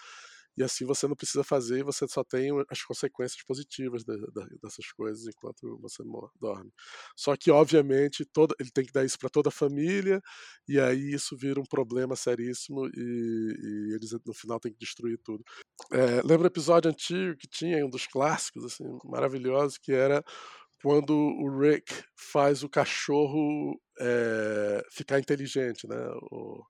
e 0.58 0.64
assim 0.64 0.86
você 0.86 1.08
não 1.08 1.16
precisa 1.16 1.44
fazer 1.44 1.80
e 1.80 1.84
você 1.84 2.08
só 2.08 2.24
tem 2.24 2.50
as 2.70 2.84
consequências 2.84 3.42
positivas 3.44 4.04
de, 4.04 4.16
de, 4.18 4.60
dessas 4.62 4.92
coisas 4.92 5.26
enquanto 5.28 5.80
você 5.80 6.04
dorme. 6.40 6.72
Só 7.16 7.36
que, 7.38 7.50
obviamente, 7.50 8.26
todo, 8.26 8.54
ele 8.60 8.70
tem 8.72 8.86
que 8.86 8.92
dar 8.92 9.06
isso 9.06 9.18
para 9.18 9.30
toda 9.30 9.50
a 9.50 9.52
família, 9.52 10.22
e 10.68 10.80
aí 10.80 11.14
isso 11.14 11.38
vira 11.38 11.60
um 11.60 11.66
problema 11.66 12.16
seríssimo 12.16 12.88
e, 12.88 13.90
e 13.92 13.96
eles 13.96 14.12
no 14.26 14.34
final 14.34 14.60
têm 14.60 14.72
que 14.74 14.80
destruir 14.80 15.18
tudo. 15.24 15.44
É, 15.92 16.22
lembra 16.24 16.44
um 16.44 16.48
episódio 16.48 16.92
antigo 16.92 17.38
que 17.38 17.48
tinha 17.48 17.86
um 17.86 17.90
dos 17.90 18.06
clássicos, 18.06 18.66
assim, 18.66 18.84
maravilhosos, 19.06 19.78
que 19.78 19.94
era 19.94 20.24
quando 20.82 21.14
o 21.14 21.60
Rick 21.60 21.94
faz 22.16 22.64
o 22.64 22.70
cachorro 22.70 23.80
é, 24.00 24.84
ficar 24.92 25.20
inteligente, 25.20 25.88
né? 25.88 25.96
O, 26.32 26.64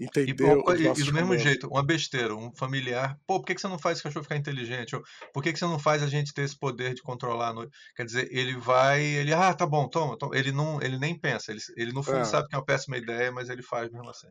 entendeu? 0.00 0.64
E, 0.68 0.82
e, 0.82 0.86
e 0.86 1.04
do 1.04 1.12
mesmo 1.12 1.36
jeito, 1.36 1.68
uma 1.68 1.82
besteira, 1.82 2.34
um 2.34 2.50
familiar. 2.54 3.18
Pô, 3.26 3.38
por 3.38 3.46
que, 3.46 3.54
que 3.54 3.60
você 3.60 3.68
não 3.68 3.78
faz 3.78 4.00
o 4.00 4.02
cachorro 4.02 4.22
ficar 4.22 4.36
inteligente? 4.36 4.96
Ou, 4.96 5.02
por 5.32 5.42
que, 5.42 5.52
que 5.52 5.58
você 5.58 5.66
não 5.66 5.78
faz 5.78 6.02
a 6.02 6.06
gente 6.06 6.32
ter 6.32 6.42
esse 6.42 6.58
poder 6.58 6.94
de 6.94 7.02
controlar 7.02 7.48
a 7.48 7.54
noite? 7.54 7.76
Quer 7.94 8.04
dizer, 8.04 8.28
ele 8.30 8.56
vai, 8.56 9.02
ele, 9.02 9.34
ah, 9.34 9.52
tá 9.52 9.66
bom, 9.66 9.88
toma, 9.88 10.16
toma. 10.16 10.36
Ele, 10.36 10.52
não, 10.52 10.80
ele 10.80 10.98
nem 10.98 11.18
pensa, 11.18 11.52
ele, 11.52 11.60
ele 11.76 11.92
no 11.92 12.02
fundo 12.02 12.18
é. 12.18 12.24
sabe 12.24 12.48
que 12.48 12.54
é 12.54 12.58
uma 12.58 12.64
péssima 12.64 12.96
ideia, 12.96 13.30
mas 13.30 13.48
ele 13.50 13.62
faz 13.62 13.90
mesmo 13.90 14.08
assim. 14.08 14.28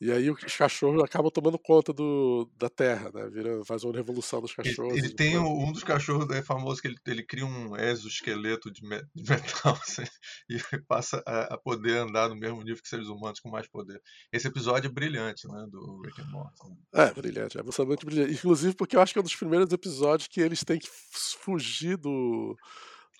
E 0.00 0.10
aí 0.10 0.30
os 0.30 0.56
cachorros 0.56 1.02
acabam 1.04 1.30
tomando 1.30 1.58
conta 1.58 1.92
do, 1.92 2.50
da 2.56 2.70
terra, 2.70 3.10
né? 3.12 3.28
Vira, 3.28 3.62
faz 3.66 3.84
uma 3.84 3.94
revolução 3.94 4.40
dos 4.40 4.54
cachorros. 4.54 4.96
Ele, 4.96 5.08
ele 5.08 5.14
tem 5.14 5.36
um, 5.36 5.68
um 5.68 5.72
dos 5.72 5.84
cachorros 5.84 6.34
é 6.34 6.42
famoso 6.42 6.80
que 6.80 6.88
ele, 6.88 6.96
ele 7.06 7.22
cria 7.22 7.44
um 7.44 7.76
exoesqueleto 7.76 8.70
de, 8.70 8.80
metal 9.14 9.74
assim, 9.74 10.04
e 10.48 10.58
passa 10.88 11.22
a, 11.26 11.54
a, 11.54 11.58
poder 11.58 11.98
andar 11.98 12.30
no 12.30 12.34
mesmo 12.34 12.62
nível 12.62 12.82
que 12.82 12.88
seres 12.88 13.08
humanos 13.08 13.40
com 13.40 13.50
mais 13.50 13.68
poder. 13.68 14.00
Esse 14.32 14.48
episódio 14.48 14.88
é 14.88 14.90
brilhante, 14.90 15.46
né? 15.46 15.66
Do 15.70 16.00
Rick 16.00 16.18
and 16.22 16.30
Morty. 16.30 16.78
É, 16.94 17.12
brilhante, 17.12 17.58
é 17.58 17.60
absolutamente 17.60 18.06
brilhante. 18.06 18.32
Inclusive 18.32 18.74
porque 18.74 18.96
eu 18.96 19.02
acho 19.02 19.12
que 19.12 19.18
é 19.18 19.20
um 19.20 19.24
dos 19.24 19.36
primeiros 19.36 19.70
episódios 19.70 20.28
que 20.28 20.40
eles 20.40 20.64
têm 20.64 20.78
que 20.78 20.88
fugir 20.90 21.98
do. 21.98 22.56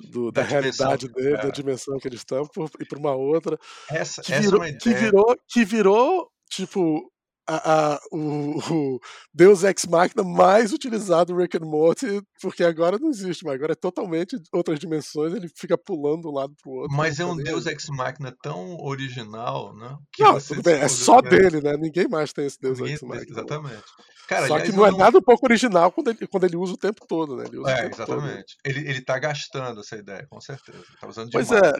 Do, 0.02 0.32
da, 0.32 0.40
da 0.40 0.48
realidade 0.48 1.08
dele, 1.10 1.34
é. 1.34 1.42
da 1.42 1.50
dimensão 1.50 1.98
que 1.98 2.08
eles 2.08 2.20
estão, 2.20 2.48
e 2.80 2.86
para 2.86 2.98
uma 2.98 3.14
outra. 3.14 3.58
Essa, 3.90 4.22
que, 4.22 4.32
essa 4.32 4.40
virou, 4.40 4.64
é 4.64 4.72
que 4.72 4.94
virou, 4.94 5.36
que 5.46 5.62
virou 5.62 6.30
tipo, 6.50 7.12
a, 7.50 7.94
a, 7.94 8.00
o, 8.12 8.58
o, 8.72 9.00
Deus 9.34 9.64
Ex 9.64 9.84
Machina 9.86 10.22
mais 10.22 10.72
utilizado 10.72 11.36
Rick 11.36 11.56
and 11.56 11.66
Morty, 11.66 12.22
porque 12.40 12.62
agora 12.62 12.98
não 12.98 13.10
existe, 13.10 13.44
mas 13.44 13.54
agora 13.54 13.72
é 13.72 13.76
totalmente 13.76 14.36
outras 14.52 14.78
dimensões, 14.78 15.34
ele 15.34 15.50
fica 15.56 15.76
pulando 15.76 16.22
de 16.22 16.28
um 16.28 16.32
lado 16.32 16.54
pro 16.62 16.72
outro. 16.72 16.96
Mas 16.96 17.18
é 17.18 17.26
um 17.26 17.36
Deus 17.36 17.66
Ex 17.66 17.88
Machina 17.88 18.34
tão 18.42 18.76
original, 18.80 19.74
né? 19.74 19.96
não, 20.18 20.40
tudo 20.40 20.62
bem, 20.62 20.80
é 20.80 20.88
só 20.88 21.20
dele, 21.20 21.60
né? 21.60 21.76
Ninguém 21.76 22.08
mais 22.08 22.32
tem 22.32 22.46
esse 22.46 22.60
Deus 22.60 22.78
Ex 22.78 23.02
Machina. 23.02 23.30
Exatamente. 23.30 23.84
Cara, 24.30 24.46
Só 24.46 24.54
aliás, 24.54 24.70
que 24.70 24.76
não 24.76 24.86
é 24.86 24.92
nada 24.92 25.18
um 25.18 25.22
pouco 25.22 25.44
original 25.44 25.90
quando 25.90 26.10
ele, 26.10 26.24
quando 26.28 26.44
ele 26.44 26.56
usa 26.56 26.74
o 26.74 26.76
tempo 26.76 27.04
todo, 27.04 27.34
né? 27.34 27.46
é, 27.66 27.86
exatamente. 27.86 28.56
Todo. 28.56 28.60
Ele, 28.64 28.88
ele 28.88 29.00
tá 29.00 29.18
gastando 29.18 29.80
essa 29.80 29.96
ideia, 29.96 30.24
com 30.30 30.40
certeza. 30.40 30.84
Tá 31.00 31.08
usando 31.08 31.30
demais. 31.30 31.48
Pois 31.48 31.60
é, 31.60 31.72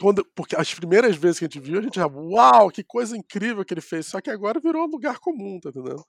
quando, 0.00 0.24
porque 0.32 0.54
as 0.54 0.72
primeiras 0.72 1.16
vezes 1.16 1.40
que 1.40 1.46
a 1.46 1.48
gente 1.48 1.58
viu, 1.58 1.80
a 1.80 1.82
gente 1.82 1.96
já, 1.96 2.06
uau, 2.06 2.70
que 2.70 2.84
coisa 2.84 3.16
incrível 3.16 3.64
que 3.64 3.74
ele 3.74 3.80
fez. 3.80 4.06
Só 4.06 4.20
que 4.20 4.30
agora 4.30 4.60
virou 4.60 4.86
lugar 4.86 5.15
comum, 5.20 5.58
tá 5.60 5.70
entendendo? 5.70 6.04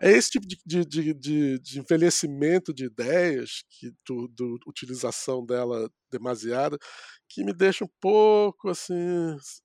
É, 0.00 0.10
é 0.10 0.12
esse 0.16 0.30
tipo 0.30 0.46
de, 0.46 0.56
de, 0.64 1.14
de, 1.14 1.58
de, 1.58 1.78
envelhecimento 1.78 2.72
de 2.72 2.86
ideias, 2.86 3.64
que, 3.70 3.90
do, 4.06 4.28
do 4.28 4.58
utilização 4.66 5.44
dela 5.44 5.90
demasiada, 6.10 6.78
que 7.28 7.44
me 7.44 7.52
deixa 7.52 7.84
um 7.84 7.90
pouco 8.00 8.68
assim, 8.68 8.94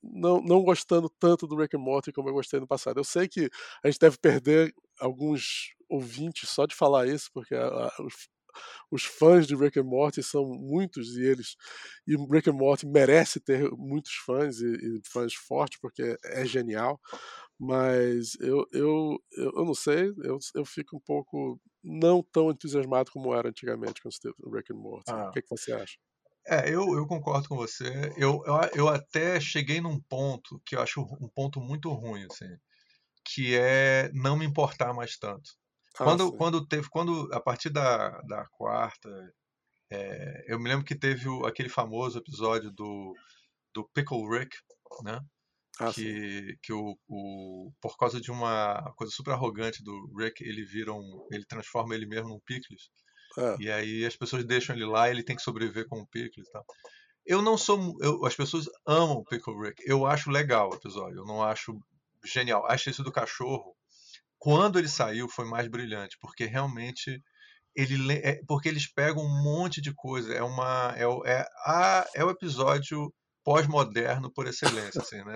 não, 0.04 0.42
não 0.42 0.64
gostando 0.64 1.10
tanto 1.20 1.48
do 1.48 1.56
Rick 1.56 1.76
and 1.76 1.80
Morty 1.80 2.12
como 2.12 2.30
eu 2.30 2.34
gostei 2.34 2.60
no 2.60 2.68
passado. 2.68 3.00
Eu 3.00 3.04
sei 3.04 3.28
que 3.28 3.50
a 3.84 3.90
gente 3.90 4.00
deve 4.00 4.18
perder 4.18 4.74
alguns 5.00 5.74
ouvintes 5.90 6.50
só 6.50 6.66
de 6.66 6.76
falar 6.76 7.08
isso, 7.08 7.30
porque 7.34 7.54
a, 7.54 7.66
a, 7.66 7.92
os, 8.00 8.30
os, 8.90 9.04
fãs 9.04 9.46
de 9.48 9.56
Rick 9.56 9.80
and 9.80 9.84
Morty 9.84 10.24
são 10.24 10.46
muitos 10.46 11.18
e 11.18 11.24
eles 11.24 11.56
e 12.08 12.16
Rick 12.32 12.50
and 12.50 12.54
Morty 12.54 12.86
merece 12.86 13.40
ter 13.40 13.70
muitos 13.72 14.14
fãs 14.26 14.60
e, 14.60 14.68
e 14.68 15.02
fãs 15.06 15.34
fortes 15.34 15.80
porque 15.80 16.18
é 16.26 16.46
genial. 16.46 17.00
Mas 17.64 18.34
eu, 18.40 18.66
eu, 18.74 19.24
eu, 19.34 19.64
não 19.64 19.76
sei, 19.76 20.12
eu, 20.24 20.40
eu 20.56 20.66
fico 20.66 20.98
um 20.98 21.00
pouco 21.00 21.62
não 21.84 22.24
tão 22.24 22.50
entusiasmado 22.50 23.12
como 23.12 23.36
era 23.36 23.50
antigamente 23.50 24.02
quando 24.02 24.16
teve 24.20 24.36
Rick 24.52 24.74
and 24.74 24.78
Morty. 24.78 25.12
Ah. 25.12 25.28
O 25.28 25.32
que, 25.32 25.44
que 25.44 25.48
você 25.48 25.72
acha? 25.72 25.96
É, 26.48 26.68
eu, 26.68 26.96
eu 26.96 27.06
concordo 27.06 27.48
com 27.48 27.56
você. 27.56 28.12
Eu, 28.18 28.44
eu, 28.48 28.56
eu 28.74 28.88
até 28.88 29.40
cheguei 29.40 29.80
num 29.80 30.02
ponto 30.02 30.60
que 30.66 30.76
eu 30.76 30.82
acho 30.82 31.02
um 31.02 31.28
ponto 31.28 31.62
muito 31.62 31.92
ruim, 31.92 32.26
assim, 32.32 32.50
que 33.24 33.56
é 33.56 34.10
não 34.12 34.36
me 34.36 34.44
importar 34.44 34.92
mais 34.92 35.16
tanto. 35.20 35.52
Ah, 36.00 36.04
quando, 36.04 36.34
quando 36.34 36.66
teve, 36.66 36.90
quando 36.90 37.32
a 37.32 37.40
partir 37.40 37.70
da, 37.70 38.22
da 38.22 38.44
quarta, 38.48 39.08
é, 39.92 40.46
eu 40.48 40.60
me 40.60 40.68
lembro 40.68 40.84
que 40.84 40.96
teve 40.96 41.30
o, 41.30 41.46
aquele 41.46 41.70
famoso 41.70 42.18
episódio 42.18 42.72
do, 42.72 43.14
do 43.72 43.88
Pickle 43.94 44.28
Rick, 44.28 44.58
né? 45.04 45.20
Ah, 45.84 45.92
que, 45.92 46.58
que 46.62 46.72
o, 46.72 46.96
o, 47.08 47.72
por 47.82 47.98
causa 47.98 48.22
de 48.22 48.30
uma 48.30 48.94
coisa 48.96 49.12
super 49.12 49.32
arrogante 49.32 49.84
do 49.84 50.14
Rick, 50.16 50.44
ele 50.44 50.64
vira 50.64 50.94
um, 50.94 51.28
ele 51.32 51.46
transforma 51.46 51.96
ele 51.96 52.06
mesmo 52.06 52.30
num 52.30 52.40
Pickles. 52.40 52.90
É. 53.38 53.56
E 53.60 53.72
aí 53.72 54.06
as 54.06 54.16
pessoas 54.16 54.44
deixam 54.44 54.76
ele 54.76 54.86
lá 54.86 55.08
e 55.08 55.12
ele 55.12 55.24
tem 55.24 55.36
que 55.36 55.42
sobreviver 55.42 55.88
com 55.88 56.00
o 56.00 56.08
Pickles 56.08 56.48
e 56.48 56.52
tal. 56.52 56.64
Eu 57.26 57.42
não 57.42 57.58
sou. 57.58 57.96
Eu, 58.02 58.26
as 58.26 58.36
pessoas 58.36 58.66
amam 58.86 59.18
o 59.18 59.24
Pickle 59.24 59.60
Rick. 59.60 59.82
Eu 59.86 60.06
acho 60.06 60.30
legal 60.30 60.70
o 60.70 60.76
episódio. 60.76 61.20
Eu 61.20 61.26
não 61.26 61.42
acho 61.42 61.80
genial. 62.26 62.66
Acho 62.68 62.90
esse 62.90 63.04
do 63.04 63.12
cachorro. 63.12 63.76
Quando 64.38 64.80
ele 64.80 64.88
saiu 64.88 65.30
foi 65.30 65.46
mais 65.46 65.68
brilhante, 65.68 66.18
porque 66.20 66.46
realmente 66.46 67.22
ele 67.76 68.14
é, 68.14 68.42
porque 68.48 68.68
eles 68.68 68.92
pegam 68.92 69.24
um 69.24 69.44
monte 69.44 69.82
de 69.82 69.94
coisa. 69.94 70.34
É 70.34 70.44
uma 70.44 70.94
é, 70.98 71.04
é, 71.32 71.48
a, 71.66 72.08
é 72.16 72.26
o 72.26 72.30
episódio 72.30 73.14
pós-moderno 73.44 74.32
por 74.32 74.48
excelência, 74.48 75.02
assim, 75.02 75.24
né? 75.24 75.36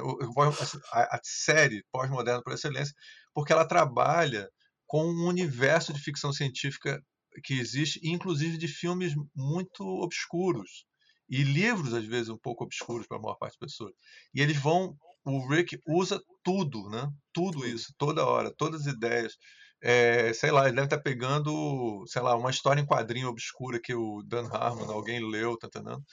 Assim, 0.61 0.77
a, 0.91 1.15
a 1.15 1.19
série 1.23 1.83
pós-moderno 1.91 2.43
por 2.43 2.53
excelência, 2.53 2.93
porque 3.33 3.51
ela 3.51 3.67
trabalha 3.67 4.49
com 4.85 5.05
um 5.05 5.27
universo 5.27 5.91
de 5.91 5.99
ficção 5.99 6.31
científica 6.31 7.01
que 7.43 7.59
existe, 7.59 7.99
inclusive 8.03 8.57
de 8.57 8.67
filmes 8.67 9.13
muito 9.35 9.83
obscuros 9.83 10.85
e 11.29 11.43
livros 11.43 11.93
às 11.93 12.05
vezes 12.05 12.29
um 12.29 12.37
pouco 12.37 12.63
obscuros 12.63 13.07
para 13.07 13.17
a 13.17 13.21
maior 13.21 13.35
parte 13.35 13.57
das 13.59 13.71
pessoas. 13.71 13.93
E 14.33 14.41
eles 14.41 14.57
vão, 14.57 14.95
o 15.25 15.47
Rick 15.47 15.79
usa 15.87 16.21
tudo, 16.43 16.89
né? 16.89 17.09
Tudo 17.33 17.65
isso, 17.65 17.93
toda 17.97 18.25
hora, 18.25 18.53
todas 18.55 18.81
as 18.81 18.93
ideias. 18.93 19.33
É, 19.81 20.33
sei 20.33 20.51
lá, 20.51 20.65
ele 20.65 20.75
deve 20.75 20.85
estar 20.87 20.97
tá 20.97 21.03
pegando, 21.03 22.03
sei 22.07 22.21
lá, 22.21 22.35
uma 22.35 22.49
história 22.49 22.81
em 22.81 22.85
quadrinho 22.85 23.27
obscura 23.27 23.79
que 23.79 23.93
o 23.93 24.23
Dan 24.23 24.47
Harmon, 24.47 24.89
alguém 24.91 25.19
leu, 25.19 25.57
tá 25.57 25.67
entendendo? 25.67 26.03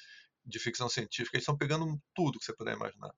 De 0.45 0.59
ficção 0.59 0.89
científica, 0.89 1.37
eles 1.37 1.43
estão 1.45 1.57
pegando 1.57 2.01
tudo 2.15 2.39
que 2.39 2.45
você 2.45 2.55
puder 2.55 2.75
imaginar. 2.75 3.13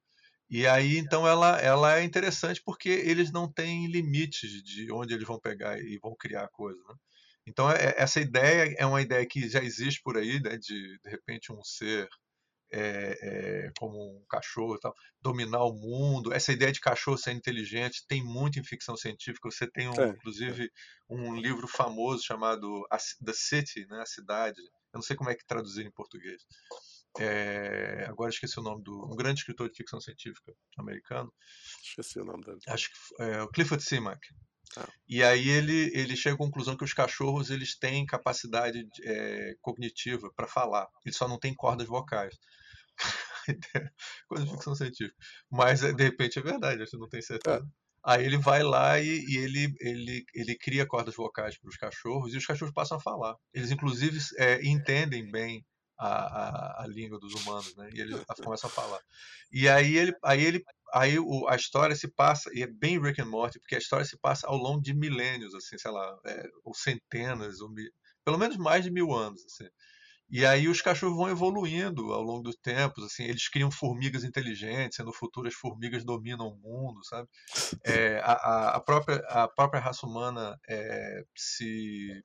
E 0.49 0.67
aí, 0.67 0.99
então, 0.99 1.27
ela, 1.27 1.59
ela 1.61 1.99
é 1.99 2.05
interessante 2.05 2.63
porque 2.63 2.89
eles 2.89 3.33
não 3.33 3.51
têm 3.51 3.87
limites 3.87 4.63
de 4.63 4.93
onde 4.93 5.15
eles 5.15 5.27
vão 5.27 5.41
pegar 5.41 5.81
e 5.81 5.99
vão 5.99 6.15
criar 6.15 6.49
coisa, 6.49 6.81
né? 6.89 6.95
Então, 7.47 7.71
é, 7.71 7.95
essa 7.97 8.21
ideia 8.21 8.75
é 8.79 8.87
uma 8.87 9.03
ideia 9.03 9.27
que 9.27 9.49
já 9.49 9.63
existe 9.63 10.01
por 10.03 10.17
aí, 10.17 10.41
né, 10.41 10.57
de, 10.57 10.99
de 10.99 11.11
repente, 11.11 11.53
um 11.53 11.63
ser 11.63 12.09
é, 12.73 13.67
é, 13.67 13.73
como 13.79 13.97
um 13.97 14.25
cachorro 14.29 14.79
tal, 14.79 14.95
dominar 15.21 15.65
o 15.65 15.73
mundo. 15.73 16.33
Essa 16.33 16.53
ideia 16.53 16.73
de 16.73 16.81
cachorro 16.81 17.19
ser 17.19 17.33
inteligente 17.33 18.05
tem 18.09 18.23
muito 18.25 18.59
em 18.59 18.65
ficção 18.65 18.97
científica. 18.97 19.51
Você 19.51 19.71
tem, 19.71 19.89
um, 19.89 19.95
é, 20.01 20.09
inclusive, 20.09 20.71
um 21.09 21.35
livro 21.37 21.69
famoso 21.69 22.25
chamado 22.25 22.87
The 23.25 23.33
City, 23.33 23.87
né, 23.87 24.01
a 24.01 24.07
cidade. 24.07 24.61
Eu 24.61 24.99
não 24.99 25.03
sei 25.03 25.17
como 25.17 25.31
é 25.31 25.35
que 25.35 25.47
traduzir 25.47 25.87
em 25.87 25.91
português. 25.91 26.43
É, 27.19 28.07
agora 28.09 28.31
esqueci 28.31 28.59
o 28.59 28.63
nome 28.63 28.83
do 28.83 29.07
um 29.07 29.17
grande 29.17 29.41
escritor 29.41 29.69
de 29.69 29.77
ficção 29.77 30.01
científica 30.01 30.53
americano. 30.79 31.33
Esqueci 31.83 32.19
o 32.19 32.25
nome 32.25 32.45
dele. 32.45 32.59
Acho 32.67 32.91
que 32.91 33.23
é 33.23 33.43
o 33.43 33.49
Clifford 33.49 33.83
Simak. 33.83 34.21
Ah. 34.77 34.89
E 35.09 35.23
aí 35.23 35.49
ele, 35.49 35.91
ele 35.95 36.17
chega 36.17 36.35
à 36.35 36.39
conclusão 36.39 36.77
que 36.77 36.85
os 36.85 36.93
cachorros 36.93 37.51
eles 37.51 37.79
têm 37.79 38.05
capacidade 38.07 38.85
é, 39.05 39.55
cognitiva 39.61 40.31
para 40.35 40.49
falar, 40.49 40.89
eles 41.05 41.17
só 41.17 41.29
não 41.29 41.39
têm 41.39 41.55
cordas 41.55 41.87
vocais. 41.87 42.35
Coisa 44.29 44.45
de 44.45 44.51
ficção 44.51 44.75
científica. 44.75 45.17
Mas 45.51 45.81
de 45.81 46.03
repente 46.03 46.39
é 46.39 46.43
verdade, 46.43 46.83
a 46.83 46.85
gente 46.85 46.99
não 46.99 47.09
tem 47.09 47.23
certeza. 47.23 47.59
É. 47.59 47.85
Aí 48.07 48.25
ele 48.25 48.37
vai 48.37 48.63
lá 48.63 49.01
e, 49.01 49.25
e, 49.27 49.39
ele, 49.39 49.73
ele, 49.81 50.25
ele 50.35 50.59
cria 50.59 50.87
cordas 50.87 51.15
vocais 51.15 51.57
para 51.59 51.69
os 51.69 51.77
cachorros 51.77 52.35
e 52.35 52.37
os 52.37 52.45
cachorros 52.45 52.75
passam 52.75 52.99
a 52.99 53.01
falar. 53.01 53.35
Eles, 53.53 53.71
inclusive, 53.71 54.19
é, 54.37 54.61
entendem 54.63 55.31
bem 55.31 55.65
a, 55.99 56.09
a, 56.09 56.85
a, 56.85 56.87
língua 56.87 57.19
dos 57.19 57.35
humanos, 57.35 57.75
né? 57.77 57.91
E 57.93 58.01
eles 58.01 58.21
começam 58.45 58.69
a 58.69 58.73
falar. 58.73 59.01
E 59.53 59.69
aí 59.69 59.97
ele, 59.97 60.15
aí 60.23 60.45
ele, 60.45 60.65
aí 60.93 61.19
o, 61.19 61.49
a 61.49 61.57
história 61.57 61.95
se 61.95 62.09
passa 62.09 62.51
e 62.53 62.63
é 62.63 62.67
bem 62.67 63.01
Rick 63.01 63.21
and 63.21 63.27
Morty 63.27 63.59
porque 63.59 63.75
a 63.75 63.79
história 63.79 64.05
se 64.05 64.19
passa 64.19 64.47
ao 64.47 64.57
longo 64.57 64.83
de 64.83 64.95
milênios, 64.95 65.55
assim, 65.55 65.79
sei 65.79 65.91
lá, 65.91 66.19
é, 66.27 66.49
ou 66.65 66.75
centenas, 66.75 67.61
ou 67.61 67.71
pelo 68.25 68.39
menos 68.39 68.57
mais 68.57 68.85
de 68.85 68.91
mil 68.91 69.13
anos, 69.13 69.45
assim. 69.45 69.69
E 70.31 70.45
aí 70.45 70.69
os 70.69 70.81
cachorros 70.81 71.17
vão 71.17 71.29
evoluindo 71.29 72.13
ao 72.13 72.23
longo 72.23 72.43
dos 72.43 72.57
tempos, 72.57 73.05
assim, 73.05 73.25
eles 73.25 73.49
criam 73.49 73.71
formigas 73.71 74.25
inteligentes, 74.25 74.99
no 74.99 75.13
futuro 75.13 75.47
as 75.47 75.55
formigas 75.55 76.05
dominam 76.05 76.49
o 76.49 76.57
mundo, 76.57 77.05
sabe? 77.05 77.29
É, 77.85 78.19
a, 78.21 78.77
a, 78.77 78.81
própria, 78.81 79.17
a 79.29 79.47
própria 79.47 79.81
raça 79.81 80.07
humana 80.07 80.59
é, 80.69 81.23
se 81.37 82.23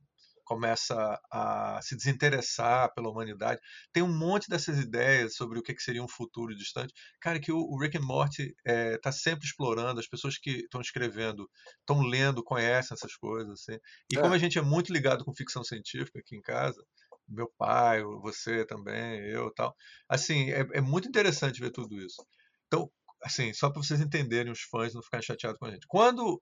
começa 0.49 0.95
a 1.31 1.79
se 1.83 1.95
desinteressar 1.95 2.91
pela 2.95 3.07
humanidade. 3.11 3.61
Tem 3.93 4.01
um 4.01 4.11
monte 4.11 4.49
dessas 4.49 4.79
ideias 4.79 5.35
sobre 5.35 5.59
o 5.59 5.61
que 5.61 5.79
seria 5.79 6.03
um 6.03 6.07
futuro 6.07 6.55
distante. 6.55 6.91
Cara, 7.21 7.39
que 7.39 7.51
o 7.51 7.77
Rick 7.77 7.99
and 7.99 8.01
Morty 8.01 8.41
está 8.41 8.55
é, 8.65 8.97
tá 8.97 9.11
sempre 9.11 9.45
explorando, 9.45 9.99
as 9.99 10.07
pessoas 10.07 10.39
que 10.39 10.61
estão 10.61 10.81
escrevendo, 10.81 11.47
estão 11.81 12.01
lendo, 12.01 12.43
conhecem 12.43 12.95
essas 12.95 13.15
coisas. 13.15 13.61
Assim. 13.61 13.79
E 14.11 14.17
é. 14.17 14.21
como 14.21 14.33
a 14.33 14.39
gente 14.39 14.57
é 14.57 14.61
muito 14.63 14.91
ligado 14.91 15.23
com 15.23 15.31
ficção 15.35 15.63
científica 15.63 16.17
aqui 16.17 16.35
em 16.35 16.41
casa, 16.41 16.83
meu 17.27 17.47
pai, 17.55 18.01
você 18.23 18.65
também, 18.65 19.19
eu 19.29 19.53
tal. 19.53 19.75
Assim, 20.09 20.49
é, 20.49 20.65
é 20.73 20.81
muito 20.81 21.07
interessante 21.07 21.61
ver 21.61 21.69
tudo 21.69 22.01
isso. 22.01 22.25
Então, 22.65 22.91
assim, 23.23 23.53
só 23.53 23.69
para 23.69 23.83
vocês 23.83 24.01
entenderem, 24.01 24.51
os 24.51 24.61
fãs 24.61 24.95
não 24.95 25.03
ficarem 25.03 25.23
chateados 25.23 25.59
com 25.59 25.65
a 25.65 25.71
gente. 25.71 25.85
Quando 25.87 26.41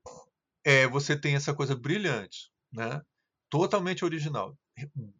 é, 0.65 0.87
você 0.87 1.19
tem 1.19 1.35
essa 1.35 1.53
coisa 1.53 1.75
brilhante, 1.75 2.49
né? 2.71 3.01
Totalmente 3.49 4.03
original, 4.03 4.57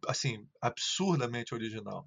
assim, 0.06 0.46
absurdamente 0.60 1.54
original. 1.54 2.06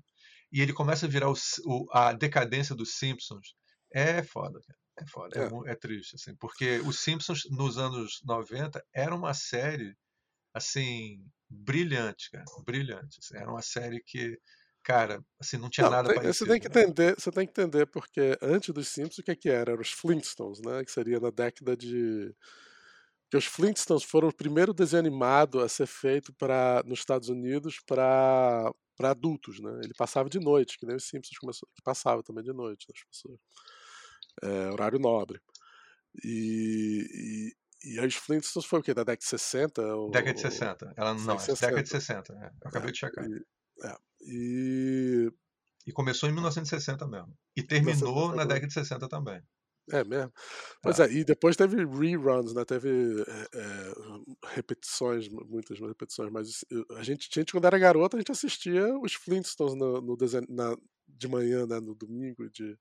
E 0.51 0.61
ele 0.61 0.73
começa 0.73 1.05
a 1.05 1.09
virar 1.09 1.29
o, 1.29 1.35
o, 1.65 1.87
a 1.91 2.13
decadência 2.13 2.75
dos 2.75 2.95
Simpsons. 2.95 3.55
É 3.91 4.21
foda. 4.21 4.59
É 4.99 5.05
foda, 5.07 5.39
é. 5.39 5.69
É, 5.69 5.71
é 5.71 5.75
triste, 5.75 6.15
assim, 6.15 6.35
porque 6.35 6.79
os 6.79 6.99
Simpsons 6.99 7.43
nos 7.49 7.77
anos 7.77 8.21
90 8.23 8.83
era 8.93 9.15
uma 9.15 9.33
série, 9.33 9.95
assim, 10.53 11.25
brilhante, 11.49 12.29
cara, 12.29 12.45
brilhante. 12.65 13.19
Assim, 13.19 13.37
era 13.37 13.49
uma 13.49 13.61
série 13.61 14.01
que, 14.05 14.37
cara, 14.83 15.23
assim, 15.39 15.57
não 15.57 15.69
tinha 15.69 15.85
não, 15.85 15.91
nada 15.91 16.09
tem, 16.09 16.17
parecido. 16.17 16.45
Você 16.45 16.51
tem 16.51 16.59
que 16.59 16.69
né? 16.69 16.81
entender, 16.81 17.15
você 17.17 17.31
tem 17.31 17.45
que 17.47 17.51
entender 17.51 17.85
porque 17.87 18.37
antes 18.41 18.73
dos 18.73 18.87
Simpsons 18.89 19.19
o 19.19 19.23
que, 19.23 19.31
é 19.31 19.35
que 19.35 19.49
era? 19.49 19.71
Eram 19.71 19.81
os 19.81 19.91
Flintstones, 19.91 20.61
né? 20.61 20.83
Que 20.83 20.91
seria 20.91 21.19
na 21.19 21.31
década 21.31 21.75
de 21.75 22.35
que 23.31 23.37
os 23.37 23.45
Flintstones 23.45 24.03
foram 24.03 24.27
o 24.27 24.33
primeiro 24.33 24.73
desenho 24.73 24.99
animado 24.99 25.61
a 25.61 25.69
ser 25.69 25.87
feito 25.87 26.33
para 26.33 26.83
nos 26.85 26.99
Estados 26.99 27.29
Unidos 27.29 27.79
para 27.87 28.69
para 28.97 29.11
adultos, 29.11 29.59
né? 29.59 29.79
Ele 29.83 29.93
passava 29.97 30.29
de 30.29 30.37
noite, 30.37 30.77
que 30.77 30.85
nem 30.85 30.95
os 30.95 31.05
Simpsons 31.07 31.39
começou, 31.39 31.67
que 31.73 31.81
passava 31.81 32.21
também 32.21 32.43
de 32.43 32.53
noite, 32.53 32.85
as 32.93 33.03
pessoas. 33.03 33.39
É, 34.43 34.69
horário 34.69 34.99
nobre. 34.99 35.41
E, 36.23 37.55
e 37.83 37.99
as 37.99 38.13
Flintstones 38.13 38.67
foi 38.67 38.79
o 38.79 38.83
quê? 38.83 38.93
Da 38.93 39.03
década 39.03 39.17
de 39.17 39.25
60? 39.25 39.81
Ou... 39.95 40.11
Década 40.11 40.33
de 40.33 40.41
60. 40.41 40.93
Ela 40.95 41.13
não, 41.15 41.39
60. 41.39 41.65
década 41.65 41.83
de 41.83 41.89
60. 41.89 42.33
É. 42.33 42.45
Eu 42.45 42.67
acabei 42.67 42.89
é, 42.89 42.91
de 42.91 42.99
checar. 42.99 43.25
E, 43.25 43.45
é, 43.83 43.97
e... 44.21 45.31
e... 45.87 45.91
começou 45.93 46.29
em 46.29 46.33
1960 46.33 47.07
mesmo. 47.07 47.35
E 47.55 47.63
terminou 47.63 48.35
na 48.35 48.43
década 48.43 48.67
de 48.67 48.73
60 48.73 49.07
também. 49.07 49.41
É 49.91 50.03
mesmo? 50.03 50.31
Pois 50.81 50.99
é. 50.99 51.05
é, 51.05 51.13
e 51.13 51.23
depois 51.23 51.57
teve 51.57 51.85
reruns, 51.85 52.53
né? 52.53 52.63
Teve 52.63 53.21
é, 53.21 53.93
repetições, 54.53 55.27
muitas 55.27 55.79
repetições, 55.79 56.31
mas 56.31 56.65
a 56.95 57.03
gente, 57.03 57.29
a 57.31 57.39
gente, 57.39 57.51
quando 57.51 57.65
era 57.65 57.77
garota, 57.77 58.15
a 58.15 58.19
gente 58.19 58.31
assistia 58.31 58.87
os 58.99 59.13
Flintstones 59.13 59.75
no, 59.75 60.01
no 60.01 60.15
desenho, 60.15 60.45
na, 60.49 60.75
de 61.17 61.27
manhã, 61.27 61.65
né, 61.65 61.79
no 61.79 61.95
domingo, 61.95 62.49
de 62.49 62.77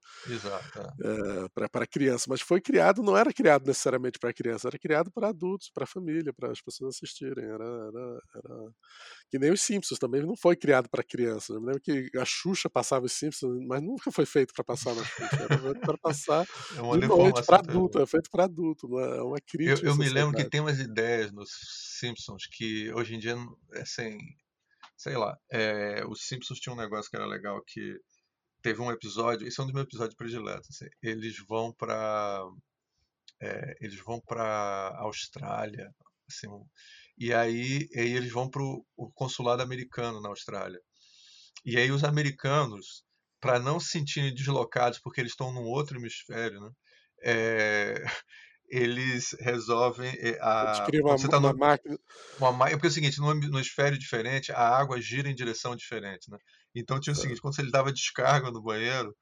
é. 1.00 1.48
para 1.68 1.86
criança, 1.86 2.26
mas 2.28 2.40
foi 2.40 2.60
criado, 2.60 3.02
não 3.02 3.16
era 3.16 3.32
criado 3.32 3.66
necessariamente 3.66 4.18
para 4.18 4.32
criança, 4.32 4.68
era 4.68 4.78
criado 4.78 5.10
para 5.10 5.28
adultos, 5.28 5.70
para 5.72 5.86
família, 5.86 6.32
para 6.32 6.50
as 6.50 6.60
pessoas 6.60 6.96
assistirem, 6.96 7.44
era, 7.44 7.64
era, 7.64 8.20
era, 8.36 8.72
que 9.30 9.38
nem 9.38 9.50
os 9.50 9.60
Simpsons 9.60 9.98
também 9.98 10.22
não 10.22 10.36
foi 10.36 10.56
criado 10.56 10.88
para 10.88 11.02
criança. 11.02 11.52
Eu 11.52 11.60
me 11.60 11.66
lembro 11.66 11.80
que 11.80 12.10
a 12.16 12.24
Xuxa 12.24 12.68
passava 12.68 13.06
os 13.06 13.12
Simpsons, 13.12 13.64
mas 13.66 13.82
nunca 13.82 14.10
foi 14.10 14.26
feito 14.26 14.52
para 14.54 14.64
passar 14.64 14.94
na 14.94 15.04
Xuxa, 15.04 15.36
era 15.42 15.80
para 15.80 15.98
passar 15.98 16.46
é 16.76 16.98
de 16.98 17.06
noite 17.06 17.44
para 17.44 17.58
adulto, 17.58 18.00
é 18.00 18.06
feito 18.06 18.30
para 18.30 18.44
adulto, 18.44 18.98
é 18.98 19.22
uma 19.22 19.40
crítica. 19.40 19.86
Eu, 19.86 19.92
eu 19.92 19.96
me 19.96 20.08
lembro 20.08 20.36
que 20.36 20.48
tem 20.48 20.60
umas 20.60 20.78
ideias 20.78 21.32
nos 21.32 21.50
Simpsons 21.98 22.46
que 22.46 22.92
hoje 22.92 23.14
em 23.14 23.18
dia, 23.18 23.36
assim, 23.74 24.18
sei 24.96 25.16
lá, 25.16 25.36
é, 25.50 26.04
os 26.06 26.26
Simpsons 26.26 26.58
tinham 26.60 26.76
um 26.76 26.80
negócio 26.80 27.10
que 27.10 27.16
era 27.16 27.26
legal 27.26 27.62
que 27.66 27.98
teve 28.62 28.80
um 28.80 28.90
episódio, 28.90 29.46
esse 29.46 29.58
é 29.60 29.62
um 29.62 29.66
dos 29.66 29.74
meus 29.74 29.86
episódios 29.86 30.16
prediletos. 30.16 30.68
Assim, 30.70 30.90
eles 31.02 31.36
vão 31.46 31.72
para 31.72 32.44
é, 33.40 33.76
eles 33.80 33.98
vão 34.00 34.20
para 34.20 34.94
Austrália, 34.98 35.94
assim, 36.28 36.48
e 37.18 37.32
aí, 37.34 37.88
aí 37.94 38.12
eles 38.16 38.32
vão 38.32 38.48
para 38.48 38.62
o 38.62 39.12
consulado 39.14 39.62
americano 39.62 40.20
na 40.20 40.28
Austrália. 40.28 40.80
E 41.64 41.76
aí 41.76 41.90
os 41.90 42.04
americanos, 42.04 43.04
para 43.40 43.58
não 43.58 43.78
se 43.80 43.90
sentirem 43.90 44.34
deslocados 44.34 44.98
porque 44.98 45.20
eles 45.20 45.32
estão 45.32 45.52
num 45.52 45.64
outro 45.64 45.98
hemisfério, 45.98 46.60
né? 46.60 46.70
É, 47.22 48.04
eles 48.70 49.36
resolvem 49.40 50.10
eh, 50.20 50.38
a 50.40 50.86
uma, 51.02 51.18
você 51.18 51.28
tá 51.28 51.38
uma 51.38 51.52
no, 51.52 51.58
máquina 51.58 51.98
uma, 52.38 52.68
é 52.68 52.70
porque 52.70 52.86
é 52.86 52.88
o 52.90 52.92
seguinte 52.92 53.18
no, 53.18 53.34
no 53.34 53.58
hemisfério 53.58 53.98
diferente 53.98 54.52
a 54.52 54.60
água 54.60 55.00
gira 55.00 55.28
em 55.28 55.34
direção 55.34 55.74
diferente 55.74 56.30
né 56.30 56.38
então 56.74 57.00
tinha 57.00 57.12
o 57.12 57.16
seguinte 57.16 57.40
quando 57.40 57.58
ele 57.58 57.70
dava 57.70 57.92
descarga 57.92 58.50
no 58.50 58.62
banheiro 58.62 59.14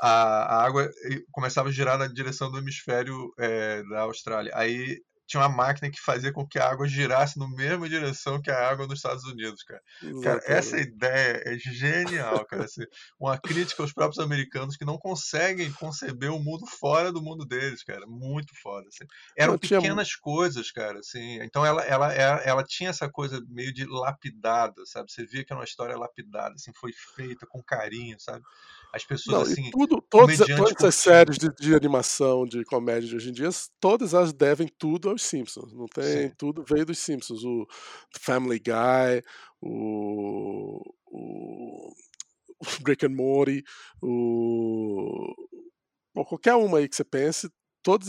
a, 0.00 0.56
a 0.56 0.64
água 0.64 0.84
eh, 0.84 1.22
começava 1.30 1.68
a 1.68 1.72
girar 1.72 1.98
na 1.98 2.06
direção 2.06 2.50
do 2.50 2.58
hemisfério 2.58 3.32
é, 3.38 3.82
da 3.84 4.00
Austrália. 4.00 4.52
Aí 4.54 5.00
tinha 5.26 5.42
uma 5.42 5.48
máquina 5.48 5.90
que 5.90 6.00
fazia 6.00 6.32
com 6.32 6.46
que 6.46 6.58
a 6.58 6.68
água 6.68 6.86
girasse 6.86 7.38
na 7.38 7.48
mesma 7.48 7.88
direção 7.88 8.40
que 8.40 8.50
a 8.50 8.68
água 8.68 8.86
nos 8.86 8.98
Estados 8.98 9.24
Unidos, 9.24 9.62
cara. 9.62 9.82
cara 10.22 10.40
essa 10.46 10.78
ideia 10.78 11.42
é 11.44 11.58
genial, 11.58 12.44
cara. 12.44 12.64
Assim, 12.64 12.84
uma 13.18 13.38
crítica 13.38 13.82
aos 13.82 13.92
próprios 13.92 14.22
americanos 14.22 14.76
que 14.76 14.84
não 14.84 14.98
conseguem 14.98 15.72
conceber 15.72 16.30
o 16.30 16.38
mundo 16.38 16.66
fora 16.66 17.10
do 17.10 17.22
mundo 17.22 17.44
deles, 17.44 17.82
cara. 17.82 18.06
Muito 18.06 18.52
foda. 18.62 18.86
Assim. 18.88 19.04
Eram 19.36 19.58
pequenas 19.58 20.08
tinha... 20.08 20.20
coisas, 20.20 20.70
cara. 20.70 20.98
Assim. 20.98 21.40
Então 21.42 21.64
ela, 21.64 21.82
ela, 21.84 22.12
ela, 22.12 22.40
ela, 22.42 22.64
tinha 22.64 22.90
essa 22.90 23.08
coisa 23.08 23.42
meio 23.48 23.72
de 23.72 23.86
lapidada, 23.86 24.84
sabe? 24.86 25.10
Você 25.10 25.24
via 25.24 25.44
que 25.44 25.52
era 25.52 25.60
uma 25.60 25.64
história 25.64 25.96
lapidada, 25.96 26.54
assim, 26.54 26.72
foi 26.74 26.92
feita 27.14 27.46
com 27.46 27.62
carinho, 27.62 28.18
sabe? 28.20 28.44
As 28.94 29.04
pessoas, 29.04 29.34
Não, 29.36 29.52
assim. 29.52 29.70
Tudo, 29.72 30.00
todas, 30.08 30.38
todas 30.38 30.84
as 30.84 30.94
séries 30.94 31.36
de, 31.36 31.52
de, 31.56 31.74
animação, 31.74 32.46
de 32.46 32.64
comédia 32.64 33.08
de 33.08 33.16
hoje 33.16 33.30
em 33.30 33.32
dia, 33.32 33.48
todas 33.80 34.14
elas 34.14 34.32
devem 34.32 34.68
tudo 34.78 35.10
aos 35.10 35.22
Simpsons. 35.22 35.72
Não 35.72 35.86
tem. 35.86 36.28
Sim. 36.28 36.34
Tudo 36.38 36.64
veio 36.64 36.86
dos 36.86 36.98
Simpsons. 36.98 37.42
O 37.42 37.66
Family 38.20 38.60
Guy, 38.60 39.20
o. 39.60 40.80
o 41.06 41.92
Rick 42.86 43.04
and 43.04 43.16
Morty, 43.16 43.64
o. 44.00 45.34
Bom, 46.14 46.24
qualquer 46.24 46.54
uma 46.54 46.78
aí 46.78 46.88
que 46.88 46.94
você 46.94 47.04
pense, 47.04 47.50
todos, 47.82 48.08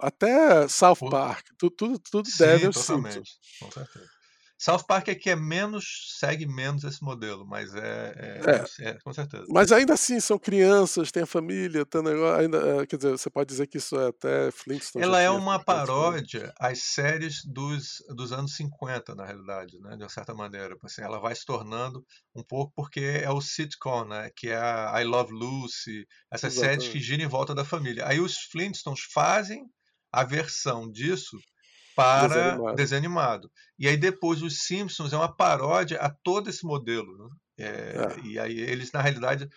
até 0.00 0.68
South 0.68 1.10
Park, 1.10 1.44
tudo, 1.58 1.74
tudo, 1.74 1.98
tudo 1.98 2.30
Sim, 2.30 2.38
deve 2.38 2.66
aos 2.66 2.76
Simpsons. 2.76 3.40
Com 3.58 3.70
certeza. 3.72 4.19
South 4.60 4.84
Park 4.86 5.08
é 5.08 5.14
que 5.14 5.30
é 5.30 5.34
menos, 5.34 6.16
segue 6.18 6.46
menos 6.46 6.84
esse 6.84 7.02
modelo, 7.02 7.46
mas 7.46 7.74
é, 7.74 7.80
é, 8.14 8.84
é. 8.84 8.90
é 8.90 8.98
com 9.02 9.10
certeza. 9.10 9.46
Mas 9.48 9.72
ainda 9.72 9.94
assim, 9.94 10.20
são 10.20 10.38
crianças, 10.38 11.10
tem 11.10 11.22
a 11.22 11.26
família, 11.26 11.86
tem 11.86 12.02
negócio, 12.02 12.38
ainda, 12.38 12.58
eh, 12.58 12.86
quer 12.86 12.96
dizer, 12.96 13.10
você 13.12 13.30
pode 13.30 13.48
dizer 13.48 13.66
que 13.66 13.78
isso 13.78 13.98
é 13.98 14.08
até 14.08 14.50
Flintstone. 14.50 15.02
Ela 15.02 15.18
é 15.22 15.30
uma 15.30 15.64
paródia 15.64 16.52
às 16.60 16.82
séries 16.82 17.42
dos, 17.42 18.04
dos 18.14 18.32
anos 18.32 18.54
50, 18.54 19.14
na 19.14 19.24
realidade, 19.24 19.80
né, 19.80 19.96
de 19.96 20.02
uma 20.02 20.10
certa 20.10 20.34
maneira. 20.34 20.76
Assim, 20.84 21.00
ela 21.00 21.18
vai 21.18 21.34
se 21.34 21.46
tornando 21.46 22.04
um 22.36 22.44
pouco 22.44 22.70
porque 22.76 23.00
é 23.00 23.30
o 23.30 23.40
sitcom, 23.40 24.04
né, 24.04 24.28
que 24.36 24.50
é 24.50 24.58
a 24.58 25.00
I 25.00 25.04
Love 25.04 25.32
Lucy, 25.32 26.06
essas 26.30 26.52
Exatamente. 26.52 26.82
séries 26.82 26.92
que 26.92 27.00
giram 27.00 27.24
em 27.24 27.28
volta 27.28 27.54
da 27.54 27.64
família. 27.64 28.06
Aí 28.06 28.20
os 28.20 28.36
Flintstones 28.52 29.00
fazem 29.10 29.64
a 30.12 30.22
versão 30.22 30.90
disso 30.90 31.38
para 31.94 32.28
desenho 32.28 32.50
animado. 32.50 32.76
desenho 32.76 32.98
animado. 32.98 33.52
E 33.78 33.88
aí 33.88 33.96
depois 33.96 34.42
os 34.42 34.62
Simpsons 34.62 35.12
é 35.12 35.16
uma 35.16 35.34
paródia 35.34 35.98
a 36.00 36.10
todo 36.10 36.48
esse 36.50 36.64
modelo. 36.64 37.16
Né? 37.16 37.36
É, 37.58 37.68
é. 37.68 38.26
E 38.26 38.38
aí 38.38 38.58
eles, 38.58 38.92
na 38.92 39.00
realidade, 39.00 39.48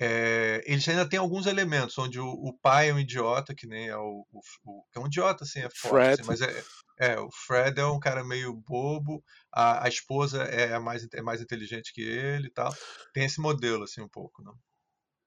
é, 0.00 0.62
eles 0.64 0.88
ainda 0.88 1.06
têm 1.06 1.18
alguns 1.18 1.46
elementos, 1.46 1.98
onde 1.98 2.18
o, 2.18 2.26
o, 2.26 2.56
pai 2.58 2.88
é 2.88 2.94
um 2.94 2.98
idiota, 2.98 3.54
que 3.54 3.66
nem 3.66 3.88
é 3.88 3.96
o, 3.96 4.26
o, 4.32 4.40
o 4.64 4.84
é 4.94 4.98
um 4.98 5.06
idiota, 5.06 5.44
assim, 5.44 5.60
é 5.60 5.68
forte, 5.68 6.22
assim, 6.22 6.24
mas 6.26 6.40
é, 6.40 6.64
é, 6.98 7.20
o 7.20 7.28
Fred 7.30 7.78
é 7.78 7.84
um 7.84 8.00
cara 8.00 8.24
meio 8.24 8.54
bobo, 8.54 9.22
a, 9.52 9.84
a 9.84 9.88
esposa 9.88 10.42
é 10.44 10.78
mais, 10.78 11.06
é 11.12 11.20
mais 11.20 11.42
inteligente 11.42 11.92
que 11.92 12.00
ele 12.00 12.46
e 12.46 12.50
tal. 12.50 12.74
Tem 13.12 13.24
esse 13.24 13.40
modelo, 13.40 13.84
assim, 13.84 14.00
um 14.00 14.08
pouco, 14.08 14.42
né? 14.42 14.52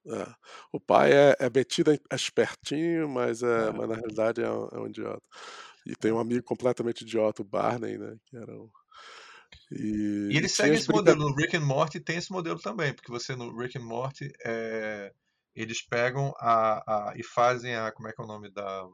É. 0.06 0.34
O 0.72 0.80
pai 0.80 1.14
é, 1.14 1.36
é 1.40 1.50
metido 1.50 1.94
é 1.94 2.16
espertinho, 2.16 3.08
mas, 3.08 3.42
é, 3.42 3.68
é. 3.68 3.72
mas 3.72 3.88
na 3.88 3.96
realidade 3.96 4.42
é 4.42 4.50
um, 4.50 4.68
é 4.72 4.80
um 4.80 4.88
idiota. 4.88 5.24
E 5.86 5.96
tem 5.96 6.12
um 6.12 6.20
amigo 6.20 6.44
completamente 6.44 7.02
idiota, 7.02 7.42
o 7.42 7.46
Barney, 7.46 7.98
né? 7.98 8.18
Que 8.26 8.38
era 8.38 8.54
um... 8.54 8.70
E, 9.72 10.30
e 10.32 10.38
eles 10.38 10.54
seguem 10.54 10.76
esse 10.76 10.90
modelo. 10.90 11.30
No 11.30 11.36
Rick 11.36 11.56
and 11.56 11.66
Morty 11.66 12.00
tem 12.00 12.18
esse 12.18 12.32
modelo 12.32 12.60
também, 12.60 12.94
porque 12.94 13.12
você 13.12 13.36
no 13.36 13.56
Rick 13.56 13.78
and 13.78 13.84
Morty 13.84 14.32
é, 14.44 15.14
eles 15.56 15.82
pegam 15.86 16.34
a, 16.40 17.12
a, 17.12 17.14
e 17.16 17.24
fazem 17.24 17.76
a. 17.76 17.92
Como 17.92 18.08
é 18.08 18.14
que 18.14 18.22
é 18.22 18.24
o 18.24 18.28
nome 18.28 18.52
da, 18.52 18.88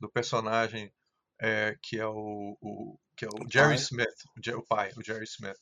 do 0.00 0.10
personagem 0.10 0.92
é, 1.40 1.76
que 1.82 1.98
é 1.98 2.06
o, 2.06 2.56
o, 2.60 2.98
que 3.16 3.24
é 3.24 3.28
o, 3.28 3.44
o 3.44 3.50
Jerry 3.50 3.68
pai. 3.68 3.76
Smith, 3.76 4.56
o 4.56 4.66
pai, 4.66 4.92
o 4.96 5.04
Jerry 5.04 5.24
Smith. 5.24 5.58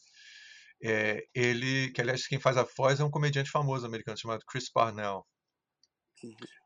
É, 0.83 1.25
ele, 1.35 1.91
que 1.93 2.01
aliás 2.01 2.27
quem 2.27 2.41
faz 2.41 2.57
a 2.57 2.67
voz 2.77 3.01
é 3.01 3.05
um 3.05 3.11
comediante 3.11 3.51
famoso 3.51 3.87
americano 3.87 4.19
chamado 4.19 4.45
Chris 4.47 4.71
Parnell. 4.71 5.27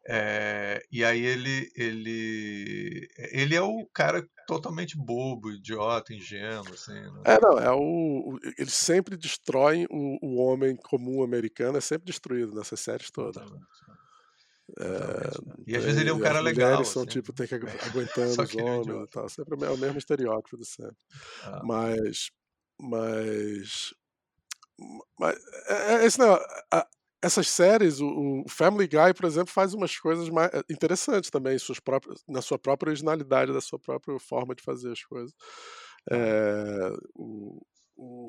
É, 0.07 0.83
e 0.93 1.05
aí 1.05 1.25
ele, 1.25 1.71
ele, 1.75 3.09
ele 3.17 3.55
é 3.55 3.63
o 3.63 3.87
cara 3.93 4.27
totalmente 4.47 4.97
bobo, 4.97 5.51
idiota, 5.51 6.13
ingênuo, 6.13 6.75
assim. 6.75 6.93
Né? 6.93 7.23
É, 7.25 7.41
não, 7.41 7.59
é 7.59 7.73
o, 7.73 8.39
eles 8.59 8.75
sempre 8.75 9.17
destroem 9.17 9.87
o, 9.91 10.19
o 10.23 10.37
homem 10.37 10.77
comum 10.77 11.23
americano, 11.23 11.79
é 11.79 11.81
sempre 11.81 12.07
destruído 12.07 12.55
nessas 12.55 12.81
séries 12.81 13.11
todas. 13.11 13.43
É, 14.79 14.85
né. 14.87 15.55
e 15.67 15.77
às 15.77 15.85
vezes 15.85 16.01
ele 16.01 16.11
é 16.11 16.15
um 16.15 16.21
cara 16.21 16.41
legal. 16.41 16.71
Mulheres 16.71 16.89
são 16.89 17.03
assim. 17.03 17.11
tipo, 17.11 17.33
tem 17.33 17.47
que 17.47 17.55
aguentando 17.85 18.43
os 18.43 18.55
é 18.55 18.63
homens 18.63 19.09
e 19.09 19.11
tal. 19.11 19.29
Sempre 19.29 19.65
é 19.65 19.71
o 19.71 19.79
mesmo 19.79 19.99
estereótipo 19.99 20.57
de 20.57 20.67
sempre. 20.67 20.97
Ah. 21.43 21.61
Mas, 21.65 22.31
mas, 22.81 23.95
mas 25.19 25.37
é, 25.69 25.95
é 25.95 26.05
esse 26.05 26.19
não, 26.19 26.35
a, 26.73 26.87
essas 27.25 27.49
séries, 27.49 28.01
o, 28.01 28.45
Family 28.49 28.87
Guy, 28.87 29.15
por 29.15 29.25
exemplo, 29.25 29.53
faz 29.53 29.73
umas 29.73 29.99
coisas 29.99 30.29
mais 30.29 30.53
eh, 30.53 30.63
interessantes 30.71 31.31
também, 31.31 31.59
suas 31.59 31.81
próprias, 31.81 32.23
na 32.29 32.43
sua 32.43 32.59
própria 32.59 32.91
originalidade, 32.91 33.53
da 33.53 33.61
sua 33.61 33.79
própria 33.79 34.19
forma 34.19 34.55
de 34.55 34.63
fazer 34.63 34.93
as 34.93 35.03
coisas. 35.03 35.33
É, 36.11 36.93
o, 37.15 37.63
o, 37.97 38.27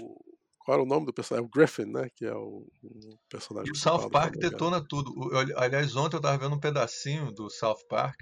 qual 0.60 0.76
era 0.76 0.84
o 0.84 0.88
nome 0.88 1.06
do 1.06 1.14
personagem? 1.14 1.46
É 1.46 1.48
o 1.48 1.52
Griffin, 1.52 1.86
né? 1.86 2.08
Que 2.16 2.26
é 2.26 2.34
o, 2.34 2.66
o 2.84 3.18
personagem. 3.30 3.70
E 3.70 3.72
o 3.72 3.76
South 3.76 4.10
Park 4.10 4.36
detona 4.38 4.82
tudo. 4.82 5.14
Aliás, 5.58 5.96
ontem 5.96 6.16
eu 6.16 6.20
estava 6.20 6.38
vendo 6.38 6.56
um 6.56 6.60
pedacinho 6.60 7.32
do 7.34 7.50
South 7.50 7.86
Park 7.90 8.20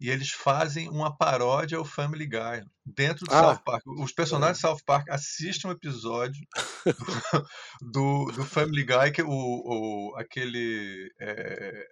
e 0.00 0.10
eles 0.10 0.30
fazem 0.30 0.88
uma 0.88 1.16
paródia 1.16 1.78
ao 1.78 1.84
Family 1.84 2.26
Guy 2.26 2.64
dentro 2.84 3.24
do 3.24 3.34
ah, 3.34 3.40
South 3.40 3.62
Park. 3.64 3.82
Os 3.86 4.12
personagens 4.12 4.58
é. 4.58 4.60
do 4.60 4.68
South 4.68 4.84
Park 4.84 5.08
assistem 5.08 5.70
um 5.70 5.74
episódio 5.74 6.40
do, 7.80 8.26
do, 8.32 8.44
Family 8.44 8.84
Guy 8.84 9.12
que 9.12 9.22
o, 9.22 9.28
o 9.28 10.14
aquele 10.16 11.10
é... 11.20 11.86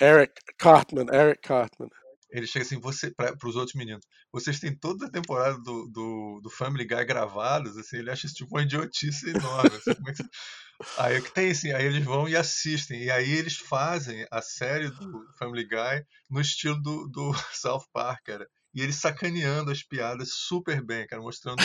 Eric 0.00 0.34
Cartman, 0.58 1.06
Eric 1.12 1.40
Cartman. 1.42 1.88
Ele 2.34 2.48
chega 2.48 2.64
assim, 2.64 2.80
você 2.80 3.12
para 3.12 3.36
os 3.44 3.54
outros 3.54 3.76
meninos, 3.76 4.04
vocês 4.32 4.58
têm 4.58 4.76
toda 4.76 5.06
a 5.06 5.10
temporada 5.10 5.56
do, 5.58 5.86
do, 5.88 6.40
do, 6.42 6.50
Family 6.50 6.84
Guy 6.84 7.04
gravados, 7.04 7.76
assim, 7.76 7.98
ele 7.98 8.10
acha 8.10 8.26
isso 8.26 8.34
tipo 8.34 8.56
uma 8.56 8.62
idiotice 8.62 9.30
enorme. 9.30 9.76
Assim, 9.76 9.90
é 9.90 10.12
que... 10.12 10.24
Aí 10.98 11.14
é 11.14 11.20
que 11.20 11.32
tem 11.32 11.52
assim, 11.52 11.70
aí 11.70 11.86
eles 11.86 12.04
vão 12.04 12.28
e 12.28 12.34
assistem, 12.34 13.04
e 13.04 13.08
aí 13.08 13.30
eles 13.30 13.56
fazem 13.56 14.26
a 14.28 14.42
série 14.42 14.90
do 14.90 15.24
Family 15.38 15.64
Guy 15.64 16.04
no 16.28 16.40
estilo 16.40 16.82
do, 16.82 17.06
do 17.08 17.32
South 17.54 17.84
Park, 17.92 18.24
cara. 18.24 18.48
E 18.74 18.82
eles 18.82 18.96
sacaneando 18.96 19.70
as 19.70 19.84
piadas 19.84 20.30
super 20.32 20.84
bem, 20.84 21.06
cara, 21.06 21.22
mostrando 21.22 21.62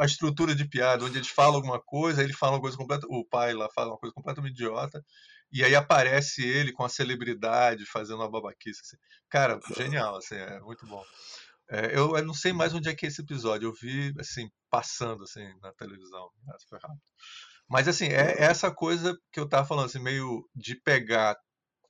a 0.00 0.06
estrutura 0.06 0.54
de 0.54 0.66
piada, 0.66 1.04
onde 1.04 1.18
eles 1.18 1.28
falam 1.28 1.56
alguma 1.56 1.78
coisa, 1.78 2.22
aí 2.22 2.26
ele 2.26 2.32
fala 2.32 2.54
uma 2.54 2.60
coisa 2.62 2.76
completa, 2.76 3.06
o 3.06 3.22
pai 3.22 3.52
lá 3.52 3.68
fala 3.74 3.90
uma 3.90 3.98
coisa 3.98 4.14
completamente 4.14 4.54
idiota, 4.54 5.04
e 5.52 5.62
aí 5.62 5.74
aparece 5.74 6.42
ele 6.42 6.72
com 6.72 6.84
a 6.84 6.88
celebridade 6.88 7.84
fazendo 7.86 8.20
uma 8.20 8.30
babaquice. 8.30 8.80
Assim. 8.80 8.96
Cara, 9.28 9.60
genial, 9.76 10.16
assim, 10.16 10.36
é 10.36 10.60
muito 10.60 10.86
bom. 10.86 11.04
É, 11.70 11.86
eu, 11.96 12.16
eu, 12.16 12.24
não 12.24 12.34
sei 12.34 12.52
mais 12.52 12.74
onde 12.74 12.88
é 12.88 12.94
que 12.94 13.06
é 13.06 13.08
esse 13.08 13.20
episódio. 13.20 13.68
Eu 13.68 13.72
vi, 13.72 14.14
assim, 14.18 14.50
passando, 14.70 15.24
assim, 15.24 15.46
na 15.60 15.72
televisão. 15.72 16.28
Foi 16.68 16.78
rápido. 16.78 17.00
Mas, 17.68 17.88
assim, 17.88 18.06
é, 18.06 18.32
é 18.38 18.44
essa 18.44 18.70
coisa 18.70 19.16
que 19.32 19.40
eu 19.40 19.48
tava 19.48 19.66
falando, 19.66 19.86
assim, 19.86 19.98
meio 19.98 20.48
de 20.54 20.74
pegar 20.74 21.36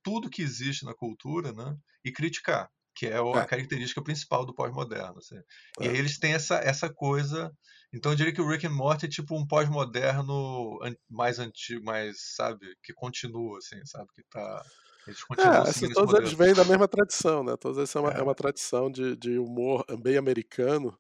tudo 0.02 0.30
que 0.30 0.42
existe 0.42 0.84
na 0.84 0.94
cultura, 0.94 1.52
né? 1.52 1.76
E 2.04 2.12
criticar, 2.12 2.68
que 2.94 3.06
é 3.06 3.16
a 3.16 3.42
é. 3.42 3.46
característica 3.46 4.02
principal 4.02 4.44
do 4.44 4.54
pós-moderno. 4.54 5.18
Assim. 5.18 5.40
E 5.80 5.88
aí 5.88 5.96
eles 5.96 6.18
têm 6.18 6.34
essa, 6.34 6.56
essa 6.56 6.92
coisa 6.92 7.52
então 7.92 8.12
eu 8.12 8.16
diria 8.16 8.32
que 8.32 8.40
o 8.40 8.48
Rick 8.48 8.66
and 8.66 8.70
Morty 8.70 9.04
é 9.04 9.08
tipo 9.08 9.36
um 9.36 9.46
pós-moderno 9.46 10.78
mais 11.10 11.38
antigo, 11.38 11.84
mais, 11.84 12.34
sabe, 12.34 12.74
que 12.82 12.92
continua, 12.94 13.58
assim, 13.58 13.84
sabe, 13.84 14.08
que 14.14 14.22
tá... 14.30 14.64
Eles 15.06 15.20
é, 15.20 15.26
continuam 15.26 15.54
é, 15.54 15.68
assim, 15.68 15.92
todos 15.92 16.14
eles 16.14 16.32
vêm 16.32 16.54
da 16.54 16.64
mesma 16.64 16.88
tradição, 16.88 17.44
né? 17.44 17.56
Todos 17.56 17.76
eles 17.76 17.94
é 17.94 18.00
uma, 18.00 18.12
é. 18.12 18.18
é 18.18 18.22
uma 18.22 18.34
tradição 18.34 18.90
de, 18.90 19.16
de 19.16 19.36
humor 19.36 19.84
bem 20.00 20.16
americano, 20.16 20.96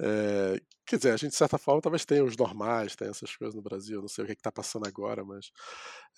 é, 0.00 0.60
quer 0.86 0.96
dizer, 0.96 1.12
a 1.12 1.16
gente 1.16 1.32
de 1.32 1.36
certa 1.36 1.58
forma 1.58 1.82
talvez 1.82 2.04
tenha 2.04 2.24
os 2.24 2.36
normais, 2.36 2.96
tem 2.96 3.08
essas 3.08 3.36
coisas 3.36 3.54
no 3.54 3.60
Brasil, 3.60 4.00
não 4.00 4.08
sei 4.08 4.24
o 4.24 4.26
que 4.26 4.32
está 4.32 4.50
passando 4.50 4.86
agora, 4.86 5.24
mas 5.24 5.50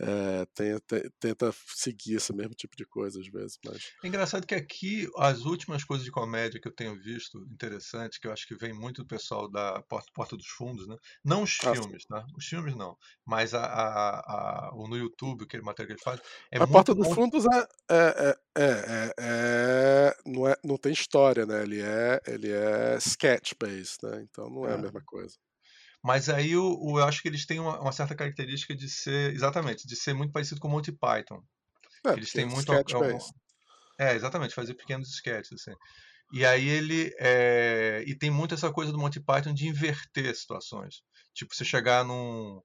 é, 0.00 0.46
tenta, 0.54 1.12
tenta 1.18 1.54
seguir 1.74 2.14
esse 2.14 2.32
mesmo 2.32 2.54
tipo 2.54 2.76
de 2.76 2.84
coisa 2.84 3.18
às 3.20 3.26
vezes. 3.26 3.58
Mas... 3.64 3.92
É 4.04 4.06
engraçado 4.08 4.46
que 4.46 4.54
aqui 4.54 5.08
as 5.16 5.40
últimas 5.40 5.82
coisas 5.82 6.04
de 6.04 6.12
comédia 6.12 6.60
que 6.60 6.68
eu 6.68 6.74
tenho 6.74 6.96
visto 7.00 7.38
interessante, 7.50 8.20
que 8.20 8.28
eu 8.28 8.32
acho 8.32 8.46
que 8.46 8.54
vem 8.54 8.72
muito 8.72 9.02
do 9.02 9.08
pessoal 9.08 9.50
da 9.50 9.82
Porta, 9.82 10.10
Porta 10.14 10.36
dos 10.36 10.46
Fundos, 10.46 10.86
né? 10.86 10.96
não 11.24 11.42
os 11.42 11.58
ah, 11.64 11.74
filmes, 11.74 12.04
tá? 12.06 12.24
Os 12.36 12.46
filmes 12.46 12.76
não, 12.76 12.96
mas 13.26 13.54
a, 13.54 13.64
a, 13.64 14.18
a, 14.20 14.70
o 14.74 14.86
no 14.86 14.96
YouTube, 14.96 15.44
aquele 15.44 15.62
material 15.62 15.88
que 15.88 15.92
ele 15.94 16.02
faz. 16.02 16.20
É 16.52 16.58
a 16.58 16.66
Porta 16.66 16.94
dos 16.94 17.08
Fundos 17.08 17.44
é, 17.90 18.38
é, 18.56 18.62
é, 18.62 18.64
é, 18.66 19.14
é, 19.18 20.16
não, 20.26 20.48
é, 20.48 20.56
não 20.64 20.76
tem 20.76 20.92
história, 20.92 21.46
né? 21.46 21.62
Ele 21.62 21.80
é, 21.80 22.20
ele 22.26 22.50
é 22.50 22.96
sketch 22.96 23.52
based, 23.60 23.98
né? 24.02 24.22
Então 24.22 24.48
não 24.50 24.66
é, 24.66 24.74
a 24.74 24.78
mesma 24.78 25.00
coisa. 25.04 25.36
Mas 26.02 26.28
aí 26.28 26.56
o, 26.56 26.78
o, 26.80 26.98
eu 26.98 27.04
acho 27.04 27.20
que 27.22 27.28
eles 27.28 27.44
têm 27.46 27.60
uma, 27.60 27.80
uma, 27.80 27.92
certa 27.92 28.14
característica 28.14 28.74
de 28.74 28.88
ser, 28.88 29.32
exatamente, 29.34 29.86
de 29.86 29.94
ser 29.94 30.14
muito 30.14 30.32
parecido 30.32 30.60
com 30.60 30.68
o 30.68 30.70
Monty 30.70 30.92
Python. 30.92 31.42
É, 32.06 32.12
eles 32.12 32.32
têm 32.32 32.46
muito. 32.46 32.72
É, 32.72 32.82
é, 33.98 34.14
exatamente, 34.14 34.54
fazer 34.54 34.74
pequenos 34.74 35.10
sketches, 35.10 35.52
assim. 35.52 35.76
E 36.32 36.44
aí 36.44 36.68
ele. 36.68 37.14
É, 37.18 38.02
e 38.06 38.16
tem 38.16 38.30
muito 38.30 38.54
essa 38.54 38.72
coisa 38.72 38.92
do 38.92 38.98
Monty 38.98 39.20
Python 39.20 39.52
de 39.52 39.68
inverter 39.68 40.34
situações. 40.34 41.02
Tipo, 41.34 41.54
você 41.54 41.64
chegar 41.64 42.04
num. 42.04 42.60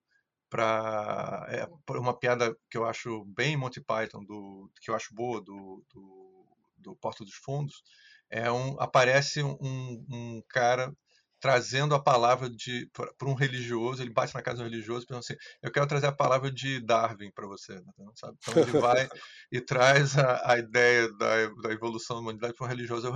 Pra, 0.55 1.45
é, 1.49 1.67
uma 1.97 2.17
piada 2.17 2.55
que 2.69 2.77
eu 2.77 2.85
acho 2.85 3.25
bem 3.25 3.57
Monty 3.57 3.81
Python, 3.81 4.23
do, 4.23 4.71
que 4.79 4.89
eu 4.89 4.95
acho 4.95 5.13
boa, 5.13 5.41
do, 5.41 5.83
do, 5.93 6.45
do 6.77 6.95
Porto 6.95 7.25
dos 7.25 7.35
Fundos, 7.35 7.83
é 8.29 8.49
um, 8.49 8.79
aparece 8.79 9.43
um, 9.43 9.57
um 10.09 10.41
cara 10.47 10.93
trazendo 11.45 11.93
a 11.93 12.01
palavra 12.01 12.49
de 12.49 12.89
para 12.91 13.29
um 13.29 13.35
religioso, 13.35 14.01
ele 14.01 14.09
bate 14.09 14.33
na 14.33 14.41
casa 14.41 14.57
de 14.57 14.63
um 14.63 14.67
religioso 14.67 15.03
e 15.03 15.07
pensa 15.07 15.19
assim, 15.19 15.35
eu 15.61 15.71
quero 15.71 15.85
trazer 15.85 16.07
a 16.07 16.11
palavra 16.11 16.51
de 16.51 16.79
Darwin 16.79 17.29
para 17.29 17.45
você, 17.45 17.79
sabe? 18.15 18.35
Então 18.39 18.63
ele 18.63 18.79
vai 18.79 19.07
e 19.51 19.61
traz 19.61 20.17
a, 20.17 20.53
a 20.53 20.57
ideia 20.57 21.07
da, 21.13 21.45
da, 21.61 21.71
evolução 21.71 22.15
da 22.15 22.21
humanidade 22.23 22.55
para 22.55 22.65
um 22.65 22.69
religioso, 22.69 23.13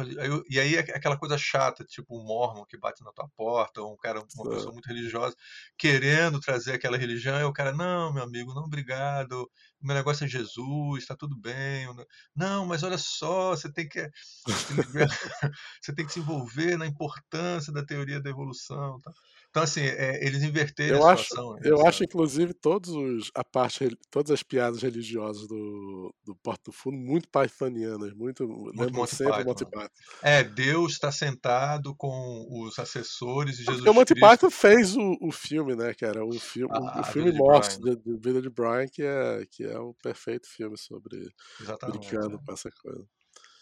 e 0.47 0.59
aí 0.59 0.75
é 0.75 0.79
aquela 0.79 1.17
coisa 1.17 1.39
chata, 1.39 1.83
tipo 1.83 2.15
um 2.15 2.23
mormon 2.23 2.65
que 2.65 2.77
bate 2.77 3.03
na 3.03 3.11
tua 3.11 3.27
porta, 3.35 3.81
ou 3.81 3.95
um 3.95 3.97
cara, 3.97 4.19
uma 4.19 4.49
pessoa 4.51 4.73
muito 4.73 4.85
religiosa, 4.85 5.35
querendo 5.75 6.39
trazer 6.39 6.73
aquela 6.73 6.97
religião, 6.97 7.39
e 7.39 7.43
o 7.45 7.51
cara, 7.51 7.73
não, 7.73 8.13
meu 8.13 8.21
amigo, 8.21 8.53
não, 8.53 8.65
obrigado, 8.65 9.49
o 9.81 9.87
meu 9.87 9.95
negócio 9.95 10.25
é 10.25 10.27
Jesus, 10.27 10.99
está 10.99 11.15
tudo 11.15 11.37
bem. 11.37 11.87
Não, 12.35 12.65
mas 12.65 12.83
olha 12.83 12.97
só, 12.97 13.51
você 13.51 13.71
tem 13.71 13.87
que, 13.87 14.09
você 15.81 15.95
tem 15.95 16.05
que 16.05 16.11
se 16.11 16.19
envolver 16.19 16.77
na 16.77 16.85
importância 16.85 17.71
da 17.71 17.83
teoria 17.83 18.18
da 18.21 18.29
evolução. 18.29 18.99
Tá? 19.01 19.11
Então, 19.49 19.63
assim, 19.63 19.81
é, 19.81 20.23
eles 20.25 20.43
inverteram 20.43 20.99
eu 20.99 21.07
a 21.07 21.13
acho, 21.13 21.23
situação. 21.23 21.57
Eu 21.63 21.87
acho, 21.87 22.03
inclusive, 22.03 22.53
todos 22.53 22.89
os, 22.91 23.31
a 23.33 23.43
parte, 23.43 23.89
todas 24.11 24.31
as 24.31 24.43
piadas 24.43 24.81
religiosas 24.81 25.47
do, 25.47 26.13
do 26.23 26.35
Porto 26.35 26.65
do 26.65 26.71
Fundo 26.71 26.97
muito 26.97 27.27
pythonianas, 27.27 28.13
muito, 28.13 28.47
muito 28.47 28.79
lembram 28.79 29.01
Monty 29.01 29.15
sempre. 29.15 29.43
Monty 29.43 29.65
Python. 29.65 29.89
É, 30.21 30.43
Deus 30.43 30.93
está 30.93 31.11
sentado 31.11 31.95
com 31.95 32.45
os 32.49 32.77
assessores 32.77 33.55
e 33.55 33.63
Jesus 33.63 33.77
Porque 33.77 33.89
o 33.89 33.93
Monty 33.93 34.13
Cristo... 34.13 34.29
Python 34.29 34.51
fez 34.51 34.95
o, 34.95 35.17
o 35.21 35.31
filme, 35.31 35.75
né, 35.75 35.95
era 36.01 36.23
o 36.23 36.39
filme, 36.39 36.71
o, 36.71 36.99
o 36.99 37.03
filme 37.05 37.31
Morte, 37.31 37.79
da 37.81 37.95
Vida 38.23 38.41
de 38.41 38.49
Brian, 38.49 38.87
que 38.87 39.01
é, 39.01 39.45
que 39.51 39.63
é 39.63 39.79
o 39.79 39.95
perfeito 39.95 40.47
filme 40.47 40.77
sobre 40.77 41.27
Exatamente, 41.59 42.07
brincando 42.07 42.35
é. 42.35 42.45
com 42.45 42.53
essa 42.53 42.69
coisa. 42.81 43.03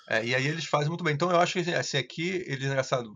É, 0.10 0.26
e 0.26 0.34
aí 0.34 0.47
eles 0.47 0.66
fazem 0.66 0.88
muito 0.88 1.03
bem. 1.03 1.14
Então 1.14 1.30
eu 1.30 1.38
acho 1.38 1.62
que 1.62 1.70
assim, 1.74 1.97
aqui 1.97 2.43
eles 2.47 2.66
engraçado. 2.66 3.12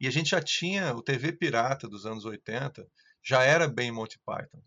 E 0.00 0.06
a 0.06 0.10
gente 0.10 0.30
já 0.30 0.40
tinha 0.42 0.94
o 0.94 1.02
TV 1.02 1.32
Pirata 1.32 1.88
dos 1.88 2.06
anos 2.06 2.24
80, 2.24 2.86
já 3.24 3.42
era 3.42 3.66
bem 3.68 3.90
Monty 3.90 4.18
Python. 4.24 4.62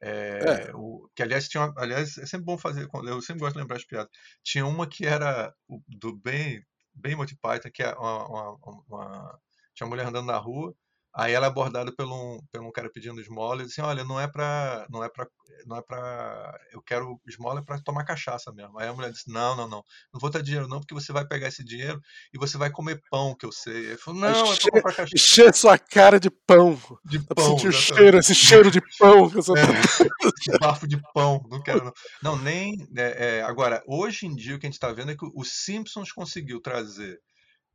É, 0.00 0.68
É. 0.68 0.72
o, 0.74 1.08
que 1.14 1.22
aliás 1.22 1.48
tinha, 1.48 1.72
aliás 1.76 2.18
é 2.18 2.26
sempre 2.26 2.44
bom 2.44 2.58
fazer, 2.58 2.88
eu 2.92 3.22
sempre 3.22 3.40
gosto 3.40 3.54
de 3.54 3.60
lembrar 3.60 3.76
as 3.76 3.84
piadas. 3.84 4.10
Tinha 4.42 4.66
uma 4.66 4.86
que 4.88 5.06
era 5.06 5.54
do 5.88 6.16
bem, 6.16 6.64
bem 6.92 7.14
Monty 7.14 7.36
Python, 7.36 7.70
que 7.72 7.82
é 7.82 7.92
uma, 7.94 8.26
uma- 8.28 8.82
uma- 8.88 9.40
tinha 9.74 9.86
uma 9.86 9.90
mulher 9.90 10.06
andando 10.08 10.26
na 10.26 10.36
rua, 10.38 10.74
aí 11.14 11.32
ela 11.32 11.46
é 11.46 11.48
abordada 11.48 11.92
por 11.94 12.06
um, 12.06 12.38
por 12.50 12.62
um 12.62 12.72
cara 12.72 12.90
pedindo 12.90 13.20
esmola 13.20 13.62
e 13.62 13.66
diz 13.66 13.72
assim, 13.72 13.82
olha, 13.82 14.04
não 14.04 14.20
é 14.20 14.26
pra, 14.26 14.86
não 14.90 15.04
é 15.04 15.08
pra, 15.08 15.26
não 15.66 15.76
é 15.76 15.82
pra, 15.82 16.58
eu 16.72 16.82
quero 16.82 17.20
esmola 17.26 17.64
para 17.64 17.80
tomar 17.82 18.04
cachaça 18.04 18.52
mesmo. 18.52 18.78
Aí 18.78 18.88
a 18.88 18.92
mulher 18.94 19.10
disse, 19.12 19.30
não, 19.30 19.54
não, 19.56 19.68
não, 19.68 19.84
não 20.12 20.20
vou 20.20 20.30
dar 20.30 20.42
dinheiro 20.42 20.68
não, 20.68 20.80
porque 20.80 20.94
você 20.94 21.12
vai 21.12 21.26
pegar 21.26 21.48
esse 21.48 21.62
dinheiro 21.64 22.00
e 22.32 22.38
você 22.38 22.56
vai 22.56 22.70
comer 22.70 23.00
pão, 23.10 23.34
que 23.34 23.44
eu 23.44 23.52
sei. 23.52 23.76
Aí 23.76 23.86
ele 23.86 23.98
falou, 23.98 24.20
não, 24.20 24.52
é 24.52 24.56
pra 24.56 24.70
comprar 24.70 24.94
cachaça 24.94 25.14
Encher 25.14 25.54
sua 25.54 25.78
cara 25.78 26.18
de 26.18 26.30
pão. 26.30 26.80
de 27.04 27.18
pra 27.20 27.34
pão. 27.34 27.50
sentir 27.50 27.68
o 27.68 27.72
cheiro, 27.72 28.18
esse 28.18 28.34
cheiro 28.34 28.70
de 28.70 28.80
pão 28.98 29.28
que 29.28 29.36
você 29.36 29.52
tá 29.52 29.60
É, 29.60 29.62
bafo 30.58 30.86
de 30.86 31.00
pão, 31.12 31.44
não 31.50 31.62
quero 31.62 31.84
não. 31.84 31.92
Não, 32.22 32.36
nem. 32.38 32.74
é, 32.96 33.38
é, 33.38 33.42
agora, 33.42 33.82
hoje 33.86 34.26
em 34.26 34.34
dia 34.34 34.56
o 34.56 34.58
que 34.58 34.66
a 34.66 34.68
gente 34.68 34.74
está 34.74 34.92
vendo 34.92 35.10
é 35.10 35.16
que 35.16 35.26
os 35.34 35.50
Simpsons 35.64 36.12
conseguiu 36.12 36.60
trazer 36.60 37.18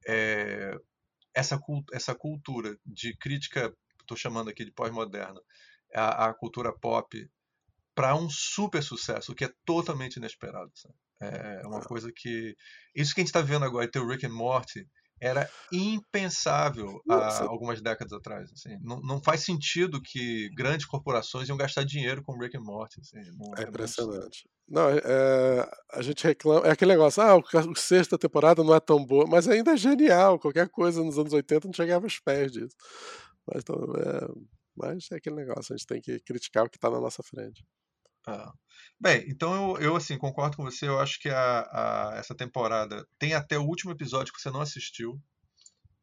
é, 0.08 0.74
essa, 1.38 1.60
essa 1.92 2.16
cultura 2.16 2.76
de 2.84 3.16
crítica, 3.16 3.72
estou 4.02 4.18
chamando 4.18 4.50
aqui 4.50 4.66
de 4.66 4.72
pós-moderna, 4.72 5.40
a, 5.94 6.30
a 6.30 6.34
cultura 6.34 6.74
pop, 6.74 7.30
para 7.94 8.16
um 8.16 8.28
super 8.30 8.82
sucesso, 8.82 9.32
o 9.32 9.36
que 9.36 9.46
é 9.46 9.54
totalmente 9.64 10.16
inesperado. 10.16 10.72
sabe? 10.74 10.96
É 11.20 11.66
uma 11.66 11.82
coisa 11.82 12.12
que. 12.16 12.56
Isso 12.96 13.14
que 13.14 13.22
a 13.22 13.24
gente 13.24 13.30
está 13.30 13.42
vendo 13.42 13.66
agora, 13.66 13.90
ter 13.90 14.00
o 14.00 14.08
Rick 14.08 14.26
and 14.26 14.34
Morty, 14.34 14.88
era 15.20 15.50
impensável 15.72 17.02
há 17.10 17.44
algumas 17.44 17.82
décadas 17.82 18.14
atrás. 18.14 18.52
assim. 18.52 18.78
Não, 18.82 19.00
não 19.02 19.22
faz 19.22 19.42
sentido 19.44 20.02
que 20.02 20.50
grandes 20.56 20.86
corporações 20.86 21.48
iam 21.50 21.58
gastar 21.58 21.84
dinheiro 21.84 22.22
com 22.24 22.38
Rick 22.38 22.58
and 22.58 22.62
Morty. 22.62 23.00
assim, 23.02 23.18
não- 23.38 23.48
É 23.48 23.48
muito- 23.58 23.70
impressionante. 23.70 24.50
Não, 24.68 24.90
é- 24.90 25.02
é, 25.04 25.70
a 25.94 26.02
gente 26.02 26.24
reclama. 26.24 26.68
É 26.68 26.72
aquele 26.72 26.92
negócio, 26.92 27.22
ah, 27.24 27.36
o, 27.38 27.40
o 27.72 27.76
sexta 27.76 28.18
temporada 28.18 28.64
não 28.64 28.76
é 28.76 28.80
tão 28.80 29.04
boa, 29.06 29.26
mas 29.28 29.48
ainda 29.48 29.72
é 29.72 29.78
genial. 29.78 30.38
Qualquer 30.40 30.70
coisa 30.70 31.04
nos 31.04 31.18
anos 31.18 31.34
80 31.34 31.68
não 31.68 31.74
chegava 31.74 32.06
aos 32.06 32.20
pés 32.20 32.52
disso. 32.52 32.76
Mas, 33.48 33.62
então, 33.64 33.76
é, 33.96 34.28
mas 34.76 35.08
é 35.12 35.16
aquele 35.16 35.36
negócio, 35.38 35.74
a 35.74 35.78
gente 35.78 35.88
tem 35.88 36.02
que 36.02 36.20
criticar 36.20 36.66
o 36.66 36.70
que 36.70 36.78
está 36.78 36.90
na 36.90 37.00
nossa 37.00 37.24
frente. 37.24 37.64
Ah. 38.28 38.52
Bem, 39.00 39.26
então 39.30 39.76
eu, 39.78 39.82
eu 39.84 39.96
assim 39.96 40.18
concordo 40.18 40.58
com 40.58 40.64
você. 40.64 40.88
Eu 40.88 41.00
acho 41.00 41.20
que 41.20 41.30
a, 41.30 41.62
a- 41.62 42.16
essa 42.18 42.36
temporada 42.36 43.08
tem 43.20 43.34
até 43.34 43.58
o 43.58 43.64
último 43.66 43.92
episódio 43.92 44.34
que 44.34 44.42
você 44.42 44.50
não 44.52 44.62
assistiu, 44.62 45.20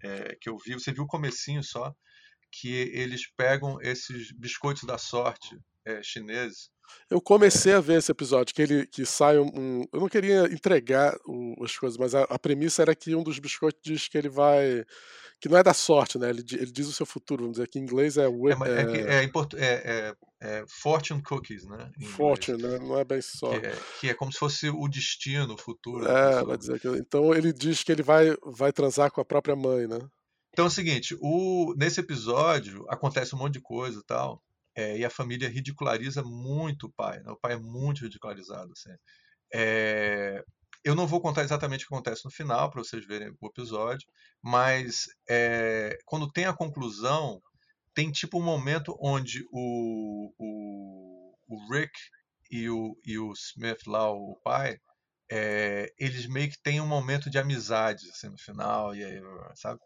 é, 0.03 0.37
que 0.41 0.49
eu 0.49 0.59
vi. 0.59 0.75
Você 0.75 0.93
viu 0.93 1.05
o 1.05 1.09
comecinho 1.09 1.63
só, 1.63 1.95
que 2.53 2.69
eles 2.95 3.31
pegam 3.37 3.81
esses 3.83 4.33
biscoitos 4.33 4.85
da 4.85 4.99
sorte 4.99 5.59
é, 5.87 6.03
chineses. 6.03 6.71
Eu 7.11 7.21
comecei 7.21 7.73
a 7.73 7.81
ver 7.81 7.99
esse 7.99 8.13
episódio, 8.13 8.55
que 8.55 8.61
ele 8.63 8.87
que 8.87 9.07
sai 9.07 9.39
um. 9.39 9.47
um- 9.55 9.85
eu 9.93 10.01
não 10.01 10.09
queria 10.09 10.45
entregar 10.53 11.17
o- 11.27 11.65
as 11.65 11.77
coisas, 11.79 11.97
mas 11.99 12.15
a, 12.15 12.23
a 12.25 12.39
premissa 12.39 12.83
era 12.83 12.95
que 12.95 13.15
um 13.15 13.23
dos 13.23 13.39
biscoitos 13.39 13.81
diz 13.83 14.07
que 14.09 14.19
ele 14.19 14.29
vai. 14.29 14.85
que 15.41 15.49
não 15.49 15.59
é 15.59 15.63
da 15.63 15.75
sorte, 15.75 16.19
né? 16.19 16.31
Ele, 16.31 16.43
ele 16.53 16.71
diz 16.71 16.87
o 16.87 16.93
seu 16.93 17.05
futuro, 17.07 17.43
vamos 17.43 17.57
dizer 17.57 17.69
que 17.69 17.79
em 17.79 17.83
inglês 17.83 18.17
é, 18.17 18.25
É, 18.25 18.27
é, 18.27 19.21
é 19.21 19.25
é, 19.25 19.25
é- 19.25 20.09
é- 20.11 20.15
é 20.41 20.65
fortune 20.69 21.23
cookies, 21.23 21.65
né? 21.67 21.91
fortune, 22.17 22.63
né? 22.63 22.79
Não 22.79 22.99
é 22.99 23.05
bem 23.05 23.21
só. 23.23 23.49
Que 23.59 23.67
é, 23.67 23.77
que 24.01 24.09
é 24.11 24.15
como 24.15 24.31
se 24.33 24.39
fosse 24.39 24.69
o 24.69 24.87
destino, 24.89 25.55
o 25.55 25.59
futuro. 25.59 26.07
É, 26.07 26.29
pessoa. 26.29 26.45
vai 26.45 26.59
dizer 26.59 26.81
que. 26.81 26.89
Então 26.89 27.35
ele 27.35 27.53
diz 27.53 27.83
que 27.83 27.93
ele 27.93 28.03
vai, 28.03 28.35
vai 28.45 28.73
transar 28.73 29.11
com 29.11 29.21
a 29.21 29.25
própria 29.25 29.57
mãe, 29.57 29.87
né? 29.87 29.99
Então 30.53 30.67
é 30.67 30.69
o 30.69 30.71
seguinte, 30.71 31.17
o, 31.21 31.75
nesse 31.77 31.99
episódio 32.01 32.85
acontece 32.89 33.35
um 33.35 33.39
monte 33.39 33.55
de 33.55 33.61
coisa 33.61 33.99
e 34.01 34.05
tal, 34.05 34.43
é, 34.75 34.99
e 34.99 35.05
a 35.05 35.11
família 35.11 35.49
ridiculariza 35.49 36.23
muito 36.23 36.87
o 36.87 36.93
pai, 36.93 37.21
né? 37.21 37.31
O 37.31 37.37
pai 37.37 37.53
é 37.53 37.59
muito 37.59 38.03
ridicularizado, 38.03 38.73
assim. 38.73 38.95
É, 39.53 40.45
eu 40.83 40.95
não 40.95 41.07
vou 41.07 41.21
contar 41.21 41.43
exatamente 41.43 41.85
o 41.85 41.89
que 41.89 41.95
acontece 41.95 42.25
no 42.25 42.31
final 42.31 42.71
para 42.71 42.83
vocês 42.83 43.07
verem 43.07 43.35
o 43.41 43.47
episódio, 43.47 44.07
mas 44.43 45.07
é, 45.29 45.99
quando 46.05 46.31
tem 46.31 46.45
a 46.45 46.53
conclusão, 46.53 47.41
tem 47.95 48.11
tipo 48.11 48.39
um 48.39 48.43
momento 48.43 48.97
onde 49.01 49.47
o, 49.51 50.33
o, 50.39 51.35
o 51.49 51.73
Rick 51.73 51.93
e 52.51 52.69
o, 52.69 52.99
e 53.05 53.19
o 53.19 53.33
Smith 53.33 53.87
lá, 53.87 54.11
o 54.11 54.37
pai, 54.45 54.79
é, 55.31 55.93
eles 55.99 56.27
meio 56.27 56.51
que 56.51 56.61
têm 56.63 56.81
um 56.81 56.87
momento 56.87 57.31
de 57.31 57.39
amizade 57.39 58.09
assim, 58.11 58.29
no 58.29 58.39
final, 58.39 58.95
e 58.95 59.05
aí, 59.05 59.21
sabe? 59.55 59.81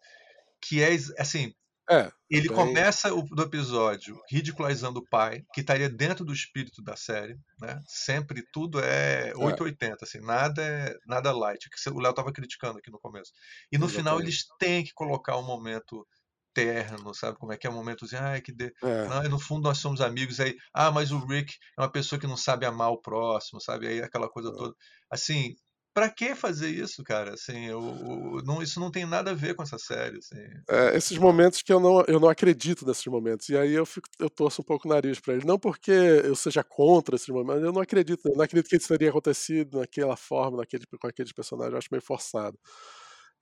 Que 0.61 0.83
é 0.83 0.91
assim, 1.19 1.55
É. 1.91 2.11
ele 2.31 2.49
bem- 2.49 2.57
começa 2.57 3.13
o 3.15 3.23
do 3.23 3.43
episódio 3.43 4.21
ridicularizando 4.31 5.01
o 5.01 5.09
pai, 5.09 5.43
que 5.55 5.61
estaria 5.61 5.89
dentro 5.89 6.25
do 6.25 6.33
espírito 6.33 6.83
da 6.83 6.97
série, 6.97 7.37
né? 7.61 7.81
Sempre 7.87 8.43
tudo 8.53 8.81
é 8.81 9.33
880, 9.37 10.05
assim, 10.05 10.21
nada 10.21 10.63
é 10.63 10.95
nada 11.07 11.33
light, 11.33 11.69
que 11.71 11.91
o 11.91 11.99
Léo 12.01 12.11
estava 12.11 12.33
criticando 12.33 12.79
aqui 12.79 12.91
no 12.91 12.99
começo. 13.01 13.33
E 13.73 13.79
no 13.79 13.89
final 13.89 14.21
Exatamente. 14.21 14.25
eles 14.25 14.45
têm 14.59 14.85
que 14.85 14.93
colocar 14.93 15.37
um 15.39 15.43
momento 15.47 16.07
terno, 16.55 17.15
sabe 17.15 17.39
como 17.39 17.53
é 17.53 17.57
que 17.57 17.67
é 17.67 17.71
um 17.71 17.75
momento 17.75 18.05
assim, 18.05 18.17
ah, 18.17 18.41
que 18.41 18.53
de... 18.53 18.73
É. 18.83 19.09
não, 19.09 19.23
no 19.25 19.39
fundo 19.39 19.63
nós 19.63 19.79
somos 19.79 20.01
amigos 20.01 20.41
aí, 20.41 20.57
ah, 20.75 20.91
mas 20.91 21.13
o 21.13 21.25
Rick 21.25 21.55
é 21.79 21.83
uma 21.83 21.91
pessoa 21.91 22.19
que 22.19 22.27
não 22.27 22.37
sabe 22.37 22.67
amar 22.67 22.91
o 22.91 23.01
próximo, 23.01 23.61
sabe? 23.61 23.87
Aí 23.87 24.03
aquela 24.03 24.29
coisa 24.29 24.53
toda. 24.53 24.75
Assim, 25.11 25.55
Pra 25.99 26.09
que 26.09 26.33
fazer 26.37 26.69
isso, 26.71 27.03
cara? 27.03 27.35
Assim, 27.35 27.67
eu, 27.67 27.81
eu- 27.83 28.43
não, 28.45 28.63
isso 28.63 28.79
não 28.79 28.89
tem 28.89 29.05
nada 29.05 29.33
a 29.33 29.35
ver 29.35 29.57
com 29.57 29.65
essa 29.65 29.77
série. 29.79 30.19
Assim. 30.19 30.37
É, 30.71 30.97
esses 30.97 31.19
momentos 31.19 31.61
que 31.61 31.73
eu 31.73 31.81
não, 31.81 32.05
eu 32.07 32.21
não 32.21 32.29
acredito 32.29 32.87
nesses 32.87 33.05
momentos. 33.07 33.49
E 33.49 33.57
aí 33.59 33.73
eu, 33.75 33.85
fico, 33.85 34.09
eu 34.17 34.31
torço 34.31 34.63
um 34.63 34.65
pouco 34.65 34.87
o 34.87 34.91
nariz 34.93 35.19
pra 35.19 35.33
eles. 35.35 35.45
Não 35.45 35.59
porque 35.59 35.91
eu 35.91 36.37
seja 36.37 36.63
contra 36.63 37.17
esses 37.17 37.27
momentos, 37.29 37.65
eu 37.65 37.73
não 37.73 37.83
acredito. 37.83 38.21
Eu 38.29 38.37
não 38.37 38.45
acredito 38.45 38.69
que 38.71 38.77
isso 38.77 38.87
teria 38.87 39.11
acontecido 39.11 39.81
naquela 39.81 40.17
forma, 40.17 40.59
naquele, 40.59 40.85
com 40.87 41.09
aqueles 41.09 41.33
personagens. 41.33 41.73
Eu 41.73 41.79
acho 41.79 41.89
meio 41.91 42.03
forçado. 42.03 42.57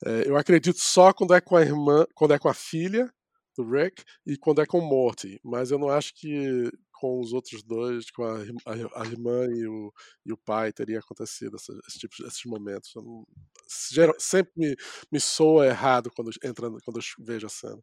É, 0.05 0.27
eu 0.27 0.37
acredito 0.39 0.79
só 0.81 1.13
quando 1.13 1.35
é 1.35 1.41
com 1.43 1.57
a 1.57 1.63
irmã, 1.63 2.07
quando 2.15 2.33
é 2.33 2.39
com 2.39 2.49
a 2.49 2.55
filha 2.55 3.11
do 3.57 3.69
Rick 3.71 4.03
e 4.27 4.37
quando 4.39 4.63
é 4.63 4.67
com 4.67 4.79
o 4.79 4.89
Morty. 4.89 5.39
Mas 5.45 5.71
eu 5.71 5.79
não 5.79 5.91
acho 5.91 6.15
que 6.15 6.71
com 6.99 7.21
os 7.21 7.33
outros 7.33 7.63
dois, 7.63 8.11
com 8.11 8.25
a, 8.25 8.39
a- 8.39 9.03
a 9.03 9.07
irmã 9.07 9.47
e 9.47 9.67
o, 9.67 9.93
e 10.25 10.33
o 10.33 10.37
pai, 10.37 10.73
teria 10.73 10.99
acontecido 11.01 11.57
essa- 11.57 11.79
esse 11.89 11.99
tipo, 11.99 12.15
esses 12.27 12.45
momentos. 12.45 12.91
Não- 12.97 13.25
geral- 13.93 14.17
sempre 14.19 14.53
me, 14.57 14.77
me 15.13 15.21
soa 15.21 15.67
errado 15.67 16.11
quando, 16.15 16.31
entra, 16.45 16.69
quando 16.85 16.99
eu 16.99 17.25
vejo 17.25 17.47
a 17.47 17.51
cena. 17.51 17.83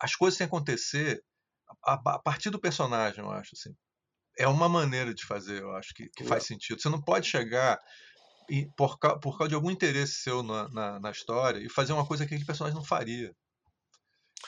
As 0.00 0.14
coisas 0.16 0.38
que 0.38 0.44
acontecer 0.44 1.22
a, 1.84 1.94
a 1.94 2.18
partir 2.18 2.50
do 2.50 2.58
personagem, 2.60 3.22
eu 3.24 3.30
acho. 3.30 3.50
Assim. 3.54 3.74
É 4.38 4.48
uma 4.48 4.68
maneira 4.68 5.14
de 5.14 5.24
fazer, 5.26 5.62
eu 5.62 5.72
acho, 5.76 5.94
que, 5.94 6.08
que 6.10 6.24
faz 6.24 6.44
sentido. 6.44 6.80
Você 6.80 6.88
não 6.88 7.00
pode 7.02 7.26
chegar 7.28 7.78
e, 8.48 8.66
por, 8.76 8.98
por 8.98 9.38
causa 9.38 9.48
de 9.48 9.54
algum 9.54 9.70
interesse 9.70 10.14
seu 10.14 10.42
na, 10.42 10.68
na, 10.70 11.00
na 11.00 11.10
história 11.10 11.60
e 11.60 11.68
fazer 11.70 11.92
uma 11.92 12.06
coisa 12.06 12.26
que 12.26 12.34
aquele 12.34 12.46
personagem 12.46 12.76
não 12.78 12.84
faria. 12.84 13.34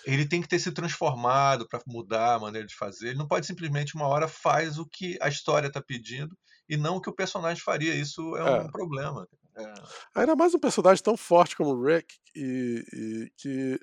Ele 0.05 0.27
tem 0.29 0.41
que 0.43 0.49
ter 0.49 0.59
se 0.59 0.73
transformado 0.73 1.67
para 1.69 1.81
mudar 1.87 2.35
a 2.35 2.39
maneira 2.41 2.67
de 2.67 2.75
fazer. 2.75 3.09
Ele 3.09 3.19
não 3.19 3.29
pode 3.29 3.47
simplesmente 3.47 3.95
uma 3.95 4.07
hora 4.09 4.29
faz 4.29 4.79
o 4.79 4.87
que 4.87 5.19
a 5.21 5.29
história 5.29 5.69
está 5.69 5.83
pedindo 5.83 6.37
e 6.69 6.77
não 6.77 6.97
o 6.97 7.01
que 7.01 7.11
o 7.11 7.15
personagem 7.15 7.63
faria. 7.63 7.95
Isso 7.95 8.37
é 8.37 8.45
um 8.45 8.63
É. 8.65 8.71
problema. 8.71 9.27
É. 9.57 9.75
Ainda 10.15 10.37
mais 10.37 10.55
um 10.55 10.59
personagem 10.59 11.03
tão 11.03 11.17
forte 11.17 11.57
como 11.57 11.71
o 11.71 11.83
Rick, 11.85 12.15
e, 12.35 12.85
e 12.93 13.31
que 13.37 13.81